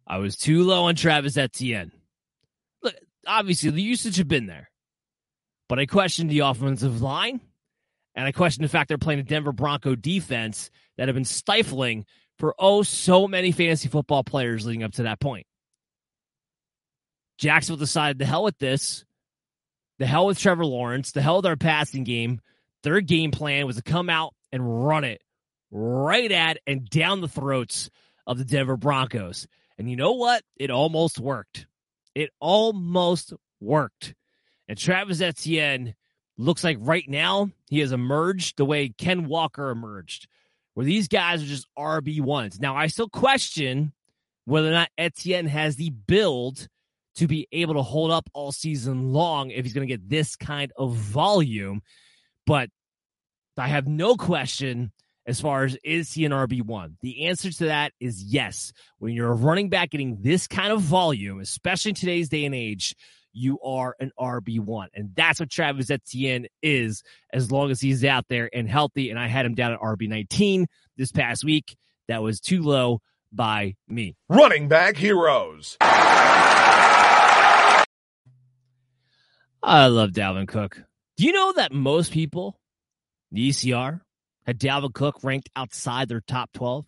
I 0.09 0.17
was 0.17 0.38
too 0.38 0.63
low 0.63 0.86
on 0.86 0.95
Travis 0.95 1.38
Etienne. 1.38 1.91
Look, 2.84 2.95
obviously 3.28 3.70
the 3.70 3.82
usage 3.82 4.17
had 4.17 4.28
been 4.28 4.47
there, 4.47 4.70
but 5.67 5.80
I 5.80 5.86
questioned 5.86 6.30
the 6.30 6.39
offensive 6.39 7.01
line, 7.01 7.39
and 8.15 8.26
I 8.26 8.32
questioned 8.32 8.63
the 8.63 8.70
fact 8.70 8.88
they're 8.88 8.97
playing 8.97 9.20
a 9.20 9.24
Denver 9.24 9.51
Bronco 9.51 9.95
defense 9.95 10.72
that 10.97 11.07
have 11.07 11.15
been 11.15 11.26
stifling 11.26 12.05
for 12.39 12.55
oh 12.57 12.84
so 12.84 13.28
many 13.28 13.51
fantasy 13.51 13.88
football 13.88 14.24
players 14.24 14.65
leading 14.65 14.84
up 14.84 14.93
to 14.93 15.03
that 15.03 15.20
point. 15.20 15.45
Jacksonville 17.38 17.80
decided 17.80 18.17
the 18.17 18.26
hell 18.26 18.43
with 18.43 18.57
this, 18.57 19.05
the 20.00 20.08
hell 20.08 20.26
with 20.26 20.39
Trevor 20.39 20.66
Lawrence, 20.66 21.12
the 21.12 21.22
hell 21.22 21.38
with 21.38 21.45
our 21.45 21.56
passing 21.56 22.04
game. 22.04 22.41
Their 22.84 23.02
game 23.02 23.32
plan 23.32 23.68
was 23.68 23.76
to 23.76 23.84
come 23.84 24.10
out 24.10 24.34
and 24.52 24.86
run 24.86 25.04
it 25.04 25.22
right 25.70 26.32
at 26.32 26.58
and 26.66 26.89
down 26.89 27.22
the 27.22 27.28
throats 27.28 27.89
of 28.26 28.38
the 28.38 28.45
Denver 28.45 28.78
Broncos. 28.78 29.47
And 29.78 29.89
you 29.89 29.95
know 29.95 30.14
what? 30.14 30.43
It 30.58 30.72
almost 30.72 31.20
worked. 31.20 31.68
It 32.16 32.32
almost 32.39 33.34
worked. 33.60 34.16
And 34.68 34.78
Travis 34.78 35.22
Etienne 35.22 35.95
looks 36.38 36.64
like 36.64 36.78
right 36.80 37.08
now 37.08 37.52
he 37.70 37.80
has 37.80 37.91
emerged 37.91 38.58
the 38.58 38.66
way 38.66 38.89
Ken 38.89 39.26
Walker 39.26 39.70
emerged, 39.70 40.28
where 40.74 40.86
these 40.86 41.08
guys 41.08 41.43
are 41.43 41.47
just 41.47 41.68
RB1s. 41.78 42.60
Now, 42.60 42.76
I 42.76 42.88
still 42.88 43.10
question 43.10 43.93
whether 44.45 44.70
or 44.70 44.74
not 44.74 44.89
Etienne 44.97 45.47
has 45.47 45.76
the 45.76 45.89
build 45.89 46.68
to 47.16 47.28
be 47.28 47.47
able 47.51 47.74
to 47.76 47.82
hold 47.82 48.12
up 48.12 48.30
all 48.34 48.51
season 48.51 49.12
long 49.12 49.51
if 49.51 49.66
he's 49.66 49.74
going 49.74 49.88
to 49.88 49.93
get 49.93 50.10
this 50.10 50.36
kind 50.36 50.72
of 50.78 50.95
volume. 50.95 51.82
But 52.45 52.70
I 53.57 53.68
have 53.68 53.88
no 53.88 54.16
question 54.16 54.91
as 55.26 55.39
far 55.39 55.64
as 55.64 55.78
is 55.84 56.12
he 56.12 56.26
an 56.26 56.32
RB1? 56.32 56.95
The 57.01 57.28
answer 57.28 57.51
to 57.51 57.66
that 57.66 57.91
is 57.99 58.24
yes. 58.24 58.74
When 58.97 59.14
you're 59.14 59.32
a 59.32 59.36
running 59.36 59.70
back 59.70 59.91
getting 59.91 60.22
this 60.22 60.47
kind 60.47 60.72
of 60.72 60.82
volume, 60.82 61.39
especially 61.39 61.89
in 61.89 61.95
today's 61.95 62.30
day 62.30 62.45
and 62.45 62.55
age, 62.55 62.95
you 63.32 63.60
are 63.62 63.95
an 63.99 64.12
RB1. 64.20 64.88
And 64.93 65.12
that's 65.16 65.39
what 65.39 65.51
Travis 65.51 65.91
Etienne 65.91 66.47
is 66.64 67.03
as 67.32 67.51
long 67.51 67.70
as 67.70 67.80
he's 67.80 68.03
out 68.03 68.26
there 68.28 68.49
and 68.53 68.68
healthy. 68.68 69.12
And 69.12 69.20
I 69.20 69.28
had 69.28 69.45
him 69.45 69.55
down 69.55 69.74
at 69.74 69.80
RB19 69.80 70.66
this 70.97 71.12
past 71.12 71.43
week. 71.43 71.76
That 72.07 72.24
was 72.24 72.39
too 72.39 72.64
low 72.64 73.01
by 73.32 73.76
me. 73.88 74.16
Running 74.28 74.68
back 74.68 74.98
heroes. 74.98 75.78
I 79.62 79.88
love 79.88 80.12
Dalvin 80.12 80.48
Cook. 80.48 80.84
Do 81.18 81.26
you 81.26 81.34
know 81.34 81.54
that 81.54 81.74
most 81.74 82.12
people, 82.12 82.60
the 83.32 83.50
ECR, 83.50 84.02
had 84.46 84.60
Dalvin 84.60 84.94
Cook 84.94 85.24
ranked 85.24 85.50
outside 85.56 86.10
their 86.10 86.22
top 86.22 86.52
12 86.54 86.86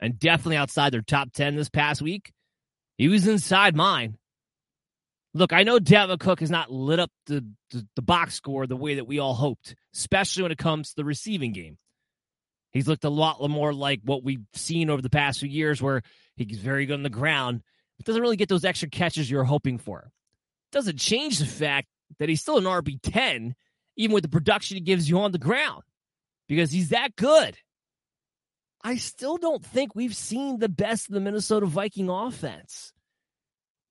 and 0.00 0.18
definitely 0.18 0.56
outside 0.56 0.92
their 0.92 1.02
top 1.02 1.32
10 1.32 1.56
this 1.56 1.68
past 1.68 2.02
week. 2.02 2.32
He 2.96 3.08
was 3.08 3.26
inside 3.26 3.76
mine. 3.76 4.18
Look, 5.34 5.52
I 5.52 5.62
know 5.62 5.78
Dalvin 5.78 6.18
Cook 6.18 6.40
has 6.40 6.50
not 6.50 6.72
lit 6.72 6.98
up 6.98 7.10
the, 7.26 7.44
the, 7.70 7.86
the, 7.94 8.02
box 8.02 8.34
score 8.34 8.66
the 8.66 8.76
way 8.76 8.94
that 8.94 9.06
we 9.06 9.18
all 9.18 9.34
hoped, 9.34 9.76
especially 9.94 10.42
when 10.42 10.52
it 10.52 10.58
comes 10.58 10.88
to 10.88 10.96
the 10.96 11.04
receiving 11.04 11.52
game. 11.52 11.78
He's 12.72 12.86
looked 12.86 13.04
a 13.04 13.10
lot 13.10 13.46
more 13.48 13.72
like 13.72 14.00
what 14.04 14.22
we've 14.22 14.44
seen 14.52 14.90
over 14.90 15.02
the 15.02 15.10
past 15.10 15.40
few 15.40 15.48
years, 15.48 15.80
where 15.80 16.02
he's 16.36 16.58
very 16.58 16.86
good 16.86 16.94
on 16.94 17.02
the 17.02 17.10
ground, 17.10 17.62
but 17.96 18.06
doesn't 18.06 18.22
really 18.22 18.36
get 18.36 18.48
those 18.48 18.64
extra 18.64 18.88
catches 18.88 19.30
you're 19.30 19.44
hoping 19.44 19.78
for. 19.78 20.10
Doesn't 20.72 20.98
change 20.98 21.38
the 21.38 21.46
fact 21.46 21.88
that 22.18 22.28
he's 22.28 22.40
still 22.40 22.58
an 22.58 22.64
RB10, 22.64 23.54
even 23.96 24.14
with 24.14 24.22
the 24.22 24.28
production 24.28 24.76
he 24.76 24.82
gives 24.82 25.08
you 25.08 25.18
on 25.20 25.32
the 25.32 25.38
ground 25.38 25.82
because 26.48 26.70
he's 26.70 26.90
that 26.90 27.16
good. 27.16 27.56
I 28.82 28.96
still 28.96 29.36
don't 29.36 29.64
think 29.64 29.94
we've 29.94 30.14
seen 30.14 30.58
the 30.58 30.68
best 30.68 31.08
of 31.08 31.14
the 31.14 31.20
Minnesota 31.20 31.66
Viking 31.66 32.08
offense. 32.08 32.92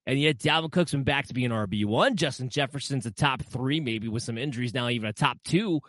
And 0.06 0.20
yet, 0.20 0.38
Dalvin 0.38 0.72
Cook's 0.72 0.92
been 0.92 1.04
back 1.04 1.28
to 1.28 1.34
being 1.34 1.50
RB1. 1.50 2.16
Justin 2.16 2.48
Jefferson's 2.50 3.06
a 3.06 3.12
top 3.12 3.44
three, 3.44 3.82
maybe 3.82 4.08
with 4.08 4.24
some 4.24 4.38
injuries 4.38 4.74
now, 4.74 4.88
even 4.88 5.10
a 5.10 5.14
top 5.14 5.38
two 5.44 5.82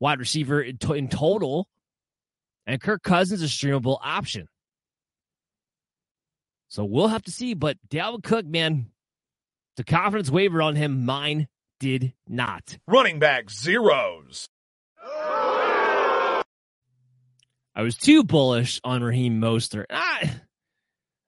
wide 0.00 0.18
receiver 0.18 0.60
in, 0.60 0.78
to- 0.78 0.94
in 0.94 1.08
total. 1.08 1.68
And 2.66 2.80
Kirk 2.80 3.02
Cousins 3.02 3.42
is 3.42 3.52
a 3.52 3.52
streamable 3.52 3.98
option. 4.02 4.48
So 6.68 6.84
we'll 6.84 7.08
have 7.08 7.24
to 7.24 7.30
see. 7.30 7.54
But 7.54 7.76
Dalvin 7.88 8.22
Cook, 8.22 8.46
man, 8.46 8.86
the 9.76 9.84
confidence 9.84 10.30
wavered 10.30 10.62
on 10.62 10.76
him. 10.76 11.04
Mine 11.04 11.48
did 11.80 12.14
not. 12.28 12.78
Running 12.86 13.18
back 13.18 13.50
zeros. 13.50 14.48
I 17.74 17.82
was 17.82 17.96
too 17.96 18.22
bullish 18.22 18.80
on 18.84 19.02
Raheem 19.02 19.40
Mostert. 19.40 19.86
I, 19.90 20.30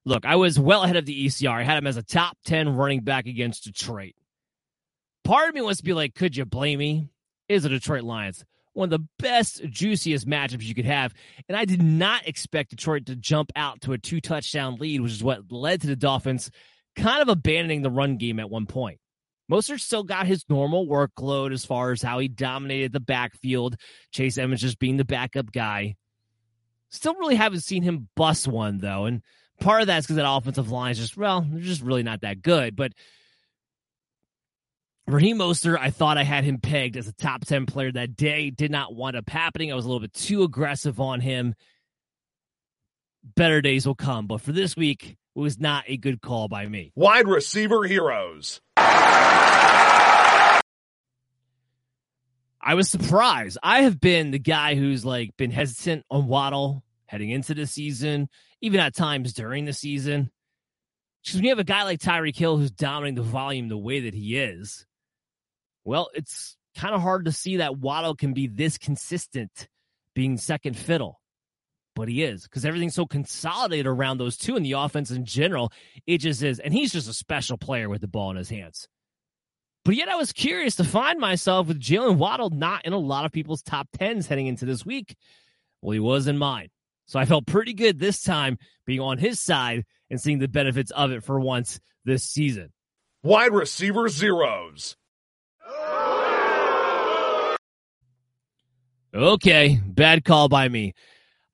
look, 0.04 0.26
I 0.26 0.36
was 0.36 0.58
well 0.58 0.82
ahead 0.82 0.96
of 0.96 1.06
the 1.06 1.26
ECR. 1.26 1.50
I 1.50 1.62
had 1.62 1.78
him 1.78 1.86
as 1.86 1.96
a 1.96 2.02
top 2.02 2.36
10 2.44 2.76
running 2.76 3.00
back 3.00 3.26
against 3.26 3.64
Detroit. 3.64 4.12
Part 5.24 5.48
of 5.48 5.54
me 5.54 5.62
wants 5.62 5.78
to 5.78 5.84
be 5.84 5.94
like, 5.94 6.14
could 6.14 6.36
you 6.36 6.44
blame 6.44 6.78
me? 6.78 7.08
Is 7.48 7.62
the 7.62 7.70
Detroit 7.70 8.04
Lions 8.04 8.44
one 8.74 8.92
of 8.92 9.00
the 9.00 9.06
best, 9.18 9.64
juiciest 9.64 10.26
matchups 10.26 10.62
you 10.62 10.74
could 10.74 10.84
have? 10.84 11.14
And 11.48 11.56
I 11.56 11.64
did 11.64 11.82
not 11.82 12.28
expect 12.28 12.70
Detroit 12.70 13.06
to 13.06 13.16
jump 13.16 13.50
out 13.56 13.80
to 13.82 13.92
a 13.92 13.98
two 13.98 14.20
touchdown 14.20 14.76
lead, 14.76 15.00
which 15.00 15.12
is 15.12 15.24
what 15.24 15.50
led 15.50 15.80
to 15.80 15.86
the 15.86 15.96
Dolphins 15.96 16.50
kind 16.96 17.22
of 17.22 17.28
abandoning 17.28 17.82
the 17.82 17.90
run 17.90 18.16
game 18.16 18.38
at 18.38 18.50
one 18.50 18.66
point. 18.66 18.98
Mostert 19.50 19.80
still 19.80 20.04
got 20.04 20.26
his 20.26 20.44
normal 20.48 20.86
workload 20.86 21.52
as 21.52 21.64
far 21.64 21.92
as 21.92 22.00
how 22.00 22.18
he 22.18 22.28
dominated 22.28 22.92
the 22.92 23.00
backfield. 23.00 23.76
Chase 24.10 24.38
Edmonds 24.38 24.62
just 24.62 24.78
being 24.78 24.96
the 24.96 25.04
backup 25.04 25.52
guy. 25.52 25.96
Still 26.90 27.14
really 27.14 27.34
haven't 27.34 27.60
seen 27.60 27.82
him 27.82 28.08
bust 28.14 28.48
one 28.48 28.78
though, 28.78 29.04
and 29.04 29.22
part 29.60 29.82
of 29.82 29.88
that's 29.88 30.06
because 30.06 30.16
that 30.16 30.30
offensive 30.30 30.70
line 30.70 30.92
is 30.92 30.98
just 30.98 31.16
well, 31.16 31.46
they're 31.46 31.60
just 31.60 31.82
really 31.82 32.02
not 32.02 32.22
that 32.22 32.40
good. 32.40 32.76
But 32.76 32.92
Raheem 35.06 35.38
Mostert, 35.38 35.78
I 35.78 35.90
thought 35.90 36.16
I 36.16 36.22
had 36.22 36.44
him 36.44 36.58
pegged 36.58 36.96
as 36.96 37.06
a 37.06 37.12
top 37.12 37.44
ten 37.44 37.66
player 37.66 37.92
that 37.92 38.16
day. 38.16 38.48
Did 38.50 38.70
not 38.70 38.94
wind 38.94 39.16
up 39.16 39.28
happening. 39.28 39.70
I 39.70 39.74
was 39.74 39.84
a 39.84 39.88
little 39.88 40.00
bit 40.00 40.14
too 40.14 40.44
aggressive 40.44 40.98
on 40.98 41.20
him. 41.20 41.54
Better 43.36 43.60
days 43.60 43.86
will 43.86 43.94
come, 43.94 44.26
but 44.26 44.40
for 44.40 44.52
this 44.52 44.76
week, 44.76 45.18
it 45.36 45.38
was 45.38 45.58
not 45.58 45.84
a 45.88 45.98
good 45.98 46.22
call 46.22 46.48
by 46.48 46.66
me. 46.66 46.92
Wide 46.94 47.28
receiver 47.28 47.84
heroes. 47.84 48.60
I 48.76 50.62
was 52.74 52.88
surprised. 52.88 53.58
I 53.62 53.82
have 53.82 54.00
been 54.00 54.30
the 54.30 54.38
guy 54.38 54.74
who's 54.74 55.04
like 55.04 55.36
been 55.36 55.50
hesitant 55.50 56.06
on 56.10 56.28
Waddle 56.28 56.82
heading 57.04 57.28
into 57.28 57.52
the 57.52 57.66
season, 57.66 58.30
even 58.62 58.80
at 58.80 58.94
times 58.94 59.34
during 59.34 59.66
the 59.66 59.74
season. 59.74 60.30
Because 61.22 61.36
when 61.36 61.44
you 61.44 61.50
have 61.50 61.58
a 61.58 61.64
guy 61.64 61.82
like 61.82 62.00
Tyreek 62.00 62.36
Hill 62.36 62.56
who's 62.56 62.70
dominating 62.70 63.16
the 63.16 63.22
volume 63.22 63.68
the 63.68 63.76
way 63.76 64.00
that 64.00 64.14
he 64.14 64.38
is, 64.38 64.86
well, 65.84 66.10
it's 66.14 66.56
kind 66.76 66.94
of 66.94 67.00
hard 67.02 67.26
to 67.26 67.32
see 67.32 67.58
that 67.58 67.78
Waddle 67.78 68.14
can 68.14 68.32
be 68.32 68.46
this 68.46 68.78
consistent 68.78 69.68
being 70.14 70.36
second 70.38 70.76
fiddle. 70.76 71.20
but 71.94 72.08
he 72.08 72.24
is 72.24 72.42
because 72.42 72.64
everything's 72.64 72.94
so 72.94 73.06
consolidated 73.06 73.86
around 73.86 74.18
those 74.18 74.36
two 74.36 74.56
in 74.56 74.62
the 74.64 74.72
offense 74.72 75.10
in 75.10 75.24
general. 75.24 75.72
It 76.06 76.18
just 76.18 76.42
is. 76.42 76.58
And 76.58 76.74
he's 76.74 76.92
just 76.92 77.08
a 77.08 77.14
special 77.14 77.56
player 77.56 77.88
with 77.88 78.00
the 78.00 78.08
ball 78.08 78.30
in 78.30 78.36
his 78.36 78.50
hands. 78.50 78.88
But 79.84 79.94
yet 79.96 80.08
I 80.08 80.16
was 80.16 80.32
curious 80.32 80.76
to 80.76 80.84
find 80.84 81.20
myself 81.20 81.68
with 81.68 81.80
Jaylen 81.80 82.16
Waddle 82.16 82.50
not 82.50 82.84
in 82.86 82.92
a 82.92 82.98
lot 82.98 83.26
of 83.26 83.32
people's 83.32 83.62
top 83.62 83.86
tens 83.96 84.26
heading 84.26 84.46
into 84.46 84.64
this 84.64 84.84
week. 84.84 85.14
Well, 85.82 85.92
he 85.92 86.00
was 86.00 86.26
in 86.26 86.38
mine. 86.38 86.68
So 87.06 87.20
I 87.20 87.26
felt 87.26 87.46
pretty 87.46 87.74
good 87.74 87.98
this 87.98 88.22
time 88.22 88.56
being 88.86 89.00
on 89.00 89.18
his 89.18 89.38
side 89.40 89.84
and 90.10 90.20
seeing 90.20 90.38
the 90.38 90.48
benefits 90.48 90.90
of 90.90 91.10
it 91.12 91.22
for 91.22 91.38
once 91.38 91.78
this 92.04 92.24
season. 92.24 92.72
Wide 93.22 93.52
receiver 93.52 94.08
zeros. 94.08 94.96
Okay, 99.14 99.78
bad 99.86 100.24
call 100.24 100.48
by 100.48 100.68
me. 100.68 100.92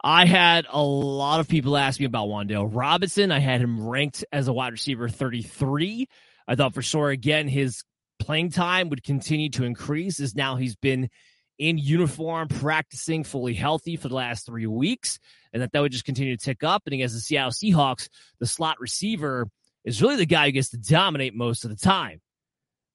I 0.03 0.25
had 0.25 0.67
a 0.71 0.83
lot 0.83 1.41
of 1.41 1.49
people 1.49 1.77
ask 1.77 2.01
me 2.01 2.07
about 2.07 2.29
Wan'Dale 2.29 2.71
Robinson. 2.73 3.31
I 3.31 3.39
had 3.39 3.61
him 3.61 3.87
ranked 3.87 4.25
as 4.33 4.49
a 4.49 4.53
wide 4.55 4.73
receiver 4.73 5.11
33. 5.11 6.09
I 6.49 6.55
thought 6.55 6.73
for 6.73 6.81
sure, 6.81 7.11
again, 7.11 7.49
his 7.49 7.85
playing 8.19 8.53
time 8.53 8.89
would 8.89 9.05
continue 9.05 9.51
to 9.51 9.65
increase 9.65 10.21
as 10.21 10.35
now 10.35 10.57
he's 10.57 10.75
been 10.75 11.11
in 11.59 11.77
uniform, 11.77 12.49
practicing 12.49 13.25
fully 13.25 13.53
healthy 13.53 13.97
for 13.97 14.09
the 14.09 14.15
last 14.15 14.47
three 14.47 14.67
weeks, 14.67 15.19
and 15.53 15.61
that 15.63 15.71
that 15.73 15.83
would 15.83 15.93
just 15.93 16.07
continue 16.07 16.35
to 16.35 16.43
tick 16.43 16.65
up. 16.65 16.85
And 16.87 16.95
against 16.95 17.15
the 17.15 17.21
Seattle 17.21 17.51
Seahawks, 17.51 18.09
the 18.39 18.47
slot 18.47 18.81
receiver 18.81 19.51
is 19.85 20.01
really 20.01 20.17
the 20.17 20.25
guy 20.25 20.47
who 20.47 20.53
gets 20.53 20.71
to 20.71 20.79
dominate 20.79 21.35
most 21.35 21.67
of 21.67 21.71
the 21.71 21.77
time. 21.77 22.23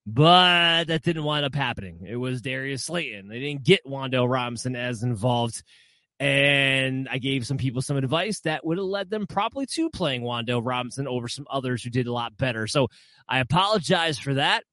But 0.07 0.85
that 0.85 1.01
didn't 1.01 1.23
wind 1.23 1.45
up 1.45 1.55
happening. 1.55 2.05
It 2.07 2.17
was 2.17 2.41
Darius 2.41 2.83
Slayton. 2.83 3.27
They 3.27 3.39
didn't 3.39 3.63
get 3.63 3.85
Wan'Dale 3.85 4.29
Robinson 4.29 4.75
as 4.75 5.01
involved. 5.01 5.63
And 6.19 7.09
I 7.09 7.17
gave 7.17 7.45
some 7.45 7.57
people 7.57 7.81
some 7.81 7.97
advice 7.97 8.39
that 8.41 8.65
would 8.65 8.77
have 8.77 8.85
led 8.85 9.09
them 9.09 9.25
probably 9.27 9.65
to 9.67 9.89
playing 9.89 10.21
Wan'Dale 10.21 10.61
Robinson 10.63 11.07
over 11.07 11.27
some 11.27 11.47
others 11.49 11.83
who 11.83 11.89
did 11.89 12.07
a 12.07 12.13
lot 12.13 12.37
better. 12.37 12.67
So 12.67 12.87
I 13.27 13.39
apologize 13.39 14.19
for 14.19 14.35
that. 14.35 14.63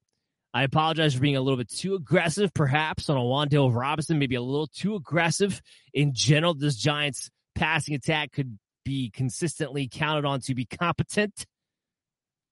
I 0.55 0.65
apologize 0.65 1.15
for 1.15 1.21
being 1.21 1.37
a 1.37 1.41
little 1.41 1.57
bit 1.57 1.71
too 1.71 1.95
aggressive, 1.95 2.53
perhaps, 2.53 3.09
on 3.09 3.17
a 3.17 3.21
Wan'Dale 3.21 3.75
Robinson, 3.75 4.19
maybe 4.19 4.35
a 4.35 4.43
little 4.43 4.67
too 4.67 4.95
aggressive 4.97 5.63
in 5.95 6.13
general. 6.13 6.53
This 6.53 6.77
Giants 6.77 7.31
passing 7.55 7.95
attack 7.95 8.33
could 8.33 8.59
be 8.85 9.11
consistently 9.11 9.89
counted 9.91 10.27
on 10.27 10.41
to 10.43 10.55
be 10.55 10.67
competent. 10.67 11.47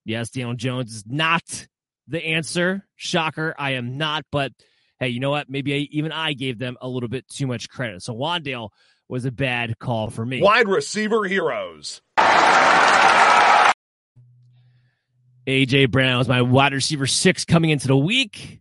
Yes, 0.06 0.30
Daniel 0.30 0.54
Jones 0.54 0.94
is 0.94 1.04
not 1.06 1.68
the 2.08 2.24
answer. 2.24 2.86
Shocker, 2.96 3.54
I 3.58 3.72
am 3.72 3.98
not. 3.98 4.24
But 4.30 4.52
hey, 4.98 5.08
you 5.08 5.20
know 5.20 5.30
what? 5.30 5.48
Maybe 5.48 5.74
I, 5.74 5.88
even 5.90 6.12
I 6.12 6.32
gave 6.32 6.58
them 6.58 6.76
a 6.80 6.88
little 6.88 7.08
bit 7.08 7.28
too 7.28 7.46
much 7.46 7.68
credit. 7.68 8.02
So 8.02 8.14
Wan'Dale 8.14 8.70
was 9.08 9.24
a 9.24 9.32
bad 9.32 9.78
call 9.78 10.10
for 10.10 10.24
me. 10.24 10.40
Wide 10.40 10.68
receiver 10.68 11.24
heroes. 11.24 12.00
AJ 15.46 15.90
Brown 15.90 16.18
was 16.18 16.28
my 16.28 16.42
wide 16.42 16.72
receiver 16.72 17.06
six 17.06 17.44
coming 17.44 17.70
into 17.70 17.88
the 17.88 17.96
week. 17.96 18.60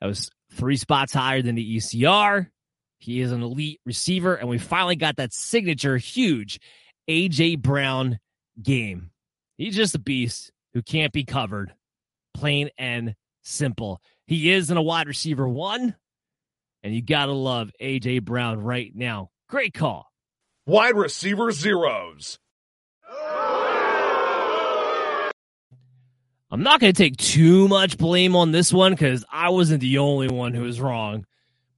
That 0.00 0.08
was 0.08 0.30
three 0.52 0.76
spots 0.76 1.12
higher 1.12 1.40
than 1.42 1.54
the 1.54 1.76
ECR. 1.76 2.48
He 2.98 3.20
is 3.20 3.32
an 3.32 3.42
elite 3.42 3.80
receiver, 3.86 4.34
and 4.34 4.48
we 4.48 4.58
finally 4.58 4.96
got 4.96 5.16
that 5.16 5.32
signature 5.32 5.96
huge 5.96 6.60
AJ 7.08 7.60
Brown 7.60 8.18
game. 8.60 9.10
He's 9.56 9.76
just 9.76 9.94
a 9.94 9.98
beast 9.98 10.52
who 10.74 10.82
can't 10.82 11.12
be 11.12 11.24
covered 11.24 11.72
plain 12.38 12.70
and 12.78 13.14
simple. 13.42 14.00
He 14.26 14.52
is 14.52 14.70
in 14.70 14.76
a 14.76 14.82
wide 14.82 15.08
receiver 15.08 15.48
one, 15.48 15.94
and 16.82 16.94
you 16.94 17.02
got 17.02 17.26
to 17.26 17.32
love 17.32 17.70
A.J. 17.80 18.20
Brown 18.20 18.60
right 18.60 18.92
now. 18.94 19.30
Great 19.48 19.74
call. 19.74 20.06
Wide 20.66 20.94
receiver 20.94 21.50
zeros. 21.50 22.38
I'm 26.50 26.62
not 26.62 26.80
going 26.80 26.92
to 26.92 27.02
take 27.02 27.16
too 27.16 27.68
much 27.68 27.98
blame 27.98 28.34
on 28.34 28.52
this 28.52 28.72
one 28.72 28.92
because 28.92 29.24
I 29.30 29.50
wasn't 29.50 29.80
the 29.80 29.98
only 29.98 30.28
one 30.28 30.54
who 30.54 30.62
was 30.62 30.80
wrong. 30.80 31.26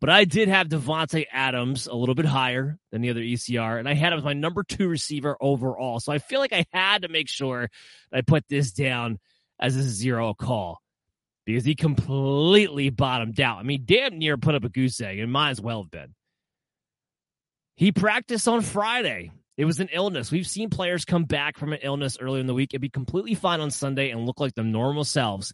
But 0.00 0.10
I 0.10 0.24
did 0.24 0.48
have 0.48 0.68
Davante 0.68 1.26
Adams 1.30 1.86
a 1.86 1.94
little 1.94 2.14
bit 2.14 2.24
higher 2.24 2.78
than 2.90 3.02
the 3.02 3.10
other 3.10 3.20
ECR, 3.20 3.78
and 3.78 3.88
I 3.88 3.94
had 3.94 4.12
him 4.12 4.18
as 4.18 4.24
my 4.24 4.32
number 4.32 4.62
two 4.62 4.88
receiver 4.88 5.36
overall. 5.40 6.00
So 6.00 6.12
I 6.12 6.18
feel 6.18 6.40
like 6.40 6.52
I 6.52 6.64
had 6.72 7.02
to 7.02 7.08
make 7.08 7.28
sure 7.28 7.68
I 8.12 8.22
put 8.22 8.48
this 8.48 8.72
down 8.72 9.18
as 9.60 9.76
a 9.76 9.82
zero 9.82 10.34
call 10.34 10.80
because 11.44 11.64
he 11.64 11.74
completely 11.74 12.90
bottomed 12.90 13.40
out. 13.40 13.58
I 13.58 13.62
mean, 13.62 13.82
damn 13.84 14.18
near 14.18 14.36
put 14.36 14.54
up 14.54 14.64
a 14.64 14.68
goose 14.68 15.00
egg, 15.00 15.18
and 15.18 15.32
might 15.32 15.50
as 15.50 15.60
well 15.60 15.82
have 15.82 15.90
been. 15.90 16.14
He 17.76 17.92
practiced 17.92 18.46
on 18.46 18.62
Friday. 18.62 19.32
It 19.56 19.64
was 19.64 19.80
an 19.80 19.88
illness. 19.92 20.30
We've 20.30 20.46
seen 20.46 20.70
players 20.70 21.04
come 21.04 21.24
back 21.24 21.58
from 21.58 21.72
an 21.72 21.80
illness 21.82 22.18
earlier 22.20 22.40
in 22.40 22.46
the 22.46 22.54
week 22.54 22.72
and 22.72 22.80
be 22.80 22.88
completely 22.88 23.34
fine 23.34 23.60
on 23.60 23.70
Sunday 23.70 24.10
and 24.10 24.26
look 24.26 24.40
like 24.40 24.54
their 24.54 24.64
normal 24.64 25.04
selves. 25.04 25.52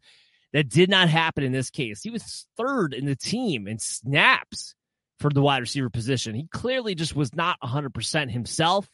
That 0.53 0.69
did 0.69 0.89
not 0.89 1.09
happen 1.09 1.45
in 1.45 1.53
this 1.53 1.71
case. 1.71 2.03
He 2.03 2.11
was 2.11 2.47
third 2.57 2.95
in 2.95 3.05
the 3.05 3.17
team 3.17 3.67
in 3.67 3.79
snaps 3.79 4.75
for 5.19 5.31
the 5.31 5.43
wide 5.43 5.59
receiver 5.59 5.91
position. 5.91 6.35
He 6.35 6.47
clearly 6.53 6.95
just 6.95 7.17
was 7.17 7.35
not 7.35 7.59
100% 7.63 8.31
himself. 8.31 8.89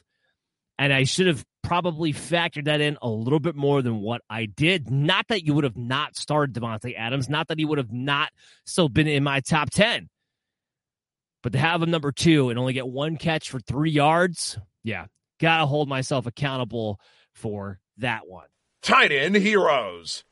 And 0.78 0.92
I 0.92 1.04
should 1.04 1.26
have 1.26 1.44
probably 1.62 2.12
factored 2.12 2.64
that 2.64 2.80
in 2.80 2.98
a 3.02 3.08
little 3.08 3.40
bit 3.40 3.54
more 3.54 3.82
than 3.82 4.00
what 4.00 4.22
I 4.28 4.46
did. 4.46 4.90
Not 4.90 5.28
that 5.28 5.44
you 5.46 5.54
would 5.54 5.64
have 5.64 5.76
not 5.76 6.16
started 6.16 6.54
Davante 6.54 6.96
Adams, 6.96 7.28
not 7.28 7.48
that 7.48 7.58
he 7.58 7.64
would 7.64 7.78
have 7.78 7.92
not 7.92 8.30
still 8.64 8.88
been 8.88 9.06
in 9.06 9.24
my 9.24 9.40
top 9.40 9.70
10. 9.70 10.08
But 11.42 11.52
to 11.52 11.58
have 11.58 11.82
him 11.82 11.90
number 11.90 12.12
two 12.12 12.50
and 12.50 12.58
only 12.58 12.72
get 12.72 12.86
one 12.86 13.16
catch 13.16 13.50
for 13.50 13.58
three 13.58 13.90
yards, 13.90 14.58
yeah, 14.84 15.06
gotta 15.40 15.66
hold 15.66 15.88
myself 15.88 16.26
accountable 16.26 17.00
for 17.32 17.80
that 17.98 18.28
one. 18.28 18.46
Tight 18.82 19.12
end 19.12 19.36
heroes. 19.36 20.24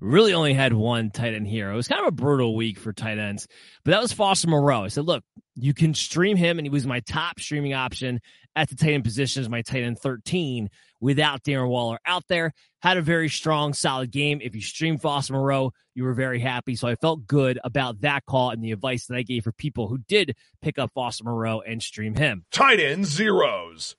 Really 0.00 0.34
only 0.34 0.54
had 0.54 0.72
one 0.72 1.10
tight 1.10 1.34
end 1.34 1.46
hero. 1.46 1.72
It 1.72 1.76
was 1.76 1.88
kind 1.88 2.00
of 2.00 2.08
a 2.08 2.12
brutal 2.12 2.54
week 2.54 2.78
for 2.78 2.92
tight 2.92 3.18
ends, 3.18 3.46
but 3.84 3.92
that 3.92 4.02
was 4.02 4.12
Foster 4.12 4.48
Moreau. 4.48 4.84
I 4.84 4.88
said, 4.88 5.06
look, 5.06 5.24
you 5.54 5.72
can 5.72 5.94
stream 5.94 6.36
him, 6.36 6.58
and 6.58 6.66
he 6.66 6.70
was 6.70 6.86
my 6.86 7.00
top 7.00 7.40
streaming 7.40 7.74
option 7.74 8.20
at 8.56 8.68
the 8.68 8.76
tight 8.76 8.92
end 8.92 9.04
position 9.04 9.42
as 9.42 9.48
my 9.48 9.62
tight 9.62 9.82
end 9.82 9.98
13 9.98 10.68
without 11.00 11.42
Darren 11.42 11.68
Waller 11.68 11.98
out 12.06 12.24
there. 12.28 12.52
Had 12.82 12.96
a 12.96 13.02
very 13.02 13.28
strong, 13.28 13.72
solid 13.72 14.10
game. 14.10 14.40
If 14.42 14.54
you 14.54 14.60
stream 14.60 14.98
Foster 14.98 15.32
Moreau, 15.32 15.72
you 15.94 16.04
were 16.04 16.14
very 16.14 16.40
happy. 16.40 16.76
So 16.76 16.88
I 16.88 16.96
felt 16.96 17.26
good 17.26 17.58
about 17.64 18.00
that 18.02 18.26
call 18.26 18.50
and 18.50 18.62
the 18.62 18.72
advice 18.72 19.06
that 19.06 19.16
I 19.16 19.22
gave 19.22 19.44
for 19.44 19.52
people 19.52 19.88
who 19.88 19.98
did 19.98 20.36
pick 20.60 20.78
up 20.78 20.90
Foster 20.94 21.24
Moreau 21.24 21.60
and 21.60 21.82
stream 21.82 22.14
him. 22.14 22.44
Tight 22.50 22.80
end 22.80 23.06
zeros. 23.06 23.96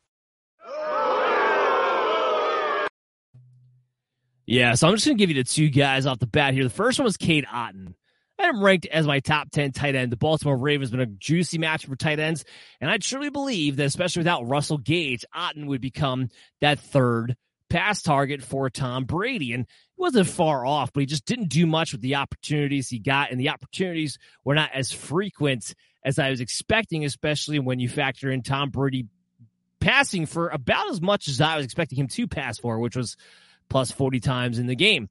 Yeah, 4.46 4.76
so 4.76 4.88
I'm 4.88 4.96
just 4.96 5.06
going 5.06 5.18
to 5.18 5.22
give 5.22 5.36
you 5.36 5.43
the 5.43 5.50
two 5.50 5.70
guys 5.70 6.06
off 6.06 6.20
the 6.20 6.28
bat 6.28 6.54
here. 6.54 6.64
The 6.64 6.70
first 6.70 7.00
one 7.00 7.06
was 7.06 7.18
Cade 7.18 7.46
Otton. 7.46 7.96
I 8.38 8.43
had 8.43 8.56
him 8.56 8.64
ranked 8.64 8.86
as 8.86 9.08
my 9.08 9.20
top 9.20 9.50
10 9.52 9.72
tight 9.72 9.96
end. 9.96 10.12
The 10.12 10.18
Baltimore 10.18 10.58
Ravens 10.58 10.91
been 10.91 11.00
a 11.00 11.06
juicy 11.06 11.58
match 11.58 11.86
for 11.86 11.96
tight 11.96 12.20
ends. 12.20 12.43
And 12.82 12.89
I 12.89 12.98
truly 12.98 13.30
believe 13.30 13.78
that, 13.78 13.86
especially 13.86 14.22
without 14.22 14.48
Russell 14.48 14.78
Gage, 14.78 15.26
Otton 15.36 15.68
would 15.68 15.82
become 15.82 16.30
that 16.62 16.80
third 16.80 17.38
pass 17.70 18.02
target 18.02 18.43
for 18.43 18.70
Tom 18.70 19.06
Brady. 19.06 19.54
And 19.54 19.66
he 19.66 20.02
wasn't 20.02 20.28
far 20.28 20.66
off, 20.66 20.91
but 20.93 21.00
he 21.00 21.06
just 21.06 21.26
didn't 21.26 21.50
do 21.50 21.66
much 21.66 21.93
with 21.93 22.02
the 22.02 22.16
opportunities 22.16 22.89
he 22.89 23.00
got. 23.00 23.32
And 23.32 23.39
the 23.39 23.50
opportunities 23.50 24.20
were 24.43 24.56
not 24.56 24.72
as 24.74 24.91
frequent 24.91 25.74
as 26.04 26.20
I 26.20 26.30
was 26.30 26.41
expecting, 26.41 27.06
especially 27.06 27.60
when 27.60 27.80
you 27.80 27.89
factor 27.89 28.30
in 28.30 28.43
Tom 28.43 28.70
Brady 28.70 29.08
passing 29.80 30.26
for 30.26 30.50
about 30.50 30.91
as 30.91 31.02
much 31.02 31.28
as 31.30 31.39
I 31.39 31.56
was 31.56 31.66
expecting 31.66 31.98
him 31.98 32.08
to 32.10 32.28
pass 32.28 32.60
for, 32.60 32.80
which 32.80 32.96
was 32.96 33.16
plus 33.70 33.91
40 33.91 34.20
times 34.20 34.59
in 34.59 34.68
the 34.68 34.76
game. 34.76 35.09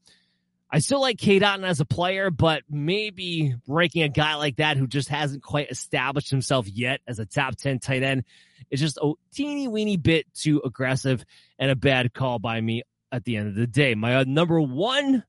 I 0.71 0.81
still 0.81 1.01
like 1.01 1.19
Cade 1.19 1.43
Otton 1.43 1.65
as 1.65 1.79
a 1.79 1.85
player, 1.85 2.31
but 2.31 2.63
maybe 2.69 3.55
ranking 3.69 4.03
a 4.03 4.09
guy 4.09 4.35
like 4.35 4.57
that 4.57 4.77
who 4.77 4.89
just 4.89 5.09
hasn't 5.09 5.43
quite 5.43 5.71
established 5.71 6.31
himself 6.31 6.67
yet 6.69 7.01
as 7.07 7.21
a 7.21 7.27
top 7.27 7.57
10 7.57 7.79
tight 7.79 8.03
end 8.03 8.25
is 8.71 8.81
just 8.81 8.99
a 8.99 9.13
teeny 9.33 9.69
weeny 9.69 9.97
bit 9.97 10.27
too 10.35 10.61
aggressive 10.65 11.25
and 11.59 11.71
a 11.71 11.77
bad 11.77 12.13
call 12.13 12.39
by 12.39 12.61
me 12.61 12.83
at 13.13 13.25
the 13.25 13.37
end 13.37 13.49
of 13.49 13.55
the 13.55 13.67
day. 13.67 13.95
My 13.95 14.17
uh, 14.17 14.25
number 14.27 14.61
one 14.61 15.23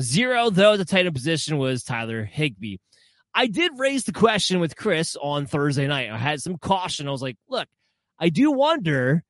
zero, 0.00 0.50
though, 0.50 0.76
the 0.76 0.84
tight 0.84 1.06
end 1.06 1.14
position 1.14 1.56
was 1.56 1.82
Tyler 1.82 2.24
Higbee. 2.24 2.76
I 3.34 3.46
did 3.46 3.72
raise 3.76 4.04
the 4.04 4.12
question 4.12 4.60
with 4.60 4.76
Chris 4.76 5.16
on 5.20 5.46
Thursday 5.46 5.86
night. 5.86 6.10
I 6.10 6.18
had 6.18 6.40
some 6.40 6.58
caution. 6.58 7.08
I 7.08 7.10
was 7.10 7.22
like, 7.22 7.36
look, 7.48 7.68
I 8.18 8.28
do 8.28 8.52
wonder 8.52 9.24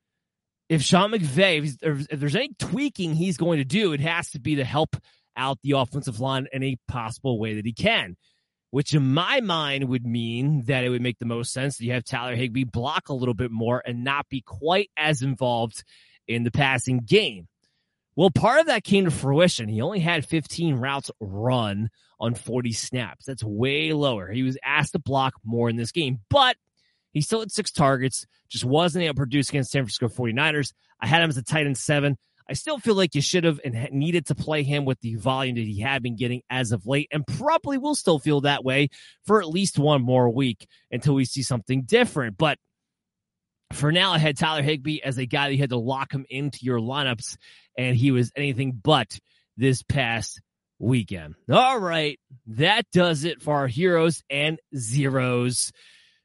if 0.68 0.82
Sean 0.82 1.12
McVay, 1.12 1.76
if, 1.82 2.06
if 2.10 2.20
there's 2.20 2.36
any 2.36 2.50
tweaking 2.58 3.14
he's 3.14 3.36
going 3.36 3.58
to 3.58 3.64
do, 3.64 3.92
it 3.92 4.00
has 4.00 4.30
to 4.30 4.40
be 4.40 4.56
to 4.56 4.64
help 4.64 4.96
out 5.36 5.58
the 5.62 5.72
offensive 5.72 6.20
line 6.20 6.46
in 6.52 6.62
a 6.62 6.76
possible 6.88 7.38
way 7.38 7.54
that 7.54 7.66
he 7.66 7.72
can, 7.72 8.16
which 8.70 8.94
in 8.94 9.12
my 9.12 9.40
mind 9.40 9.84
would 9.88 10.06
mean 10.06 10.64
that 10.66 10.84
it 10.84 10.88
would 10.88 11.02
make 11.02 11.18
the 11.18 11.26
most 11.26 11.52
sense 11.52 11.76
that 11.76 11.84
you 11.84 11.92
have 11.92 12.04
Tyler 12.04 12.36
Higbee 12.36 12.64
block 12.64 13.08
a 13.08 13.14
little 13.14 13.34
bit 13.34 13.50
more 13.50 13.82
and 13.84 14.04
not 14.04 14.28
be 14.28 14.40
quite 14.40 14.90
as 14.96 15.22
involved 15.22 15.84
in 16.26 16.44
the 16.44 16.50
passing 16.50 16.98
game. 16.98 17.48
Well, 18.16 18.30
part 18.30 18.60
of 18.60 18.66
that 18.66 18.84
came 18.84 19.06
to 19.06 19.10
fruition. 19.10 19.68
He 19.68 19.80
only 19.80 19.98
had 19.98 20.24
15 20.24 20.76
routes 20.76 21.10
run 21.20 21.90
on 22.20 22.34
40 22.34 22.72
snaps. 22.72 23.26
That's 23.26 23.42
way 23.42 23.92
lower. 23.92 24.30
He 24.30 24.44
was 24.44 24.56
asked 24.64 24.92
to 24.92 25.00
block 25.00 25.34
more 25.44 25.68
in 25.68 25.76
this 25.76 25.90
game, 25.90 26.20
but 26.30 26.56
He 27.14 27.22
still 27.22 27.40
had 27.40 27.50
six 27.50 27.70
targets, 27.70 28.26
just 28.50 28.64
wasn't 28.64 29.04
able 29.04 29.14
to 29.14 29.18
produce 29.18 29.48
against 29.48 29.70
San 29.70 29.84
Francisco 29.84 30.08
49ers. 30.08 30.74
I 31.00 31.06
had 31.06 31.22
him 31.22 31.30
as 31.30 31.38
a 31.38 31.42
tight 31.42 31.66
end 31.66 31.78
seven. 31.78 32.18
I 32.48 32.52
still 32.52 32.78
feel 32.78 32.94
like 32.94 33.14
you 33.14 33.22
should 33.22 33.44
have 33.44 33.58
and 33.64 33.88
needed 33.92 34.26
to 34.26 34.34
play 34.34 34.64
him 34.64 34.84
with 34.84 35.00
the 35.00 35.14
volume 35.14 35.54
that 35.54 35.62
he 35.62 35.80
had 35.80 36.02
been 36.02 36.16
getting 36.16 36.42
as 36.50 36.72
of 36.72 36.86
late, 36.86 37.08
and 37.10 37.26
probably 37.26 37.78
will 37.78 37.94
still 37.94 38.18
feel 38.18 38.42
that 38.42 38.64
way 38.64 38.90
for 39.26 39.40
at 39.40 39.48
least 39.48 39.78
one 39.78 40.02
more 40.02 40.28
week 40.28 40.66
until 40.90 41.14
we 41.14 41.24
see 41.24 41.42
something 41.42 41.84
different. 41.84 42.36
But 42.36 42.58
for 43.72 43.92
now, 43.92 44.12
I 44.12 44.18
had 44.18 44.36
Tyler 44.36 44.62
Higbee 44.62 45.00
as 45.02 45.16
a 45.16 45.24
guy 45.24 45.48
that 45.48 45.54
you 45.54 45.60
had 45.60 45.70
to 45.70 45.78
lock 45.78 46.12
him 46.12 46.26
into 46.28 46.58
your 46.62 46.80
lineups, 46.80 47.38
and 47.78 47.96
he 47.96 48.10
was 48.10 48.30
anything 48.36 48.72
but 48.72 49.18
this 49.56 49.82
past 49.82 50.40
weekend. 50.78 51.36
All 51.50 51.78
right, 51.78 52.20
that 52.48 52.84
does 52.92 53.24
it 53.24 53.40
for 53.40 53.54
our 53.54 53.68
heroes 53.68 54.22
and 54.28 54.58
zeros. 54.76 55.72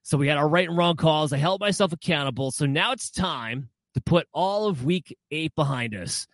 So 0.10 0.18
we 0.18 0.28
had 0.28 0.40
our 0.40 0.50
right 0.50 0.68
and 0.68 0.76
wrong 0.76 0.96
calls. 0.96 1.32
I 1.34 1.38
held 1.38 1.60
myself 1.60 1.94
accountable. 1.94 2.50
So 2.50 2.66
now 2.66 2.94
it's 2.94 3.12
time 3.12 3.70
to 3.94 4.02
put 4.02 4.28
all 4.34 4.66
of 4.66 4.84
week 4.84 5.16
eight 5.30 5.54
behind 5.54 5.94
us 5.94 6.26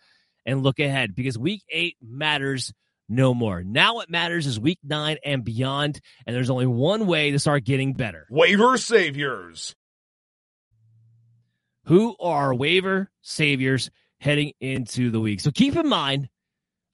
and 0.46 0.62
look 0.62 0.78
ahead 0.78 1.14
because 1.14 1.36
week 1.36 1.62
eight 1.68 1.94
matters 2.00 2.72
no 3.06 3.34
more. 3.34 3.62
Now 3.62 3.96
what 3.96 4.08
matters 4.08 4.46
is 4.46 4.58
week 4.58 4.78
nine 4.82 5.18
and 5.22 5.44
beyond. 5.44 6.00
And 6.26 6.34
there's 6.34 6.48
only 6.48 6.64
one 6.66 7.06
way 7.06 7.32
to 7.32 7.38
start 7.38 7.64
getting 7.64 7.92
better. 7.92 8.26
Waiver 8.30 8.78
saviors. 8.78 9.76
Who 11.84 12.16
are 12.18 12.54
waiver 12.54 13.10
saviors 13.20 13.90
heading 14.20 14.52
into 14.58 15.10
the 15.10 15.20
week? 15.20 15.40
So 15.40 15.50
keep 15.50 15.76
in 15.76 15.86
mind, 15.86 16.30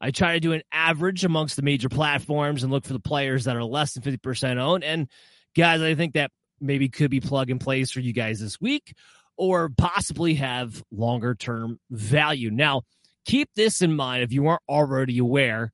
I 0.01 0.11
try 0.11 0.33
to 0.33 0.41
do 0.41 0.51
an 0.51 0.63
average 0.73 1.25
amongst 1.25 1.55
the 1.55 1.63
major 1.63 1.89
platforms 1.89 2.65
and 2.65 2.73
look 2.73 2.85
for 2.85 2.93
the 2.93 2.99
players 2.99 3.45
that 3.45 3.55
are 3.55 3.63
less 3.63 3.95
than 3.95 4.03
50% 4.03 4.59
owned. 4.59 4.83
And 4.83 5.07
guys, 5.55 5.81
I 5.81 5.95
think 5.95 6.15
that 6.15 6.33
maybe 6.63 6.89
could 6.89 7.11
be 7.11 7.21
plug 7.21 7.51
and 7.51 7.61
plays 7.61 7.91
for 7.91 8.01
you 8.01 8.13
guys 8.13 8.41
this 8.41 8.61
week 8.61 8.95
or 9.37 9.71
possibly 9.77 10.35
have 10.35 10.83
longer 10.91 11.35
term 11.35 11.81
value. 11.91 12.51
Now, 12.51 12.83
keep 13.25 13.49
this 13.55 13.83
in 13.83 13.95
mind 13.95 14.23
if 14.23 14.33
you 14.33 14.43
weren't 14.43 14.63
already 14.69 15.19
aware, 15.19 15.73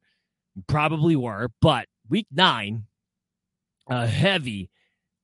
probably 0.66 1.16
were, 1.16 1.50
but 1.60 1.86
week 2.08 2.26
nine, 2.32 2.84
a 3.88 4.06
heavy, 4.06 4.70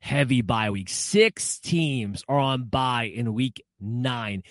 heavy 0.01 0.43
bye 0.43 0.71
week. 0.71 0.89
Six 0.89 1.59
teams 1.61 2.25
are 2.29 2.39
on 2.39 2.65
bye 2.65 3.05
in 3.05 3.35
week 3.35 3.63
nine. 3.81 4.43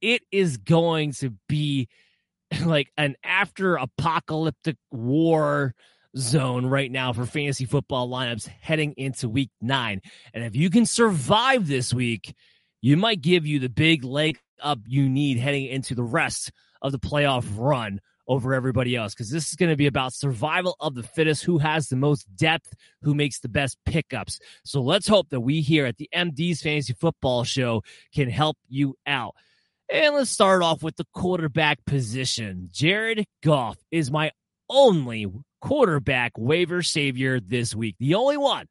It 0.00 0.22
is 0.30 0.56
going 0.56 1.12
to 1.14 1.34
be 1.48 1.88
like 2.64 2.92
an 2.96 3.16
after 3.24 3.76
apocalyptic 3.76 4.76
war 4.90 5.74
zone 6.16 6.66
right 6.66 6.90
now 6.90 7.12
for 7.12 7.26
fantasy 7.26 7.64
football 7.64 8.08
lineups 8.08 8.48
heading 8.60 8.94
into 8.96 9.28
week 9.28 9.50
nine. 9.60 10.00
And 10.34 10.44
if 10.44 10.56
you 10.56 10.70
can 10.70 10.86
survive 10.86 11.66
this 11.66 11.94
week, 11.94 12.34
you 12.80 12.96
might 12.96 13.20
give 13.20 13.46
you 13.46 13.58
the 13.58 13.68
big 13.68 14.04
leg 14.04 14.38
up 14.62 14.78
you 14.86 15.08
need 15.08 15.38
heading 15.38 15.66
into 15.66 15.94
the 15.94 16.02
rest 16.02 16.50
of 16.82 16.92
the 16.92 16.98
playoff 16.98 17.44
run 17.56 18.00
over 18.30 18.54
everybody 18.54 18.94
else 18.94 19.12
because 19.12 19.30
this 19.30 19.48
is 19.48 19.56
going 19.56 19.70
to 19.70 19.76
be 19.76 19.88
about 19.88 20.14
survival 20.14 20.76
of 20.78 20.94
the 20.94 21.02
fittest, 21.02 21.42
who 21.42 21.58
has 21.58 21.88
the 21.88 21.96
most 21.96 22.24
depth, 22.36 22.72
who 23.02 23.12
makes 23.12 23.40
the 23.40 23.48
best 23.48 23.76
pickups. 23.84 24.38
So 24.64 24.80
let's 24.80 25.08
hope 25.08 25.30
that 25.30 25.40
we 25.40 25.60
here 25.60 25.84
at 25.84 25.96
the 25.96 26.08
MD's 26.14 26.62
Fantasy 26.62 26.92
Football 26.92 27.42
Show 27.42 27.82
can 28.14 28.30
help 28.30 28.56
you 28.68 28.94
out. 29.04 29.34
And 29.92 30.14
let's 30.14 30.30
start 30.30 30.62
off 30.62 30.82
with 30.82 30.96
the 30.96 31.06
quarterback 31.12 31.84
position. 31.84 32.68
Jared 32.70 33.26
Goff 33.42 33.76
is 33.90 34.12
my 34.12 34.30
only 34.68 35.26
quarterback 35.60 36.32
waiver 36.36 36.82
savior 36.82 37.40
this 37.40 37.74
week, 37.74 37.96
the 37.98 38.14
only 38.14 38.36
one 38.36 38.66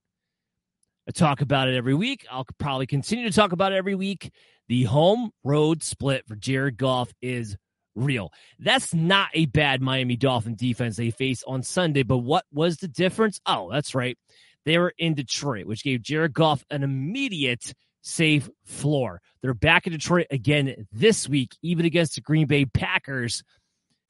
I 1.07 1.11
talk 1.11 1.41
about 1.41 1.67
it 1.67 1.75
every 1.75 1.95
week. 1.95 2.25
I'll 2.29 2.45
probably 2.59 2.85
continue 2.85 3.25
to 3.27 3.35
talk 3.35 3.51
about 3.51 3.71
it 3.71 3.77
every 3.77 3.95
week. 3.95 4.31
The 4.67 4.83
home 4.83 5.31
road 5.43 5.81
split 5.81 6.27
for 6.27 6.35
Jared 6.35 6.77
Goff 6.77 7.11
is 7.21 7.57
real. 7.95 8.31
That's 8.59 8.93
not 8.93 9.29
a 9.33 9.47
bad 9.47 9.81
Miami 9.81 10.15
Dolphin 10.15 10.55
defense 10.55 10.97
they 10.97 11.09
faced 11.09 11.43
on 11.47 11.63
Sunday, 11.63 12.03
but 12.03 12.19
what 12.19 12.45
was 12.53 12.77
the 12.77 12.87
difference? 12.87 13.39
Oh, 13.47 13.71
that's 13.71 13.95
right. 13.95 14.17
They 14.65 14.77
were 14.77 14.93
in 14.99 15.15
Detroit, 15.15 15.65
which 15.65 15.83
gave 15.83 16.03
Jared 16.03 16.33
Goff 16.33 16.63
an 16.69 16.83
immediate 16.83 17.73
safe 18.01 18.49
floor. 18.65 19.21
They're 19.41 19.53
back 19.53 19.87
in 19.87 19.93
Detroit 19.93 20.27
again 20.29 20.87
this 20.91 21.27
week, 21.27 21.55
even 21.63 21.85
against 21.85 22.15
the 22.15 22.21
Green 22.21 22.47
Bay 22.47 22.65
Packers. 22.65 23.43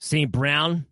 St. 0.00 0.30
Brown 0.30 0.86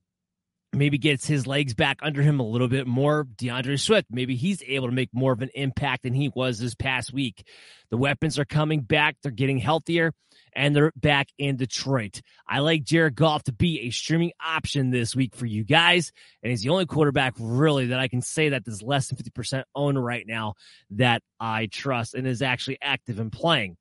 maybe 0.73 0.99
gets 0.99 1.27
his 1.27 1.47
legs 1.47 1.75
back 1.75 1.99
under 2.03 2.23
him 2.23 2.39
a 2.39 2.47
little 2.47 2.69
bit 2.69 2.87
more. 2.87 3.25
DeAndre 3.25 3.79
Swift, 3.79 4.07
maybe 4.11 4.37
he's 4.37 4.63
able 4.67 4.87
to 4.87 4.95
make 4.95 5.11
more 5.13 5.33
of 5.33 5.43
an 5.43 5.51
impact 5.55 6.05
than 6.05 6.15
he 6.15 6.31
was 6.35 6.59
this 6.59 6.75
past 6.75 7.13
week. 7.13 7.45
The 7.91 7.97
weapons 7.97 8.39
are 8.39 8.45
coming 8.45 8.81
back. 8.83 9.17
They're 9.23 9.33
getting 9.33 9.59
healthier 9.59 10.13
and 10.53 10.75
they're 10.75 10.93
back 10.97 11.29
in 11.39 11.57
Detroit. 11.57 12.23
I 12.47 12.61
like 12.61 12.85
Jared 12.85 13.17
Goff 13.17 13.45
to 13.45 13.53
be 13.53 13.81
a 13.81 13.91
streaming 13.91 14.33
option 14.45 14.91
this 14.91 15.15
week 15.15 15.35
for 15.35 15.47
you 15.47 15.65
guys. 15.65 16.13
And 16.43 16.51
he's 16.51 16.63
the 16.63 16.71
only 16.71 16.87
quarterback 16.87 17.35
really 17.39 17.87
that 17.87 18.01
I 18.01 18.09
can 18.09 18.23
say 18.23 18.51
that 18.51 18.63
is 18.67 18.83
less 18.83 19.09
than 19.09 19.19
50% 19.19 19.65
owned 19.75 20.03
right 20.03 20.27
now 20.27 20.55
that 20.91 21.23
I 21.39 21.67
trust 21.67 22.15
and 22.15 22.27
is 22.27 22.43
actually 22.43 22.79
active 22.81 23.19
and 23.19 23.33
playing. 23.33 23.77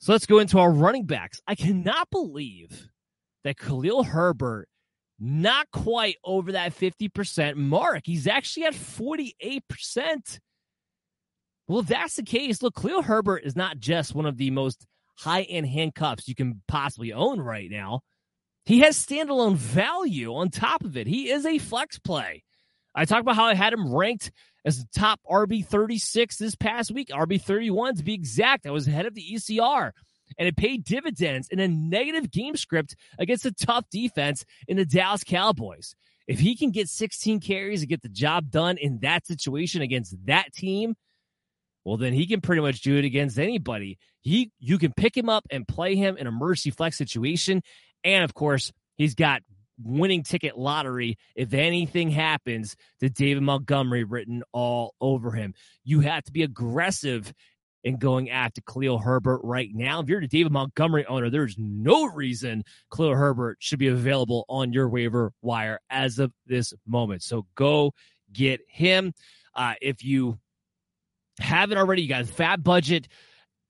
So 0.00 0.12
let's 0.12 0.26
go 0.26 0.38
into 0.38 0.58
our 0.58 0.70
running 0.70 1.06
backs. 1.06 1.40
I 1.46 1.54
cannot 1.54 2.10
believe 2.10 2.88
that 3.44 3.58
Khalil 3.58 4.02
Herbert 4.04 4.68
not 5.18 5.70
quite 5.72 6.16
over 6.24 6.52
that 6.52 6.74
50% 6.74 7.56
mark. 7.56 8.02
He's 8.04 8.26
actually 8.26 8.66
at 8.66 8.74
48%. 8.74 10.38
Well, 11.66 11.80
if 11.80 11.86
that's 11.86 12.16
the 12.16 12.22
case, 12.22 12.62
look, 12.62 12.76
Khalil 12.76 13.02
Herbert 13.02 13.42
is 13.44 13.56
not 13.56 13.78
just 13.78 14.14
one 14.14 14.26
of 14.26 14.36
the 14.36 14.50
most 14.50 14.86
high 15.16 15.42
end 15.42 15.66
handcuffs 15.66 16.28
you 16.28 16.34
can 16.34 16.62
possibly 16.68 17.12
own 17.12 17.40
right 17.40 17.70
now. 17.70 18.00
He 18.64 18.80
has 18.80 19.04
standalone 19.04 19.56
value 19.56 20.34
on 20.34 20.50
top 20.50 20.84
of 20.84 20.96
it. 20.96 21.06
He 21.06 21.30
is 21.30 21.44
a 21.46 21.58
flex 21.58 21.98
play. 21.98 22.44
I 22.94 23.04
talked 23.04 23.22
about 23.22 23.36
how 23.36 23.46
I 23.46 23.54
had 23.54 23.72
him 23.72 23.94
ranked 23.94 24.30
as 24.64 24.78
the 24.78 24.88
top 24.94 25.20
RB 25.30 25.64
36 25.64 26.36
this 26.36 26.54
past 26.54 26.90
week, 26.90 27.08
RB 27.08 27.40
31 27.40 27.96
to 27.96 28.04
be 28.04 28.14
exact. 28.14 28.66
I 28.66 28.70
was 28.70 28.86
ahead 28.86 29.06
of 29.06 29.14
the 29.14 29.24
ECR 29.34 29.92
and 30.36 30.48
it 30.48 30.56
paid 30.56 30.84
dividends 30.84 31.48
in 31.48 31.60
a 31.60 31.68
negative 31.68 32.30
game 32.30 32.56
script 32.56 32.96
against 33.18 33.46
a 33.46 33.52
tough 33.52 33.84
defense 33.90 34.44
in 34.66 34.76
the 34.76 34.84
Dallas 34.84 35.24
Cowboys. 35.24 35.94
If 36.26 36.40
he 36.40 36.56
can 36.56 36.70
get 36.70 36.88
16 36.88 37.40
carries 37.40 37.80
and 37.80 37.88
get 37.88 38.02
the 38.02 38.08
job 38.08 38.50
done 38.50 38.76
in 38.76 38.98
that 39.00 39.26
situation 39.26 39.80
against 39.80 40.14
that 40.26 40.52
team, 40.52 40.94
well, 41.84 41.96
then 41.96 42.12
he 42.12 42.26
can 42.26 42.42
pretty 42.42 42.60
much 42.60 42.82
do 42.82 42.98
it 42.98 43.04
against 43.04 43.38
anybody. 43.38 43.98
He, 44.20 44.50
you 44.58 44.76
can 44.76 44.92
pick 44.92 45.16
him 45.16 45.30
up 45.30 45.46
and 45.50 45.66
play 45.66 45.96
him 45.96 46.18
in 46.18 46.26
a 46.26 46.30
mercy 46.30 46.70
flex 46.70 46.98
situation, 46.98 47.62
and 48.04 48.24
of 48.24 48.34
course, 48.34 48.72
he's 48.96 49.14
got 49.14 49.42
winning 49.82 50.22
ticket 50.22 50.58
lottery 50.58 51.16
if 51.34 51.54
anything 51.54 52.10
happens 52.10 52.76
to 53.00 53.08
David 53.08 53.42
Montgomery 53.42 54.04
written 54.04 54.42
all 54.52 54.94
over 55.00 55.30
him. 55.30 55.54
You 55.84 56.00
have 56.00 56.24
to 56.24 56.32
be 56.32 56.42
aggressive 56.42 57.32
in 57.84 57.96
going 57.96 58.30
after 58.30 58.60
Khalil 58.62 58.98
Herbert 58.98 59.40
right 59.44 59.70
now. 59.72 60.00
If 60.00 60.08
you're 60.08 60.20
a 60.20 60.26
David 60.26 60.52
Montgomery 60.52 61.06
owner, 61.06 61.30
there's 61.30 61.56
no 61.58 62.06
reason 62.06 62.64
Khalil 62.94 63.14
Herbert 63.14 63.58
should 63.60 63.78
be 63.78 63.88
available 63.88 64.44
on 64.48 64.72
your 64.72 64.88
waiver 64.88 65.32
wire 65.42 65.80
as 65.90 66.18
of 66.18 66.32
this 66.46 66.74
moment. 66.86 67.22
So 67.22 67.46
go 67.54 67.94
get 68.32 68.60
him. 68.68 69.14
Uh, 69.54 69.74
if 69.80 70.04
you 70.04 70.38
haven't 71.38 71.78
already, 71.78 72.02
you 72.02 72.08
got 72.08 72.22
a 72.22 72.26
fab 72.26 72.62
budget 72.62 73.08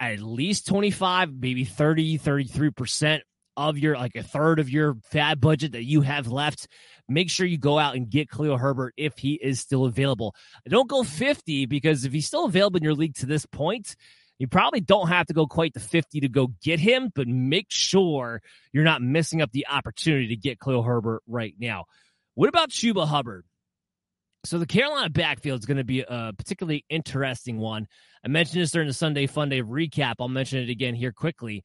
at 0.00 0.20
least 0.20 0.66
25, 0.66 1.34
maybe 1.40 1.64
30, 1.64 2.18
33% 2.18 3.20
of 3.58 3.76
your 3.76 3.96
like 3.96 4.14
a 4.14 4.22
third 4.22 4.60
of 4.60 4.70
your 4.70 4.96
fab 5.10 5.40
budget 5.40 5.72
that 5.72 5.84
you 5.84 6.00
have 6.02 6.28
left, 6.28 6.68
make 7.08 7.28
sure 7.28 7.44
you 7.44 7.58
go 7.58 7.78
out 7.78 7.96
and 7.96 8.08
get 8.08 8.30
Khalil 8.30 8.56
Herbert 8.56 8.94
if 8.96 9.18
he 9.18 9.34
is 9.34 9.60
still 9.60 9.84
available. 9.84 10.34
Don't 10.68 10.88
go 10.88 11.02
50 11.02 11.66
because 11.66 12.04
if 12.04 12.12
he's 12.12 12.26
still 12.26 12.44
available 12.44 12.76
in 12.76 12.84
your 12.84 12.94
league 12.94 13.16
to 13.16 13.26
this 13.26 13.44
point, 13.46 13.96
you 14.38 14.46
probably 14.46 14.80
don't 14.80 15.08
have 15.08 15.26
to 15.26 15.34
go 15.34 15.46
quite 15.46 15.74
to 15.74 15.80
50 15.80 16.20
to 16.20 16.28
go 16.28 16.52
get 16.62 16.78
him, 16.78 17.10
but 17.12 17.26
make 17.26 17.66
sure 17.68 18.40
you're 18.72 18.84
not 18.84 19.02
missing 19.02 19.42
up 19.42 19.50
the 19.50 19.66
opportunity 19.66 20.28
to 20.28 20.36
get 20.36 20.60
Khalil 20.60 20.84
Herbert 20.84 21.22
right 21.26 21.54
now. 21.58 21.86
What 22.34 22.48
about 22.48 22.70
Chuba 22.70 23.08
Hubbard? 23.08 23.44
So 24.44 24.58
the 24.58 24.66
Carolina 24.66 25.10
backfield 25.10 25.58
is 25.58 25.66
going 25.66 25.78
to 25.78 25.84
be 25.84 26.00
a 26.00 26.32
particularly 26.38 26.84
interesting 26.88 27.58
one. 27.58 27.88
I 28.24 28.28
mentioned 28.28 28.62
this 28.62 28.70
during 28.70 28.86
the 28.86 28.94
Sunday 28.94 29.26
Funday 29.26 29.62
recap. 29.62 30.14
I'll 30.20 30.28
mention 30.28 30.60
it 30.60 30.70
again 30.70 30.94
here 30.94 31.10
quickly. 31.10 31.64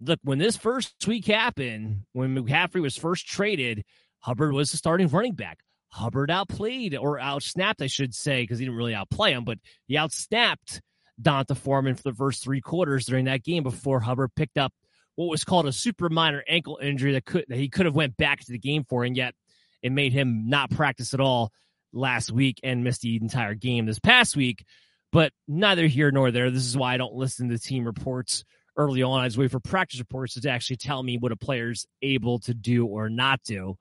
Look, 0.00 0.20
when 0.22 0.38
this 0.38 0.56
first 0.56 0.94
week 1.06 1.26
happened, 1.26 2.02
when 2.12 2.36
McCaffrey 2.36 2.82
was 2.82 2.96
first 2.96 3.26
traded, 3.26 3.84
Hubbard 4.20 4.52
was 4.52 4.70
the 4.70 4.76
starting 4.76 5.08
running 5.08 5.34
back. 5.34 5.60
Hubbard 5.88 6.30
outplayed 6.30 6.94
or 6.94 7.18
outsnapped, 7.18 7.80
I 7.80 7.86
should 7.86 8.14
say, 8.14 8.42
because 8.42 8.58
he 8.58 8.66
didn't 8.66 8.76
really 8.76 8.94
outplay 8.94 9.32
him, 9.32 9.44
but 9.44 9.58
he 9.86 9.94
outsnapped 9.94 10.80
D'Onta 11.20 11.56
Foreman 11.56 11.94
for 11.94 12.02
the 12.02 12.12
first 12.12 12.42
three 12.42 12.60
quarters 12.60 13.06
during 13.06 13.24
that 13.24 13.42
game 13.42 13.62
before 13.62 14.00
Hubbard 14.00 14.34
picked 14.34 14.58
up 14.58 14.72
what 15.14 15.30
was 15.30 15.44
called 15.44 15.66
a 15.66 15.72
super 15.72 16.10
minor 16.10 16.44
ankle 16.46 16.78
injury 16.80 17.12
that 17.12 17.24
could 17.24 17.46
that 17.48 17.56
he 17.56 17.70
could 17.70 17.86
have 17.86 17.94
went 17.94 18.16
back 18.18 18.40
to 18.40 18.52
the 18.52 18.58
game 18.58 18.84
for, 18.84 19.04
and 19.04 19.16
yet 19.16 19.34
it 19.82 19.92
made 19.92 20.12
him 20.12 20.48
not 20.48 20.70
practice 20.70 21.14
at 21.14 21.20
all 21.20 21.50
last 21.92 22.30
week 22.30 22.60
and 22.62 22.84
missed 22.84 23.00
the 23.00 23.16
entire 23.16 23.54
game 23.54 23.86
this 23.86 23.98
past 23.98 24.36
week. 24.36 24.64
But 25.12 25.32
neither 25.48 25.86
here 25.86 26.10
nor 26.10 26.30
there. 26.30 26.50
This 26.50 26.66
is 26.66 26.76
why 26.76 26.92
I 26.92 26.96
don't 26.98 27.14
listen 27.14 27.48
to 27.48 27.58
team 27.58 27.86
reports 27.86 28.44
early 28.76 29.02
on. 29.02 29.22
I 29.22 29.26
just 29.26 29.38
wait 29.38 29.50
for 29.50 29.60
practice 29.60 29.98
reports 29.98 30.34
to 30.34 30.50
actually 30.50 30.76
tell 30.76 31.02
me 31.02 31.18
what 31.18 31.32
a 31.32 31.36
player's 31.36 31.86
able 32.02 32.38
to 32.40 32.54
do 32.54 32.86
or 32.86 33.08
not 33.08 33.42
do. 33.44 33.76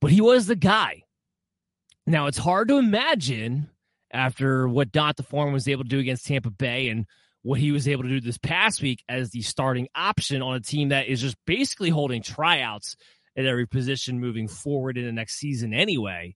But 0.00 0.10
he 0.10 0.20
was 0.20 0.46
the 0.46 0.56
guy. 0.56 1.02
Now 2.06 2.26
it's 2.26 2.38
hard 2.38 2.68
to 2.68 2.78
imagine 2.78 3.68
after 4.10 4.68
what 4.68 4.92
D'Onta 4.92 5.24
Foreman 5.24 5.52
was 5.52 5.68
able 5.68 5.84
to 5.84 5.88
do 5.88 5.98
against 5.98 6.26
Tampa 6.26 6.50
Bay 6.50 6.88
and 6.88 7.06
what 7.42 7.60
he 7.60 7.72
was 7.72 7.86
able 7.86 8.02
to 8.02 8.08
do 8.08 8.20
this 8.20 8.38
past 8.38 8.82
week 8.82 9.02
as 9.08 9.30
the 9.30 9.42
starting 9.42 9.88
option 9.94 10.42
on 10.42 10.54
a 10.54 10.60
team 10.60 10.88
that 10.88 11.06
is 11.06 11.20
just 11.20 11.36
basically 11.46 11.90
holding 11.90 12.22
tryouts 12.22 12.96
at 13.36 13.46
every 13.46 13.66
position 13.66 14.20
moving 14.20 14.48
forward 14.48 14.98
in 14.98 15.04
the 15.04 15.12
next 15.12 15.36
season 15.36 15.72
anyway. 15.72 16.34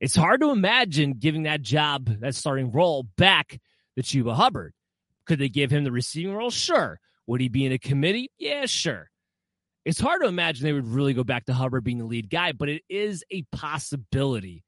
It's 0.00 0.16
hard 0.16 0.40
to 0.40 0.50
imagine 0.50 1.14
giving 1.18 1.44
that 1.44 1.62
job, 1.62 2.06
that 2.20 2.34
starting 2.34 2.72
role 2.72 3.04
back 3.16 3.60
to 3.96 4.02
Chuba 4.02 4.34
Hubbard. 4.34 4.74
Could 5.26 5.38
they 5.38 5.48
give 5.48 5.70
him 5.70 5.84
the 5.84 5.92
receiving 5.92 6.34
role? 6.34 6.50
Sure. 6.50 6.98
Would 7.26 7.40
he 7.40 7.48
be 7.48 7.64
in 7.64 7.72
a 7.72 7.78
committee? 7.78 8.30
Yeah, 8.38 8.66
sure. 8.66 9.10
It's 9.84 10.00
hard 10.00 10.22
to 10.22 10.28
imagine 10.28 10.64
they 10.64 10.72
would 10.72 10.86
really 10.86 11.14
go 11.14 11.24
back 11.24 11.46
to 11.46 11.54
Hubbard 11.54 11.84
being 11.84 11.98
the 11.98 12.04
lead 12.04 12.30
guy, 12.30 12.52
but 12.52 12.68
it 12.68 12.82
is 12.88 13.24
a 13.30 13.42
possibility. 13.52 14.64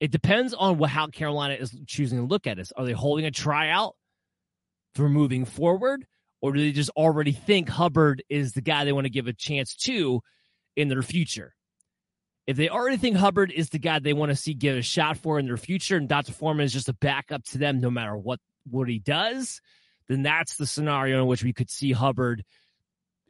It 0.00 0.10
depends 0.10 0.54
on 0.54 0.78
what, 0.78 0.90
how 0.90 1.08
Carolina 1.08 1.54
is 1.54 1.76
choosing 1.86 2.18
to 2.18 2.24
look 2.24 2.46
at 2.46 2.56
this. 2.56 2.72
Are 2.72 2.84
they 2.84 2.92
holding 2.92 3.26
a 3.26 3.30
tryout 3.30 3.94
for 4.94 5.08
moving 5.08 5.44
forward, 5.44 6.06
or 6.40 6.52
do 6.52 6.60
they 6.60 6.72
just 6.72 6.90
already 6.90 7.32
think 7.32 7.68
Hubbard 7.68 8.22
is 8.28 8.52
the 8.52 8.62
guy 8.62 8.84
they 8.84 8.92
want 8.92 9.04
to 9.04 9.10
give 9.10 9.26
a 9.26 9.32
chance 9.32 9.74
to 9.76 10.22
in 10.76 10.88
their 10.88 11.02
future? 11.02 11.54
If 12.46 12.56
they 12.56 12.70
already 12.70 12.96
think 12.96 13.16
Hubbard 13.18 13.52
is 13.52 13.68
the 13.68 13.78
guy 13.78 13.98
they 13.98 14.14
want 14.14 14.30
to 14.30 14.36
see 14.36 14.54
give 14.54 14.78
a 14.78 14.82
shot 14.82 15.18
for 15.18 15.38
in 15.38 15.46
their 15.46 15.58
future, 15.58 15.96
and 15.96 16.08
Dr. 16.08 16.32
Foreman 16.32 16.64
is 16.64 16.72
just 16.72 16.88
a 16.88 16.94
backup 16.94 17.44
to 17.46 17.58
them 17.58 17.80
no 17.80 17.90
matter 17.90 18.16
what 18.16 18.40
what 18.70 18.88
he 18.88 18.98
does, 18.98 19.60
then 20.08 20.22
that's 20.22 20.56
the 20.56 20.66
scenario 20.66 21.20
in 21.20 21.26
which 21.26 21.44
we 21.44 21.52
could 21.52 21.70
see 21.70 21.92
Hubbard 21.92 22.44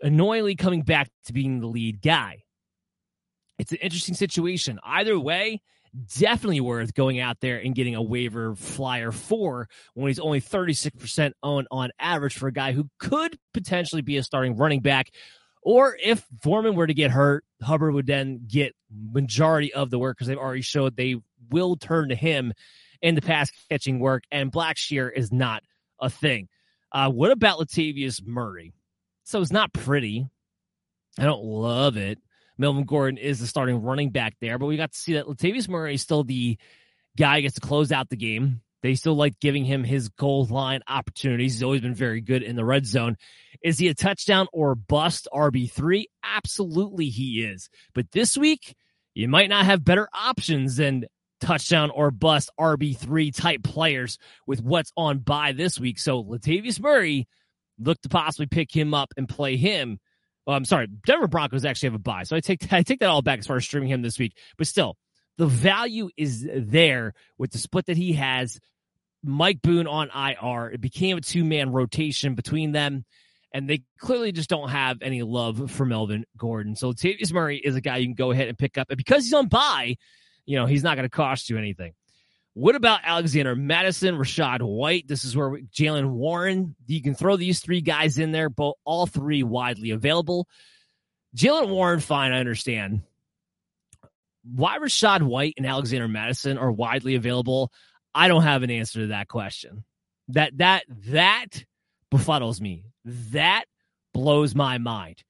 annoyingly 0.03 0.55
coming 0.55 0.83
back 0.83 1.11
to 1.27 1.33
being 1.33 1.61
the 1.61 1.67
lead 1.67 2.01
guy. 2.01 2.45
It's 3.59 3.73
an 3.73 3.79
interesting 3.79 4.15
situation. 4.15 4.79
Either 4.85 5.19
way, 5.19 5.61
definitely 6.17 6.61
worth 6.61 6.95
going 6.95 7.19
out 7.19 7.41
there 7.41 7.59
and 7.59 7.75
getting 7.75 7.97
a 7.97 8.03
waiver 8.03 8.55
flyer 8.55 9.11
for 9.11 9.69
when 9.95 10.09
he's 10.09 10.21
only 10.21 10.41
36% 10.41 11.33
owned 11.43 11.67
on 11.71 11.91
average 11.99 12.37
for 12.37 12.47
a 12.47 12.53
guy 12.53 12.73
who 12.73 12.89
could 12.99 13.37
potentially 13.53 14.03
be 14.03 14.17
a 14.17 14.23
starting 14.23 14.57
running 14.57 14.81
back 14.81 15.11
or 15.63 15.99
if 16.03 16.25
Foreman 16.43 16.75
were 16.75 16.87
to 16.87 16.95
get 16.95 17.11
hurt, 17.11 17.45
Hubbard 17.63 17.95
would 17.95 18.07
then 18.07 18.41
get 18.47 18.75
majority 18.91 19.73
of 19.75 19.91
the 19.91 19.99
work 19.99 20.17
because 20.17 20.29
they've 20.29 20.39
already 20.39 20.63
showed 20.63 20.97
they 20.97 21.17
will 21.51 21.77
turn 21.77 22.09
to 22.09 22.15
him 22.15 22.53
in 23.03 23.15
the 23.15 23.21
pass 23.23 23.51
catching 23.69 24.01
work, 24.01 24.25
and 24.31 24.51
Blackshear 24.51 25.11
is 25.15 25.31
not 25.33 25.63
a 26.01 26.11
thing. 26.11 26.49
Uh, 26.93 27.11
what 27.11 27.31
about 27.31 27.59
Latavius 27.59 28.25
Murray? 28.25 28.73
So 29.25 29.41
it's 29.41 29.53
not 29.53 29.73
pretty. 29.73 30.27
I 31.19 31.25
don't 31.25 31.45
love 31.45 31.97
it. 31.97 32.19
Melvin 32.57 32.85
Gordon 32.85 33.19
is 33.19 33.39
the 33.39 33.47
starting 33.47 33.83
running 33.83 34.11
back 34.11 34.35
there, 34.41 34.59
but 34.59 34.67
we 34.67 34.77
got 34.77 34.93
to 34.93 34.99
see 34.99 35.15
that 35.15 35.27
Latavius 35.27 35.69
Murray 35.69 35.95
is 35.95 36.03
still 36.03 36.25
the 36.25 36.59
guy 37.17 37.37
who 37.37 37.43
gets 37.43 37.55
to 37.55 37.61
close 37.61 37.93
out 37.93 38.09
the 38.09 38.17
game. 38.17 38.63
They 38.83 38.95
still 38.95 39.17
like 39.17 39.41
giving 39.41 39.65
him 39.65 39.85
his 39.85 40.09
goal 40.09 40.47
line 40.47 40.83
opportunities. 40.89 41.55
He's 41.55 41.63
always 41.63 41.81
been 41.81 41.95
very 41.95 42.21
good 42.21 42.43
in 42.43 42.57
the 42.57 42.65
red 42.65 42.87
zone. 42.87 43.17
Is 43.63 43.79
he 43.79 43.89
a 43.89 43.95
touchdown 43.95 44.47
or 44.53 44.75
bust 44.75 45.27
RB3? 45.33 46.05
Absolutely 46.23 47.09
he 47.09 47.43
is. 47.43 47.71
But 47.93 48.13
this 48.13 48.37
week, 48.37 48.77
you 49.15 49.29
might 49.29 49.49
not 49.49 49.65
have 49.65 49.85
better 49.85 50.09
options 50.13 50.77
than 50.77 51.07
touchdown 51.41 51.91
or 51.91 52.11
bust 52.11 52.51
RB3 52.59 53.35
type 53.35 53.63
players 53.63 54.19
with 54.47 54.63
what's 54.63 54.93
on 54.97 55.19
by 55.19 55.53
this 55.53 55.79
week. 55.79 55.99
So 55.99 56.23
Latavius 56.23 56.81
Murray 56.81 57.27
look 57.79 58.01
to 58.03 58.09
possibly 58.09 58.47
pick 58.47 58.75
him 58.75 58.95
up 58.95 59.13
and 59.17 59.29
play 59.29 59.57
him. 59.57 59.99
Well, 60.47 60.57
I'm 60.57 60.65
sorry, 60.65 60.87
Denver 61.07 61.29
Broncos 61.29 61.65
actually 61.65 61.89
have 61.89 61.97
a 61.97 62.01
bye. 62.01 62.23
So 62.23 62.37
I 62.37 62.41
take 62.41 62.73
I 62.73 62.83
take 62.83 63.01
that 63.01 63.11
all 63.11 63.23
back 63.23 63.39
as 63.39 63.47
far 63.47 63.57
as 63.57 63.65
streaming 63.65 63.91
him 63.91 64.03
this 64.03 64.19
week. 64.19 64.37
But 64.57 64.67
still, 64.67 64.97
the 65.37 65.47
value 65.47 66.11
is 66.17 66.47
there 66.55 67.15
with 67.37 67.53
the 67.53 67.59
split 67.59 67.87
that 67.87 67.97
he 67.97 68.15
has. 68.15 68.59
Mike 69.25 69.61
Boone 69.63 69.87
on 69.87 70.11
IR. 70.15 70.71
It 70.71 70.81
became 70.81 71.19
a 71.19 71.21
two 71.21 71.45
man 71.45 71.71
rotation 71.71 72.35
between 72.35 72.73
them, 72.73 73.05
and 73.53 73.69
they 73.69 73.83
clearly 73.99 74.33
just 74.33 74.49
don't 74.49 74.69
have 74.71 75.03
any 75.03 75.23
love 75.23 75.71
for 75.71 75.85
Melvin 75.85 76.25
Gordon. 76.37 76.77
So 76.77 76.93
Tavius 76.93 77.33
Murray 77.33 77.59
is 77.59 77.77
a 77.77 77.81
guy 77.81 77.99
you 77.99 78.07
can 78.07 78.15
go 78.15 78.31
ahead 78.31 78.49
and 78.49 78.57
pick 78.57 78.79
up. 78.79 78.91
And 78.91 78.97
because 78.97 79.25
he's 79.25 79.35
on 79.35 79.49
bye, 79.49 79.97
you 80.49 80.57
know, 80.57 80.67
he's 80.67 80.83
not 80.83 80.97
going 80.97 81.05
to 81.05 81.11
cost 81.15 81.51
you 81.51 81.59
anything. 81.59 81.93
What 82.55 82.75
about 82.75 83.01
Alexander 83.05 83.55
Mattison, 83.55 84.17
Rachaad 84.17 84.63
White? 84.63 85.07
This 85.07 85.25
is 85.25 85.37
where 85.37 85.61
Jaylen 85.73 86.11
Warren, 86.11 86.75
you 86.87 87.03
can 87.03 87.15
throw 87.15 87.37
these 87.37 87.61
three 87.61 87.83
guys 87.83 88.19
in 88.19 88.33
there, 88.33 88.49
both 88.49 88.75
all 88.85 89.07
three 89.07 89.43
widely 89.43 89.91
available. 89.91 90.49
Jaylen 91.37 91.69
Warren, 91.69 92.01
fine, 92.01 92.33
I 92.33 92.41
understand 92.41 93.03
why 94.43 94.79
Rachaad 94.79 95.23
White 95.23 95.55
and 95.57 95.67
Alexander 95.67 96.09
Mattison 96.09 96.59
are 96.59 96.73
widely 96.73 97.15
available, 97.15 97.71
I 98.15 98.29
don't 98.29 98.43
have 98.43 98.63
an 98.63 98.71
answer 98.71 99.01
to 99.01 99.07
that 99.09 99.29
question. 99.29 99.85
That 100.29 100.57
that 100.59 100.85
that 101.09 101.65
befuddles 102.11 102.61
me. 102.61 102.85
That 103.05 103.65
blows 104.13 104.55
my 104.55 104.79
mind. 104.79 105.23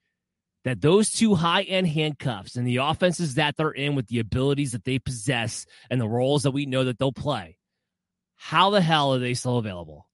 That 0.69 0.83
those 0.83 1.09
two 1.11 1.35
high 1.35 1.63
end 1.63 1.89
handcuffs 1.89 2.57
and 2.57 2.67
the 2.67 2.77
offenses 2.77 3.37
that 3.37 3.57
they're 3.57 3.71
in 3.71 3.95
with 3.95 4.07
the 4.09 4.19
abilities 4.19 4.73
that 4.73 4.85
they 4.85 4.99
possess 4.99 5.65
and 5.89 5.99
the 5.99 6.07
roles 6.07 6.43
that 6.43 6.51
we 6.51 6.67
know 6.67 6.85
that 6.85 6.99
they'll 6.99 7.11
play, 7.11 7.57
how 8.37 8.69
the 8.69 8.83
hell 8.83 9.15
are 9.15 9.19
they 9.19 9.33
still 9.33 9.57
available? 9.57 10.07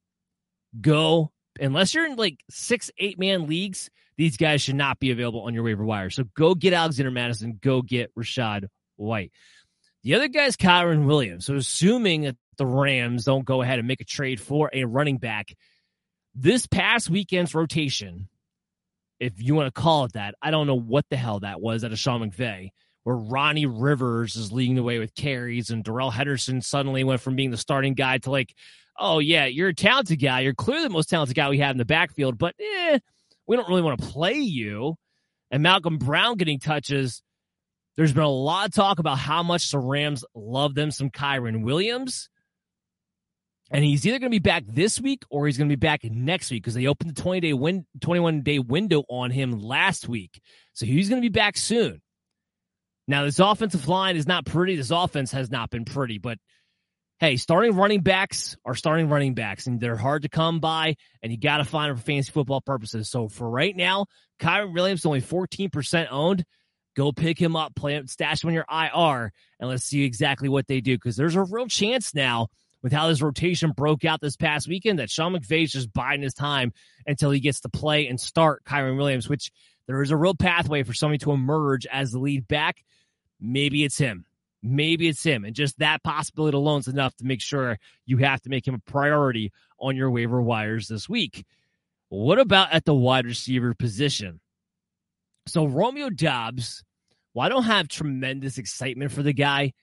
Go 0.80 1.32
unless 1.58 1.92
you're 1.92 2.06
in 2.06 2.14
like 2.14 2.38
six, 2.50 2.88
eight 2.98 3.18
man 3.18 3.48
leagues, 3.48 3.90
these 4.16 4.36
guys 4.36 4.62
should 4.62 4.76
not 4.76 5.00
be 5.00 5.10
available 5.10 5.42
on 5.42 5.54
your 5.54 5.64
waiver 5.64 5.84
wire. 5.84 6.10
So 6.10 6.22
go 6.36 6.54
get 6.54 6.72
Alexander 6.72 7.10
Mattison, 7.10 7.58
go 7.60 7.82
get 7.82 8.14
Rachaad 8.14 8.68
White. 8.94 9.32
The 10.04 10.14
other 10.14 10.28
guy 10.28 10.44
is 10.44 10.56
Kyren 10.56 11.06
Williams. 11.06 11.46
So 11.46 11.56
assuming 11.56 12.22
that 12.22 12.36
the 12.58 12.66
Rams 12.66 13.24
don't 13.24 13.44
go 13.44 13.60
ahead 13.60 13.80
and 13.80 13.88
make 13.88 14.00
a 14.00 14.04
trade 14.04 14.40
for 14.40 14.70
a 14.72 14.84
running 14.84 15.18
back, 15.18 15.52
this 16.32 16.66
past 16.66 17.10
weekend's 17.10 17.54
rotation, 17.54 18.28
if 19.24 19.42
you 19.42 19.54
want 19.54 19.72
to 19.72 19.80
call 19.80 20.04
it 20.04 20.12
that, 20.12 20.34
I 20.42 20.50
don't 20.50 20.66
know 20.66 20.78
what 20.78 21.06
the 21.10 21.16
hell 21.16 21.40
that 21.40 21.60
was 21.60 21.84
at 21.84 21.92
a 21.92 21.96
Sean 21.96 22.28
McVay, 22.28 22.70
where 23.04 23.16
Ronnie 23.16 23.66
Rivers 23.66 24.36
is 24.36 24.52
leading 24.52 24.74
the 24.76 24.82
way 24.82 24.98
with 24.98 25.14
carries 25.14 25.70
and 25.70 25.84
Darrell 25.84 26.10
Henderson 26.10 26.60
suddenly 26.60 27.04
went 27.04 27.20
from 27.20 27.36
being 27.36 27.50
the 27.50 27.56
starting 27.56 27.94
guy 27.94 28.18
to 28.18 28.30
like, 28.30 28.54
oh 28.98 29.18
yeah, 29.18 29.46
you're 29.46 29.68
a 29.68 29.74
talented 29.74 30.20
guy. 30.20 30.40
You're 30.40 30.54
clearly 30.54 30.84
the 30.84 30.90
most 30.90 31.10
talented 31.10 31.36
guy 31.36 31.48
we 31.50 31.58
have 31.58 31.72
in 31.72 31.78
the 31.78 31.84
backfield, 31.84 32.38
but 32.38 32.54
eh, 32.60 32.98
we 33.46 33.56
don't 33.56 33.68
really 33.68 33.82
want 33.82 34.00
to 34.00 34.06
play 34.06 34.34
you. 34.34 34.96
And 35.50 35.62
Malcolm 35.62 35.98
Brown 35.98 36.36
getting 36.36 36.58
touches 36.58 37.22
there's 37.96 38.12
been 38.12 38.24
a 38.24 38.28
lot 38.28 38.66
of 38.66 38.74
talk 38.74 38.98
about 38.98 39.18
how 39.18 39.42
much 39.42 39.70
the 39.70 39.78
Rams 39.78 40.24
love 40.34 40.74
them 40.74 40.90
some 40.90 41.10
Kyren 41.10 41.62
Williams. 41.62 42.28
And 43.70 43.84
he's 43.84 44.06
either 44.06 44.18
going 44.18 44.30
to 44.30 44.34
be 44.34 44.40
back 44.40 44.64
this 44.66 45.00
week 45.00 45.22
or 45.30 45.46
he's 45.46 45.56
going 45.56 45.68
to 45.68 45.76
be 45.76 45.80
back 45.80 46.04
next 46.04 46.50
week 46.50 46.62
because 46.62 46.74
they 46.74 46.86
opened 46.86 47.10
the 47.10 47.20
20 47.20 47.40
day 47.40 47.52
win, 47.54 47.86
21 48.00 48.42
day 48.42 48.58
window 48.58 49.04
on 49.08 49.30
him 49.30 49.60
last 49.60 50.08
week. 50.08 50.40
So 50.74 50.86
he's 50.86 51.08
going 51.08 51.20
to 51.20 51.28
be 51.28 51.32
back 51.32 51.56
soon. 51.56 52.02
Now, 53.06 53.24
this 53.24 53.38
offensive 53.38 53.88
line 53.88 54.16
is 54.16 54.26
not 54.26 54.46
pretty. 54.46 54.76
This 54.76 54.90
offense 54.90 55.32
has 55.32 55.50
not 55.50 55.70
been 55.70 55.84
pretty, 55.84 56.18
but 56.18 56.38
hey, 57.20 57.36
starting 57.36 57.74
running 57.74 58.00
backs 58.00 58.56
are 58.64 58.74
starting 58.74 59.08
running 59.08 59.34
backs 59.34 59.66
and 59.66 59.80
they're 59.80 59.96
hard 59.96 60.22
to 60.22 60.28
come 60.28 60.60
by 60.60 60.96
and 61.22 61.32
you 61.32 61.38
got 61.38 61.58
to 61.58 61.64
find 61.64 61.90
them 61.90 61.96
for 61.96 62.02
fantasy 62.02 62.32
football 62.32 62.60
purposes. 62.60 63.08
So 63.08 63.28
for 63.28 63.48
right 63.48 63.74
now, 63.74 64.06
Kyren 64.40 64.74
Williams 64.74 65.00
is 65.00 65.06
only 65.06 65.22
14% 65.22 66.08
owned. 66.10 66.44
Go 66.96 67.12
pick 67.12 67.38
him 67.40 67.56
up, 67.56 67.74
play 67.74 67.94
him, 67.94 68.06
stash 68.06 68.44
him 68.44 68.48
on 68.48 68.54
your 68.54 68.66
IR, 68.70 69.32
and 69.58 69.68
let's 69.68 69.84
see 69.84 70.04
exactly 70.04 70.48
what 70.48 70.66
they 70.66 70.80
do. 70.80 70.96
Because 70.96 71.16
there's 71.16 71.34
a 71.34 71.42
real 71.42 71.66
chance 71.66 72.14
now 72.14 72.48
with 72.84 72.92
how 72.92 73.08
this 73.08 73.22
rotation 73.22 73.72
broke 73.72 74.04
out 74.04 74.20
this 74.20 74.36
past 74.36 74.68
weekend 74.68 74.98
that 74.98 75.10
Sean 75.10 75.34
McVay's 75.34 75.72
just 75.72 75.90
biding 75.92 76.22
his 76.22 76.34
time 76.34 76.70
until 77.06 77.30
he 77.30 77.40
gets 77.40 77.60
to 77.60 77.70
play 77.70 78.06
and 78.06 78.20
start 78.20 78.62
Kyren 78.64 78.98
Williams, 78.98 79.26
which 79.26 79.50
there 79.86 80.02
is 80.02 80.10
a 80.10 80.16
real 80.16 80.34
pathway 80.34 80.82
for 80.82 80.92
somebody 80.92 81.18
to 81.18 81.32
emerge 81.32 81.86
as 81.86 82.12
the 82.12 82.18
lead 82.18 82.46
back. 82.46 82.84
Maybe 83.40 83.84
it's 83.84 83.96
him. 83.96 84.26
maybe 84.64 85.06
it's 85.08 85.22
him. 85.22 85.44
And 85.44 85.54
just 85.54 85.78
that 85.78 86.02
possibility 86.02 86.56
alone 86.56 86.80
is 86.80 86.88
enough 86.88 87.14
to 87.16 87.26
make 87.26 87.42
sure 87.42 87.78
you 88.06 88.16
have 88.18 88.40
to 88.42 88.48
make 88.50 88.66
him 88.66 88.74
a 88.74 88.90
priority 88.90 89.52
on 89.78 89.94
your 89.94 90.10
waiver 90.10 90.40
wires 90.40 90.88
this 90.88 91.08
week. 91.08 91.44
What 92.08 92.38
about 92.38 92.72
at 92.72 92.84
the 92.84 92.94
wide 92.94 93.26
receiver 93.26 93.74
position? 93.74 94.40
So 95.46 95.66
Romeo 95.66 96.08
Doubs, 96.08 96.82
well, 97.34 97.44
I 97.44 97.50
don't 97.50 97.64
have 97.64 97.88
tremendous 97.88 98.56
excitement 98.56 99.12
for 99.12 99.22
the 99.22 99.34
guy. 99.34 99.74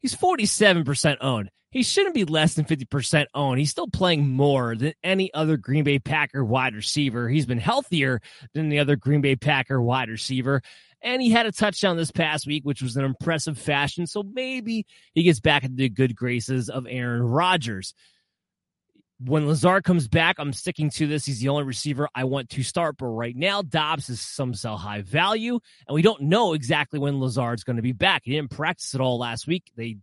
He's 0.00 0.14
47% 0.14 1.18
owned. 1.20 1.50
He 1.70 1.84
shouldn't 1.84 2.16
be 2.16 2.24
less 2.24 2.54
than 2.54 2.64
50% 2.64 3.26
owned. 3.32 3.60
He's 3.60 3.70
still 3.70 3.86
playing 3.86 4.28
more 4.28 4.74
than 4.74 4.92
any 5.04 5.32
other 5.32 5.56
Green 5.56 5.84
Bay 5.84 6.00
Packer 6.00 6.44
wide 6.44 6.74
receiver. 6.74 7.28
He's 7.28 7.46
been 7.46 7.58
healthier 7.58 8.20
than 8.54 8.70
the 8.70 8.80
other 8.80 8.96
Green 8.96 9.20
Bay 9.20 9.36
Packer 9.36 9.80
wide 9.80 10.08
receiver. 10.08 10.62
And 11.00 11.22
he 11.22 11.30
had 11.30 11.46
a 11.46 11.52
touchdown 11.52 11.96
this 11.96 12.10
past 12.10 12.46
week, 12.46 12.64
which 12.64 12.82
was 12.82 12.96
an 12.96 13.04
impressive 13.04 13.56
fashion. 13.56 14.06
So 14.06 14.22
maybe 14.22 14.84
he 15.14 15.22
gets 15.22 15.40
back 15.40 15.62
into 15.62 15.76
the 15.76 15.88
good 15.88 16.16
graces 16.16 16.68
of 16.68 16.86
Aaron 16.88 17.22
Rodgers. 17.22 17.94
When 19.22 19.46
Lazard 19.46 19.84
comes 19.84 20.08
back, 20.08 20.36
I'm 20.38 20.52
sticking 20.54 20.88
to 20.90 21.06
this. 21.06 21.26
He's 21.26 21.40
the 21.40 21.50
only 21.50 21.64
receiver 21.64 22.08
I 22.14 22.24
want 22.24 22.48
to 22.50 22.62
start. 22.62 22.96
But 22.96 23.06
right 23.06 23.36
now, 23.36 23.60
Doubs 23.60 24.08
is 24.08 24.20
some 24.20 24.54
sell 24.54 24.78
high 24.78 25.02
value, 25.02 25.60
and 25.86 25.94
we 25.94 26.00
don't 26.00 26.22
know 26.22 26.54
exactly 26.54 26.98
when 26.98 27.20
Lazard's 27.20 27.64
going 27.64 27.76
to 27.76 27.82
be 27.82 27.92
back. 27.92 28.22
He 28.24 28.32
didn't 28.32 28.50
practice 28.50 28.94
at 28.94 29.00
all 29.00 29.18
last 29.18 29.46
week. 29.46 29.70
They 29.76 29.98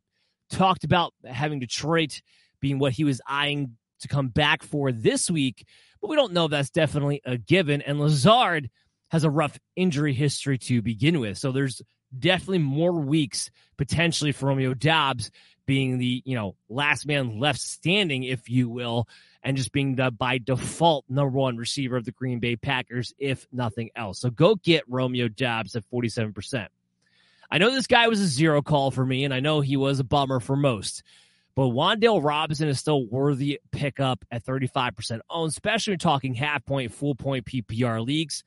talked 0.52 0.84
about 0.84 1.14
having 1.26 1.60
Detroit 1.60 2.22
being 2.60 2.78
what 2.78 2.92
he 2.92 3.04
was 3.04 3.22
eyeing 3.28 3.76
to 4.02 4.08
come 4.08 4.28
back 4.28 4.62
for 4.62 4.92
this 4.92 5.30
week, 5.30 5.66
but 6.02 6.10
we 6.10 6.16
don't 6.16 6.34
know 6.34 6.46
if 6.46 6.52
that's 6.52 6.70
definitely 6.70 7.22
a 7.26 7.38
given. 7.38 7.82
And 7.82 8.00
Lazard 8.00 8.70
has 9.10 9.24
a 9.24 9.30
rough 9.30 9.58
injury 9.76 10.14
history 10.14 10.58
to 10.60 10.82
begin 10.82 11.20
with. 11.20 11.38
So 11.38 11.52
there's 11.52 11.82
definitely 12.18 12.60
more 12.60 12.92
weeks 12.92 13.50
potentially 13.78 14.32
for 14.32 14.48
Romeo 14.48 14.74
Doubs 14.74 15.32
being 15.68 16.00
the, 16.00 16.24
you 16.26 16.34
know, 16.34 16.56
last 16.70 17.06
man 17.06 17.40
left 17.40 17.60
standing, 17.60 18.24
if 18.24 18.50
you 18.50 18.68
will, 18.68 19.08
and 19.44 19.56
just 19.56 19.72
being 19.72 19.96
the 19.96 20.10
by 20.10 20.40
default 20.40 21.06
number 21.08 21.38
one 21.38 21.58
receiver 21.58 21.98
of 21.98 22.06
the 22.06 22.12
Green 22.12 22.40
Bay 22.40 22.56
Packers, 22.56 23.14
if 23.20 23.46
nothing 23.52 23.92
else. 23.96 24.20
So 24.20 24.32
go 24.32 24.56
get 24.56 24.84
Romeo 24.88 25.28
Doubs 25.28 25.76
at 25.76 25.84
47%. 25.94 26.68
I 27.52 27.60
know 27.60 27.72
this 27.72 27.88
guy 27.88 28.08
was 28.08 28.20
a 28.20 28.26
zero 28.26 28.62
call 28.62 28.90
for 28.90 29.06
me, 29.06 29.24
and 29.24 29.34
I 29.34 29.40
know 29.40 29.62
he 29.62 29.78
was 29.78 30.00
a 30.00 30.04
bummer 30.04 30.40
for 30.40 30.56
most. 30.56 31.04
But 31.56 31.70
Wan'Dale 31.70 32.24
Robinson 32.24 32.68
is 32.68 32.80
still 32.80 33.06
worthy 33.06 33.60
pickup 33.72 34.24
at 34.30 34.46
35% 34.46 35.22
owned, 35.30 35.50
especially 35.50 35.92
when 35.92 36.00
talking 36.00 36.34
half 36.34 36.66
point, 36.66 36.94
full 36.94 37.16
point 37.16 37.46
PPR 37.46 38.06
leagues. 38.06 38.44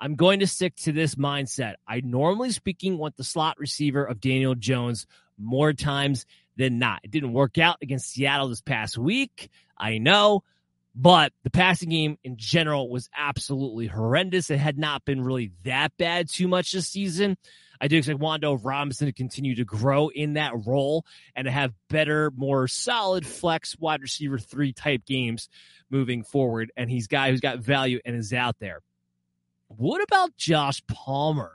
I'm 0.00 0.16
going 0.16 0.40
to 0.40 0.46
stick 0.46 0.74
to 0.76 0.92
this 0.92 1.14
mindset. 1.14 1.74
I 1.86 2.00
normally 2.00 2.50
speaking 2.50 2.96
want 2.96 3.16
the 3.16 3.24
slot 3.24 3.58
receiver 3.58 4.02
of 4.02 4.20
Daniel 4.20 4.54
Jones 4.54 5.06
more 5.38 5.72
times 5.72 6.26
than 6.60 6.78
not. 6.78 7.00
It 7.02 7.10
didn't 7.10 7.32
work 7.32 7.56
out 7.56 7.78
against 7.80 8.12
Seattle 8.12 8.48
this 8.48 8.60
past 8.60 8.98
week. 8.98 9.50
I 9.78 9.96
know, 9.96 10.44
but 10.94 11.32
the 11.42 11.48
passing 11.48 11.88
game 11.88 12.18
in 12.22 12.36
general 12.36 12.90
was 12.90 13.08
absolutely 13.16 13.86
horrendous. 13.86 14.50
It 14.50 14.58
had 14.58 14.78
not 14.78 15.06
been 15.06 15.22
really 15.22 15.52
that 15.64 15.96
bad 15.96 16.28
too 16.28 16.48
much 16.48 16.72
this 16.72 16.86
season. 16.86 17.38
I 17.80 17.88
do 17.88 17.96
expect 17.96 18.20
Wan'Dale 18.20 18.60
Robinson 18.62 19.06
to 19.06 19.12
continue 19.14 19.54
to 19.54 19.64
grow 19.64 20.08
in 20.08 20.34
that 20.34 20.52
role 20.66 21.06
and 21.34 21.46
to 21.46 21.50
have 21.50 21.72
better, 21.88 22.30
more 22.36 22.68
solid 22.68 23.26
flex 23.26 23.74
wide 23.78 24.02
receiver 24.02 24.38
three 24.38 24.74
type 24.74 25.06
games 25.06 25.48
moving 25.88 26.22
forward. 26.24 26.70
And 26.76 26.90
he's 26.90 27.06
guy 27.06 27.30
who's 27.30 27.40
got 27.40 27.60
value 27.60 28.00
and 28.04 28.14
is 28.14 28.34
out 28.34 28.56
there. 28.60 28.82
What 29.68 30.02
about 30.02 30.36
Josh 30.36 30.82
Palmer? 30.88 31.52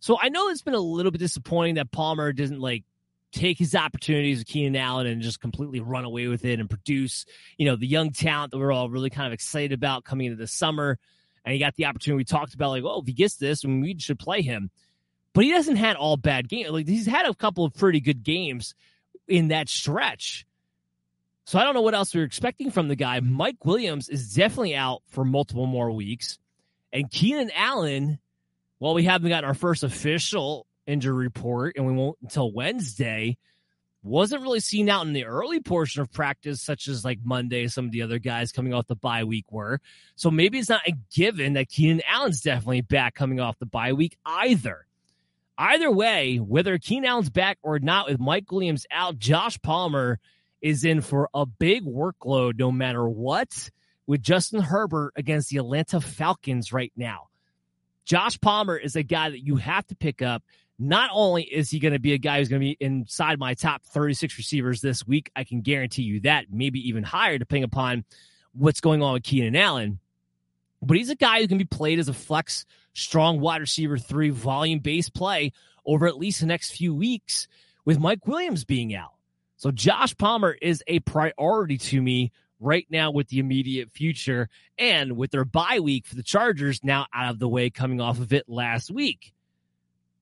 So 0.00 0.18
I 0.20 0.28
know 0.28 0.50
it's 0.50 0.60
been 0.60 0.74
a 0.74 0.80
little 0.80 1.12
bit 1.12 1.18
disappointing 1.18 1.76
that 1.76 1.90
Palmer 1.90 2.34
doesn't 2.34 2.60
like 2.60 2.84
take 3.32 3.58
his 3.58 3.74
opportunities 3.74 4.38
with 4.38 4.46
Keenan 4.46 4.76
Allen 4.76 5.06
and 5.06 5.22
just 5.22 5.40
completely 5.40 5.80
run 5.80 6.04
away 6.04 6.28
with 6.28 6.44
it 6.44 6.60
and 6.60 6.68
produce, 6.68 7.26
you 7.56 7.66
know, 7.66 7.76
the 7.76 7.86
young 7.86 8.10
talent 8.10 8.52
that 8.52 8.58
we're 8.58 8.72
all 8.72 8.90
really 8.90 9.10
kind 9.10 9.26
of 9.26 9.32
excited 9.32 9.72
about 9.72 10.04
coming 10.04 10.26
into 10.26 10.38
the 10.38 10.46
summer. 10.46 10.98
And 11.44 11.52
he 11.52 11.58
got 11.58 11.74
the 11.76 11.86
opportunity 11.86 12.18
we 12.18 12.24
talked 12.24 12.54
about, 12.54 12.70
like, 12.70 12.84
oh, 12.84 13.00
if 13.00 13.06
he 13.06 13.12
gets 13.12 13.36
this, 13.36 13.64
we 13.64 13.96
should 13.98 14.18
play 14.18 14.42
him. 14.42 14.70
But 15.34 15.44
he 15.44 15.50
hasn't 15.50 15.78
had 15.78 15.96
all 15.96 16.16
bad 16.16 16.48
games. 16.48 16.70
Like 16.70 16.88
he's 16.88 17.06
had 17.06 17.26
a 17.26 17.34
couple 17.34 17.64
of 17.64 17.74
pretty 17.74 18.00
good 18.00 18.22
games 18.22 18.74
in 19.26 19.48
that 19.48 19.68
stretch. 19.68 20.46
So 21.44 21.58
I 21.58 21.64
don't 21.64 21.74
know 21.74 21.82
what 21.82 21.94
else 21.94 22.14
we 22.14 22.20
are 22.20 22.24
expecting 22.24 22.70
from 22.70 22.88
the 22.88 22.96
guy. 22.96 23.20
Mike 23.20 23.64
Williams 23.64 24.08
is 24.08 24.34
definitely 24.34 24.74
out 24.74 25.02
for 25.08 25.24
multiple 25.24 25.66
more 25.66 25.90
weeks. 25.90 26.38
And 26.92 27.10
Keenan 27.10 27.50
Allen, 27.54 28.18
well, 28.80 28.94
we 28.94 29.04
haven't 29.04 29.28
gotten 29.28 29.48
our 29.48 29.54
first 29.54 29.82
official 29.82 30.66
injury 30.88 31.24
report, 31.24 31.76
and 31.76 31.86
we 31.86 31.92
won't 31.92 32.18
until 32.22 32.50
Wednesday. 32.52 33.36
Wasn't 34.02 34.42
really 34.42 34.60
seen 34.60 34.88
out 34.88 35.06
in 35.06 35.12
the 35.12 35.26
early 35.26 35.60
portion 35.60 36.00
of 36.00 36.10
practice, 36.12 36.62
such 36.62 36.88
as 36.88 37.04
like 37.04 37.18
Monday, 37.22 37.66
some 37.66 37.84
of 37.84 37.90
the 37.90 38.02
other 38.02 38.18
guys 38.18 38.52
coming 38.52 38.72
off 38.72 38.86
the 38.86 38.96
bye 38.96 39.24
week 39.24 39.50
were. 39.50 39.80
So 40.14 40.30
maybe 40.30 40.58
it's 40.58 40.68
not 40.68 40.86
a 40.86 40.94
given 41.12 41.54
that 41.54 41.68
Keenan 41.68 42.00
Allen's 42.08 42.40
definitely 42.40 42.80
back 42.80 43.14
coming 43.14 43.40
off 43.40 43.58
the 43.58 43.66
bye 43.66 43.92
week 43.92 44.16
either. 44.24 44.86
Either 45.58 45.90
way, 45.90 46.36
whether 46.36 46.78
Keenan 46.78 47.08
Allen's 47.08 47.30
back 47.30 47.58
or 47.62 47.80
not, 47.80 48.08
with 48.08 48.20
Mike 48.20 48.50
Williams 48.50 48.86
out, 48.92 49.18
Josh 49.18 49.60
Palmer 49.60 50.20
is 50.62 50.84
in 50.84 51.00
for 51.00 51.28
a 51.34 51.44
big 51.44 51.84
workload 51.84 52.58
no 52.58 52.70
matter 52.70 53.08
what 53.08 53.70
with 54.06 54.22
Justin 54.22 54.60
Herbert 54.60 55.12
against 55.16 55.50
the 55.50 55.58
Atlanta 55.58 56.00
Falcons 56.00 56.72
right 56.72 56.92
now. 56.96 57.28
Josh 58.04 58.40
Palmer 58.40 58.76
is 58.76 58.96
a 58.96 59.02
guy 59.02 59.30
that 59.30 59.44
you 59.44 59.56
have 59.56 59.86
to 59.88 59.94
pick 59.94 60.22
up. 60.22 60.42
Not 60.78 61.10
only 61.12 61.42
is 61.42 61.70
he 61.70 61.80
going 61.80 61.92
to 61.92 61.98
be 61.98 62.12
a 62.12 62.18
guy 62.18 62.38
who's 62.38 62.48
going 62.48 62.60
to 62.60 62.66
be 62.66 62.76
inside 62.80 63.38
my 63.38 63.54
top 63.54 63.82
36 63.84 64.38
receivers 64.38 64.80
this 64.80 65.06
week, 65.06 65.30
I 65.34 65.44
can 65.44 65.60
guarantee 65.60 66.02
you 66.02 66.20
that, 66.20 66.46
maybe 66.50 66.88
even 66.88 67.02
higher, 67.02 67.36
depending 67.38 67.64
upon 67.64 68.04
what's 68.52 68.80
going 68.80 69.02
on 69.02 69.14
with 69.14 69.24
Keenan 69.24 69.56
Allen. 69.56 69.98
But 70.80 70.96
he's 70.96 71.10
a 71.10 71.16
guy 71.16 71.40
who 71.40 71.48
can 71.48 71.58
be 71.58 71.64
played 71.64 71.98
as 71.98 72.08
a 72.08 72.14
flex, 72.14 72.64
strong 72.94 73.40
wide 73.40 73.60
receiver 73.60 73.98
three, 73.98 74.30
volume 74.30 74.78
based 74.78 75.14
play 75.14 75.52
over 75.84 76.06
at 76.06 76.18
least 76.18 76.40
the 76.40 76.46
next 76.46 76.70
few 76.70 76.94
weeks 76.94 77.48
with 77.84 77.98
Mike 77.98 78.26
Williams 78.26 78.64
being 78.64 78.94
out. 78.94 79.14
So 79.56 79.72
Josh 79.72 80.16
Palmer 80.16 80.56
is 80.62 80.84
a 80.86 81.00
priority 81.00 81.78
to 81.78 82.00
me 82.00 82.30
right 82.60 82.86
now 82.90 83.10
with 83.10 83.28
the 83.28 83.40
immediate 83.40 83.90
future 83.90 84.48
and 84.78 85.16
with 85.16 85.30
their 85.30 85.44
bye 85.44 85.80
week 85.80 86.06
for 86.06 86.14
the 86.14 86.22
Chargers 86.22 86.84
now 86.84 87.06
out 87.12 87.32
of 87.32 87.38
the 87.38 87.48
way 87.48 87.70
coming 87.70 88.00
off 88.00 88.20
of 88.20 88.32
it 88.32 88.48
last 88.48 88.90
week. 88.90 89.32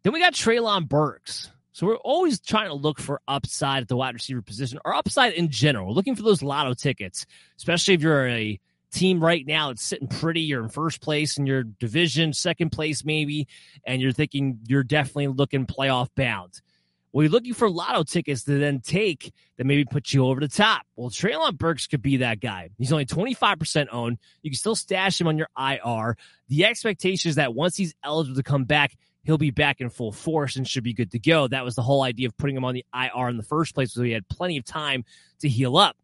Then 0.06 0.12
we 0.12 0.20
got 0.20 0.34
Treylon 0.34 0.88
Burks. 0.88 1.50
So 1.72 1.84
we're 1.84 1.96
always 1.96 2.38
trying 2.38 2.68
to 2.68 2.74
look 2.74 3.00
for 3.00 3.20
upside 3.26 3.82
at 3.82 3.88
the 3.88 3.96
wide 3.96 4.14
receiver 4.14 4.40
position 4.40 4.78
or 4.84 4.94
upside 4.94 5.32
in 5.32 5.50
general. 5.50 5.92
Looking 5.92 6.14
for 6.14 6.22
those 6.22 6.44
lotto 6.44 6.74
tickets, 6.74 7.26
especially 7.56 7.94
if 7.94 8.02
you're 8.02 8.28
a 8.28 8.60
team 8.92 9.18
right 9.20 9.44
now 9.44 9.66
that's 9.66 9.82
sitting 9.82 10.06
pretty. 10.06 10.42
You're 10.42 10.62
in 10.62 10.68
first 10.68 11.00
place 11.00 11.38
in 11.38 11.46
your 11.46 11.64
division, 11.64 12.34
second 12.34 12.70
place 12.70 13.04
maybe, 13.04 13.48
and 13.84 14.00
you're 14.00 14.12
thinking 14.12 14.60
you're 14.68 14.84
definitely 14.84 15.26
looking 15.26 15.66
playoff 15.66 16.06
bound. 16.14 16.62
Well, 17.10 17.24
you're 17.24 17.32
looking 17.32 17.54
for 17.54 17.68
lotto 17.68 18.04
tickets 18.04 18.44
to 18.44 18.60
then 18.60 18.78
take 18.78 19.32
that 19.56 19.64
maybe 19.64 19.86
put 19.86 20.12
you 20.12 20.24
over 20.24 20.38
the 20.38 20.46
top. 20.46 20.82
Well, 20.94 21.10
Treylon 21.10 21.58
Burks 21.58 21.88
could 21.88 22.02
be 22.02 22.18
that 22.18 22.38
guy. 22.38 22.70
He's 22.78 22.92
only 22.92 23.06
25% 23.06 23.88
owned. 23.90 24.18
You 24.42 24.52
can 24.52 24.56
still 24.56 24.76
stash 24.76 25.20
him 25.20 25.26
on 25.26 25.36
your 25.36 25.48
IR. 25.58 26.16
The 26.46 26.64
expectation 26.64 27.28
is 27.28 27.34
that 27.36 27.54
once 27.54 27.76
he's 27.76 27.92
eligible 28.04 28.36
to 28.36 28.44
come 28.44 28.66
back, 28.66 28.96
he'll 29.26 29.38
be 29.38 29.50
back 29.50 29.80
in 29.80 29.90
full 29.90 30.12
force 30.12 30.56
and 30.56 30.66
should 30.66 30.84
be 30.84 30.94
good 30.94 31.10
to 31.10 31.18
go. 31.18 31.48
That 31.48 31.64
was 31.64 31.74
the 31.74 31.82
whole 31.82 32.02
idea 32.02 32.28
of 32.28 32.36
putting 32.36 32.56
him 32.56 32.64
on 32.64 32.74
the 32.74 32.84
IR 32.94 33.28
in 33.28 33.36
the 33.36 33.42
first 33.42 33.74
place, 33.74 33.92
so 33.92 34.02
he 34.02 34.12
had 34.12 34.28
plenty 34.28 34.56
of 34.56 34.64
time 34.64 35.04
to 35.40 35.48
heal 35.48 35.76
up. 35.76 35.96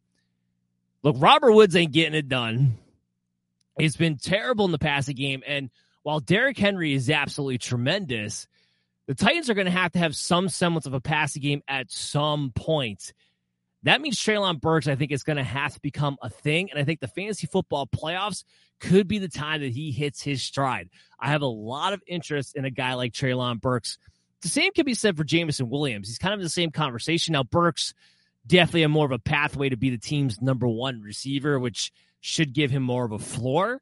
Look, 1.02 1.16
Robert 1.18 1.52
Woods 1.52 1.74
ain't 1.76 1.92
getting 1.92 2.14
it 2.14 2.28
done. 2.28 2.78
He's 3.78 3.96
been 3.96 4.18
terrible 4.18 4.64
in 4.64 4.72
the 4.72 4.78
passing 4.78 5.16
game. 5.16 5.42
And 5.46 5.70
while 6.02 6.20
Derrick 6.20 6.58
Henry 6.58 6.92
is 6.92 7.10
absolutely 7.10 7.58
tremendous, 7.58 8.46
the 9.06 9.14
Titans 9.14 9.50
are 9.50 9.54
going 9.54 9.66
to 9.66 9.70
have 9.70 9.92
to 9.92 9.98
have 9.98 10.14
some 10.14 10.48
semblance 10.48 10.86
of 10.86 10.94
a 10.94 11.00
passing 11.00 11.42
game 11.42 11.62
at 11.66 11.90
some 11.90 12.52
point. 12.54 13.12
That 13.84 14.00
means 14.00 14.16
Treylon 14.16 14.60
Burks, 14.60 14.86
I 14.86 14.94
think, 14.94 15.10
is 15.10 15.24
going 15.24 15.38
to 15.38 15.42
have 15.42 15.74
to 15.74 15.80
become 15.80 16.16
a 16.22 16.30
thing. 16.30 16.70
And 16.70 16.78
I 16.78 16.84
think 16.84 17.00
the 17.00 17.08
fantasy 17.08 17.46
football 17.46 17.86
playoffs 17.86 18.44
could 18.80 19.08
be 19.08 19.18
the 19.18 19.28
time 19.28 19.60
that 19.60 19.72
he 19.72 19.90
hits 19.90 20.22
his 20.22 20.42
stride. 20.42 20.88
I 21.18 21.28
have 21.28 21.42
a 21.42 21.46
lot 21.46 21.92
of 21.92 22.02
interest 22.06 22.54
in 22.54 22.64
a 22.64 22.70
guy 22.70 22.94
like 22.94 23.12
Treylon 23.12 23.60
Burks. 23.60 23.98
The 24.42 24.48
same 24.48 24.72
can 24.72 24.84
be 24.84 24.94
said 24.94 25.16
for 25.16 25.24
Jameson 25.24 25.68
Williams. 25.68 26.08
He's 26.08 26.18
kind 26.18 26.34
of 26.34 26.40
the 26.40 26.48
same 26.48 26.70
conversation. 26.70 27.32
Now, 27.32 27.44
Burks 27.44 27.94
definitely 28.46 28.82
a 28.82 28.88
more 28.88 29.06
of 29.06 29.12
a 29.12 29.18
pathway 29.18 29.68
to 29.68 29.76
be 29.76 29.90
the 29.90 29.98
team's 29.98 30.40
number 30.40 30.68
one 30.68 31.00
receiver, 31.00 31.58
which 31.58 31.92
should 32.20 32.52
give 32.52 32.70
him 32.70 32.82
more 32.82 33.04
of 33.04 33.12
a 33.12 33.18
floor. 33.18 33.80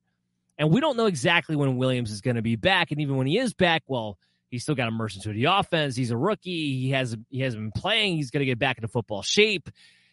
And 0.59 0.71
we 0.71 0.81
don't 0.81 0.97
know 0.97 1.07
exactly 1.07 1.57
when 1.57 1.77
Williams 1.77 2.11
is 2.11 2.21
going 2.21 2.37
to 2.37 2.43
be 2.43 2.57
back. 2.57 2.91
And 2.91 3.01
even 3.01 3.17
when 3.17 3.27
he 3.27 3.39
is 3.39 3.55
back, 3.55 3.83
well, 3.87 4.19
He's 4.51 4.63
still 4.63 4.75
got 4.75 4.85
to 4.85 4.89
immerse 4.89 5.17
into 5.17 5.33
the 5.33 5.45
offense. 5.45 5.97
He's 5.97 6.11
a 6.11 6.17
rookie. 6.17 6.79
He 6.81 6.91
has 6.91 7.17
he 7.31 7.41
hasn't 7.41 7.63
been 7.63 7.81
playing. 7.81 8.17
He's 8.17 8.31
going 8.31 8.41
to 8.41 8.47
get 8.47 8.59
back 8.59 8.79
into 8.79 8.89
football 8.89 9.23
shape. 9.23 9.71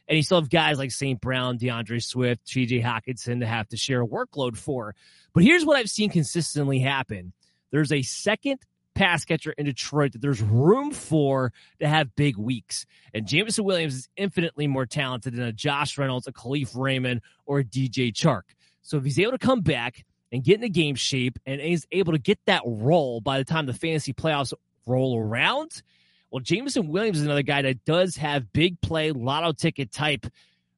And 0.07 0.15
you 0.15 0.23
still 0.23 0.39
have 0.39 0.49
guys 0.49 0.77
like 0.77 0.91
St. 0.91 1.19
Brown, 1.19 1.57
DeAndre 1.57 2.01
Swift, 2.01 2.45
TJ 2.45 2.81
Hockenson 2.81 3.41
to 3.41 3.45
have 3.45 3.67
to 3.69 3.77
share 3.77 4.01
a 4.01 4.07
workload 4.07 4.55
for. 4.55 4.95
But 5.33 5.43
here's 5.43 5.65
what 5.65 5.75
I've 5.75 5.89
seen 5.89 6.09
consistently 6.09 6.79
happen. 6.79 7.33
There's 7.71 7.91
a 7.91 8.03
second 8.03 8.59
pass 8.95 9.25
catcher 9.25 9.51
in 9.51 9.65
Detroit 9.65 10.13
that 10.13 10.21
there's 10.21 10.41
room 10.41 10.91
for 10.91 11.51
to 11.79 11.87
have 11.87 12.15
big 12.15 12.37
weeks. 12.37 12.85
And 13.13 13.27
Jameson 13.27 13.65
Williams 13.65 13.95
is 13.95 14.09
infinitely 14.15 14.67
more 14.67 14.85
talented 14.85 15.35
than 15.35 15.43
a 15.43 15.51
Josh 15.51 15.97
Reynolds, 15.97 16.27
a 16.27 16.31
Kalif 16.31 16.75
Raymond, 16.75 17.21
or 17.45 17.59
a 17.59 17.63
DJ 17.63 18.13
Chark. 18.13 18.43
So 18.81 18.97
if 18.97 19.03
he's 19.03 19.19
able 19.19 19.33
to 19.33 19.37
come 19.37 19.61
back 19.61 20.05
and 20.31 20.43
get 20.43 20.55
into 20.55 20.69
game 20.69 20.95
shape 20.95 21.39
and 21.45 21.61
is 21.61 21.87
able 21.91 22.13
to 22.13 22.19
get 22.19 22.39
that 22.45 22.61
role 22.65 23.21
by 23.21 23.37
the 23.37 23.45
time 23.45 23.65
the 23.65 23.73
fantasy 23.73 24.13
playoffs 24.13 24.53
roll 24.85 25.17
around, 25.19 25.81
well, 26.31 26.41
Jameson 26.41 26.89
Williams 26.89 27.19
is 27.19 27.25
another 27.25 27.43
guy 27.43 27.61
that 27.61 27.85
does 27.85 28.17
have 28.17 28.51
big 28.51 28.79
play, 28.81 29.11
lotto 29.11 29.53
ticket 29.53 29.91
type 29.91 30.25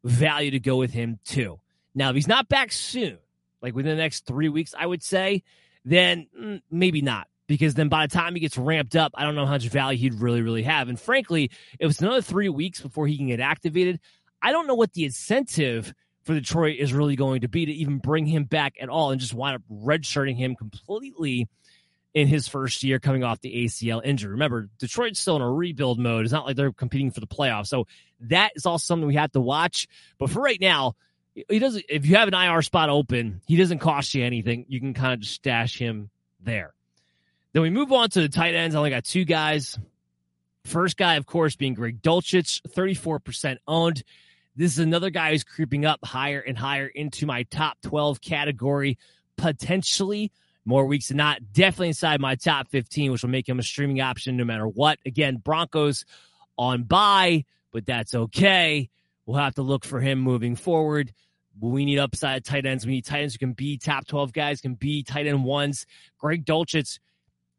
value 0.04 0.52
to 0.52 0.60
go 0.60 0.78
with 0.78 0.92
him 0.92 1.20
too. 1.26 1.60
Now, 1.96 2.10
if 2.10 2.16
he's 2.16 2.28
not 2.28 2.48
back 2.48 2.72
soon, 2.72 3.18
like 3.62 3.76
within 3.76 3.98
the 3.98 4.02
next 4.02 4.26
three 4.26 4.50
weeks, 4.50 4.76
I 4.78 4.86
would 4.86 5.04
say, 5.04 5.44
then 5.84 6.28
mm, 6.40 6.62
maybe 6.70 7.02
not. 7.02 7.28
Because 7.48 7.74
then 7.74 7.90
by 7.90 8.06
the 8.06 8.14
time 8.14 8.36
he 8.36 8.40
gets 8.40 8.60
ramped 8.60 8.96
up, 8.96 9.12
I 9.16 9.24
don't 9.24 9.34
know 9.34 9.46
how 9.48 9.54
much 9.54 9.68
value 9.70 9.98
he'd 9.98 10.22
really, 10.22 10.44
really 10.44 10.62
have. 10.64 10.88
And 10.88 11.00
frankly, 11.00 11.50
if 11.80 11.90
it's 11.90 12.00
another 12.00 12.22
three 12.22 12.48
weeks 12.48 12.80
before 12.80 13.08
he 13.08 13.18
can 13.18 13.28
get 13.28 13.40
activated, 13.40 14.00
I 14.40 14.52
don't 14.52 14.68
know 14.68 14.76
what 14.76 14.94
the 14.94 15.04
incentive 15.04 15.94
for 16.30 16.36
Detroit 16.36 16.78
is 16.78 16.94
really 16.94 17.16
going 17.16 17.42
to 17.42 17.48
be 17.48 17.66
to 17.66 17.72
even 17.72 17.98
bring 17.98 18.28
him 18.28 18.44
back 18.44 18.76
at 18.80 18.88
all 18.88 19.10
and 19.10 19.20
just 19.20 19.34
wind 19.34 19.56
up 19.56 19.64
redshirting 19.68 20.38
him 20.38 20.56
completely 20.56 21.48
in 22.14 22.28
his 22.28 22.48
first 22.48 22.84
year 22.84 23.00
coming 23.00 23.24
off 23.24 23.42
the 23.42 23.66
ACL 23.66 24.00
injury. 24.06 24.34
Remember, 24.34 24.70
Detroit's 24.78 25.20
still 25.20 25.38
in 25.38 25.42
a 25.42 25.52
rebuild 25.52 25.98
mode. 25.98 26.26
It's 26.26 26.32
not 26.32 26.46
like 26.46 26.56
they're 26.56 26.72
competing 26.72 27.10
for 27.10 27.20
the 27.20 27.26
playoffs. 27.26 27.66
So 27.66 27.88
that 28.20 28.52
is 28.56 28.68
also 28.68 28.86
something 28.86 29.08
we 29.08 29.16
have 29.16 29.32
to 29.32 29.42
watch. 29.42 29.88
But 30.20 30.30
for 30.30 30.40
right 30.40 30.62
now, 30.62 30.94
he 31.34 31.58
doesn't 31.58 31.86
if 31.90 32.06
you 32.06 32.18
have 32.18 32.28
an 32.28 32.36
IR 32.36 32.62
spot 32.62 32.90
open, 32.90 33.42
he 33.48 33.56
doesn't 33.56 33.80
cost 33.80 34.14
you 34.14 34.24
anything. 34.24 34.68
You 34.70 34.80
can 34.80 34.94
kind 34.94 35.14
of 35.14 35.22
just 35.22 35.34
stash 35.34 35.80
him 35.80 36.12
there. 36.40 36.76
Then 37.54 37.64
we 37.64 37.72
move 37.72 37.92
on 37.92 38.08
to 38.12 38.22
the 38.22 38.30
tight 38.30 38.54
ends. 38.54 38.76
I 38.76 38.78
only 38.78 38.92
got 38.92 39.04
two 39.04 39.26
guys. 39.26 39.80
First 40.64 40.96
guy, 40.96 41.16
of 41.16 41.26
course, 41.26 41.56
being 41.56 41.74
Greg 41.74 42.04
Dulcich, 42.04 42.62
34% 42.70 43.58
owned. 43.68 44.04
This 44.60 44.74
is 44.74 44.80
another 44.80 45.10
guy 45.10 45.32
who's 45.32 45.46
creeping 45.46 45.86
up 45.86 46.04
higher 46.04 46.42
and 46.42 46.58
higher 46.58 46.88
into 46.88 47.26
my 47.26 47.44
top 47.44 47.78
12 47.84 48.20
category, 48.20 48.98
potentially 49.38 50.34
more 50.66 50.86
weeks 50.86 51.08
than 51.08 51.16
not. 51.16 51.54
Definitely 51.54 51.88
inside 51.88 52.20
my 52.20 52.36
top 52.36 52.68
15, 52.68 53.14
which 53.14 53.22
will 53.22 53.30
make 53.30 53.48
him 53.48 53.60
a 53.60 53.64
streaming 53.64 54.02
option 54.02 54.36
no 54.36 54.44
matter 54.44 54.68
what. 54.68 55.00
Again, 55.06 55.38
Broncos 55.38 56.04
on 56.58 56.84
bye, 56.84 57.46
but 57.72 57.86
that's 57.86 58.14
okay. 58.14 58.90
We'll 59.26 59.38
have 59.38 59.56
to 59.56 59.62
look 59.62 59.86
for 59.86 60.02
him 60.02 60.20
moving 60.20 60.58
forward. 60.58 61.14
We 61.58 61.86
need 61.86 62.00
upside 62.00 62.44
tight 62.44 62.66
ends. 62.66 62.86
We 62.86 62.92
need 62.92 63.06
tight 63.06 63.22
ends 63.22 63.36
who 63.36 63.40
can 63.40 63.54
be 63.54 63.78
top 63.78 64.08
12 64.08 64.34
guys, 64.34 64.60
can 64.60 64.74
be 64.74 65.04
tight 65.04 65.26
end 65.26 65.46
ones. 65.46 65.86
Greg 66.18 66.46
Dulcich 66.46 67.00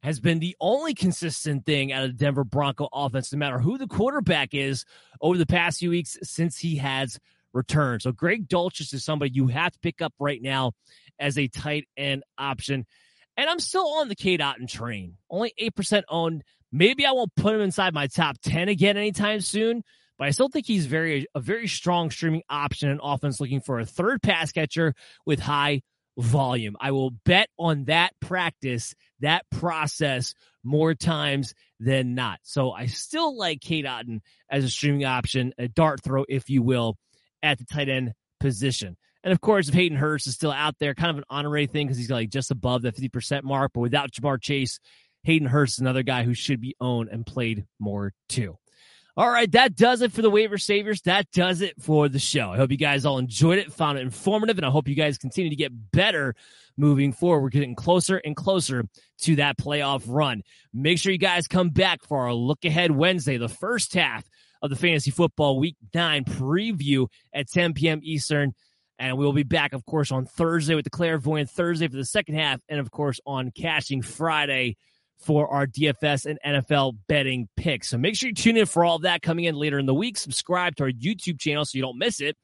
has 0.02 0.20
been 0.20 0.38
the 0.38 0.56
only 0.60 0.94
consistent 0.94 1.66
thing 1.66 1.92
out 1.92 2.04
of 2.04 2.10
the 2.10 2.24
Denver 2.24 2.44
Bronco 2.44 2.88
offense, 2.92 3.32
no 3.32 3.38
matter 3.38 3.58
who 3.58 3.78
the 3.78 3.86
quarterback 3.86 4.54
is 4.54 4.84
over 5.20 5.36
the 5.36 5.46
past 5.46 5.78
few 5.78 5.90
weeks 5.90 6.16
since 6.22 6.58
he 6.58 6.76
has 6.76 7.18
returned. 7.52 8.02
So 8.02 8.12
Greg 8.12 8.48
Dulcich 8.48 8.94
is 8.94 9.04
somebody 9.04 9.32
you 9.34 9.48
have 9.48 9.72
to 9.72 9.78
pick 9.80 10.00
up 10.00 10.14
right 10.18 10.40
now 10.40 10.72
as 11.18 11.36
a 11.36 11.48
tight 11.48 11.86
end 11.96 12.22
option. 12.38 12.86
And 13.36 13.48
I'm 13.48 13.60
still 13.60 13.86
on 13.98 14.08
the 14.08 14.14
Cade 14.14 14.40
Otton 14.40 14.68
train, 14.68 15.16
only 15.30 15.52
8% 15.60 16.02
owned. 16.08 16.42
Maybe 16.72 17.04
I 17.04 17.12
won't 17.12 17.34
put 17.34 17.54
him 17.54 17.60
inside 17.60 17.94
my 17.94 18.06
top 18.06 18.36
10 18.42 18.68
again 18.68 18.96
anytime 18.96 19.40
soon, 19.40 19.82
but 20.18 20.28
I 20.28 20.30
still 20.30 20.48
think 20.48 20.66
he's 20.66 20.86
very 20.86 21.26
a 21.34 21.40
very 21.40 21.66
strong 21.66 22.10
streaming 22.10 22.42
option 22.48 22.90
and 22.90 23.00
offense 23.02 23.40
looking 23.40 23.60
for 23.60 23.80
a 23.80 23.86
third 23.86 24.22
pass 24.22 24.52
catcher 24.52 24.94
with 25.26 25.40
high 25.40 25.82
volume. 26.20 26.76
I 26.80 26.92
will 26.92 27.10
bet 27.10 27.48
on 27.58 27.84
that 27.84 28.12
practice, 28.20 28.94
that 29.20 29.44
process 29.50 30.34
more 30.62 30.94
times 30.94 31.54
than 31.78 32.14
not. 32.14 32.38
So 32.42 32.72
I 32.72 32.86
still 32.86 33.36
like 33.36 33.60
Cade 33.60 33.86
Otton 33.86 34.20
as 34.50 34.64
a 34.64 34.68
streaming 34.68 35.04
option, 35.04 35.52
a 35.58 35.68
dart 35.68 36.02
throw, 36.02 36.24
if 36.28 36.50
you 36.50 36.62
will, 36.62 36.96
at 37.42 37.58
the 37.58 37.64
tight 37.64 37.88
end 37.88 38.12
position. 38.38 38.96
And 39.22 39.32
of 39.32 39.40
course, 39.40 39.68
if 39.68 39.74
Hayden 39.74 39.98
Hurst 39.98 40.26
is 40.26 40.34
still 40.34 40.52
out 40.52 40.76
there, 40.78 40.94
kind 40.94 41.10
of 41.10 41.18
an 41.18 41.24
honorary 41.28 41.66
thing 41.66 41.86
because 41.86 41.98
he's 41.98 42.10
like 42.10 42.30
just 42.30 42.50
above 42.50 42.82
the 42.82 42.92
50% 42.92 43.42
mark. 43.42 43.72
But 43.74 43.80
without 43.80 44.12
Ja'Marr 44.12 44.40
Chase, 44.40 44.80
Hayden 45.24 45.48
Hurst 45.48 45.74
is 45.74 45.80
another 45.80 46.02
guy 46.02 46.22
who 46.22 46.34
should 46.34 46.60
be 46.60 46.74
owned 46.80 47.10
and 47.10 47.26
played 47.26 47.66
more 47.78 48.12
too. 48.28 48.56
All 49.16 49.28
right, 49.28 49.50
that 49.52 49.74
does 49.74 50.02
it 50.02 50.12
for 50.12 50.22
the 50.22 50.30
waiver 50.30 50.56
savers. 50.56 51.02
That 51.02 51.30
does 51.32 51.62
it 51.62 51.74
for 51.82 52.08
the 52.08 52.18
show. 52.18 52.52
I 52.52 52.56
hope 52.56 52.70
you 52.70 52.76
guys 52.76 53.04
all 53.04 53.18
enjoyed 53.18 53.58
it, 53.58 53.72
found 53.72 53.98
it 53.98 54.02
informative, 54.02 54.56
and 54.56 54.64
I 54.64 54.70
hope 54.70 54.88
you 54.88 54.94
guys 54.94 55.18
continue 55.18 55.50
to 55.50 55.56
get 55.56 55.72
better 55.92 56.34
moving 56.76 57.12
forward. 57.12 57.42
We're 57.42 57.48
getting 57.50 57.74
closer 57.74 58.18
and 58.18 58.36
closer 58.36 58.84
to 59.22 59.36
that 59.36 59.58
playoff 59.58 60.04
run. 60.06 60.42
Make 60.72 60.98
sure 60.98 61.12
you 61.12 61.18
guys 61.18 61.48
come 61.48 61.70
back 61.70 62.04
for 62.04 62.26
our 62.26 62.32
look 62.32 62.64
ahead 62.64 62.92
Wednesday, 62.92 63.36
the 63.36 63.48
first 63.48 63.94
half 63.94 64.24
of 64.62 64.70
the 64.70 64.76
fantasy 64.76 65.10
football 65.10 65.58
week 65.58 65.76
nine 65.92 66.24
preview 66.24 67.08
at 67.34 67.48
10 67.50 67.74
p.m. 67.74 68.00
Eastern. 68.02 68.52
And 68.98 69.16
we'll 69.16 69.32
be 69.32 69.44
back, 69.44 69.72
of 69.72 69.84
course, 69.86 70.12
on 70.12 70.26
Thursday 70.26 70.74
with 70.74 70.84
the 70.84 70.90
Clairvoyant 70.90 71.48
Thursday 71.50 71.88
for 71.88 71.96
the 71.96 72.04
second 72.04 72.34
half, 72.34 72.60
and 72.68 72.78
of 72.78 72.90
course 72.90 73.18
on 73.24 73.50
Cashing 73.50 74.02
Friday 74.02 74.76
for 75.20 75.48
our 75.48 75.66
DFS 75.66 76.26
and 76.26 76.38
NFL 76.44 76.96
betting 77.06 77.48
picks. 77.56 77.90
So 77.90 77.98
make 77.98 78.16
sure 78.16 78.28
you 78.28 78.34
tune 78.34 78.56
in 78.56 78.66
for 78.66 78.84
all 78.84 78.96
of 78.96 79.02
that 79.02 79.22
coming 79.22 79.44
in 79.44 79.54
later 79.54 79.78
in 79.78 79.86
the 79.86 79.94
week. 79.94 80.16
Subscribe 80.16 80.76
to 80.76 80.84
our 80.84 80.90
YouTube 80.90 81.38
channel 81.38 81.64
so 81.64 81.76
you 81.76 81.82
don't 81.82 81.98
miss 81.98 82.20
it. 82.20 82.36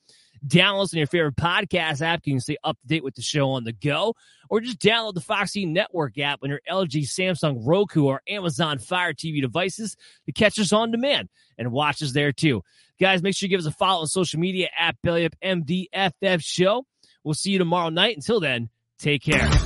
Download 0.47 0.93
on 0.93 0.99
your 0.99 1.07
favorite 1.07 1.37
podcast 1.37 2.03
app. 2.03 2.21
You 2.25 2.35
can 2.35 2.41
stay 2.41 2.57
up 2.63 2.79
to 2.81 2.87
date 2.87 3.03
with 3.03 3.15
the 3.15 3.23
show 3.23 3.53
on 3.53 3.65
the 3.65 3.73
go, 3.73 4.15
or 4.51 4.61
just 4.61 4.79
download 4.79 5.15
the 5.15 5.21
Foxy 5.21 5.65
Network 5.65 6.19
app 6.19 6.41
on 6.43 6.51
your 6.51 6.61
LG, 6.71 7.05
Samsung, 7.05 7.63
Roku, 7.65 8.05
or 8.05 8.21
Amazon 8.29 8.79
Fire 8.79 9.15
TV 9.15 9.41
devices 9.41 9.97
to 10.27 10.33
catch 10.33 10.59
us 10.59 10.73
on 10.73 10.91
demand 10.91 11.31
and 11.59 11.73
watch 11.73 12.03
us 12.03 12.13
there 12.13 12.33
too. 12.33 12.63
Guys, 13.01 13.23
make 13.23 13.35
sure 13.35 13.47
you 13.47 13.51
give 13.51 13.61
us 13.61 13.67
a 13.67 13.73
follow 13.73 14.03
on 14.03 14.07
social 14.07 14.39
media 14.39 14.69
at 14.79 14.97
Belly 15.03 15.25
Up 15.25 15.35
MDFF 15.43 16.43
Show. 16.43 16.85
We'll 17.25 17.35
see 17.35 17.51
you 17.51 17.59
tomorrow 17.59 17.89
night. 17.89 18.17
Until 18.17 18.41
then, 18.41 18.69
take 18.99 19.23
care. 19.23 19.66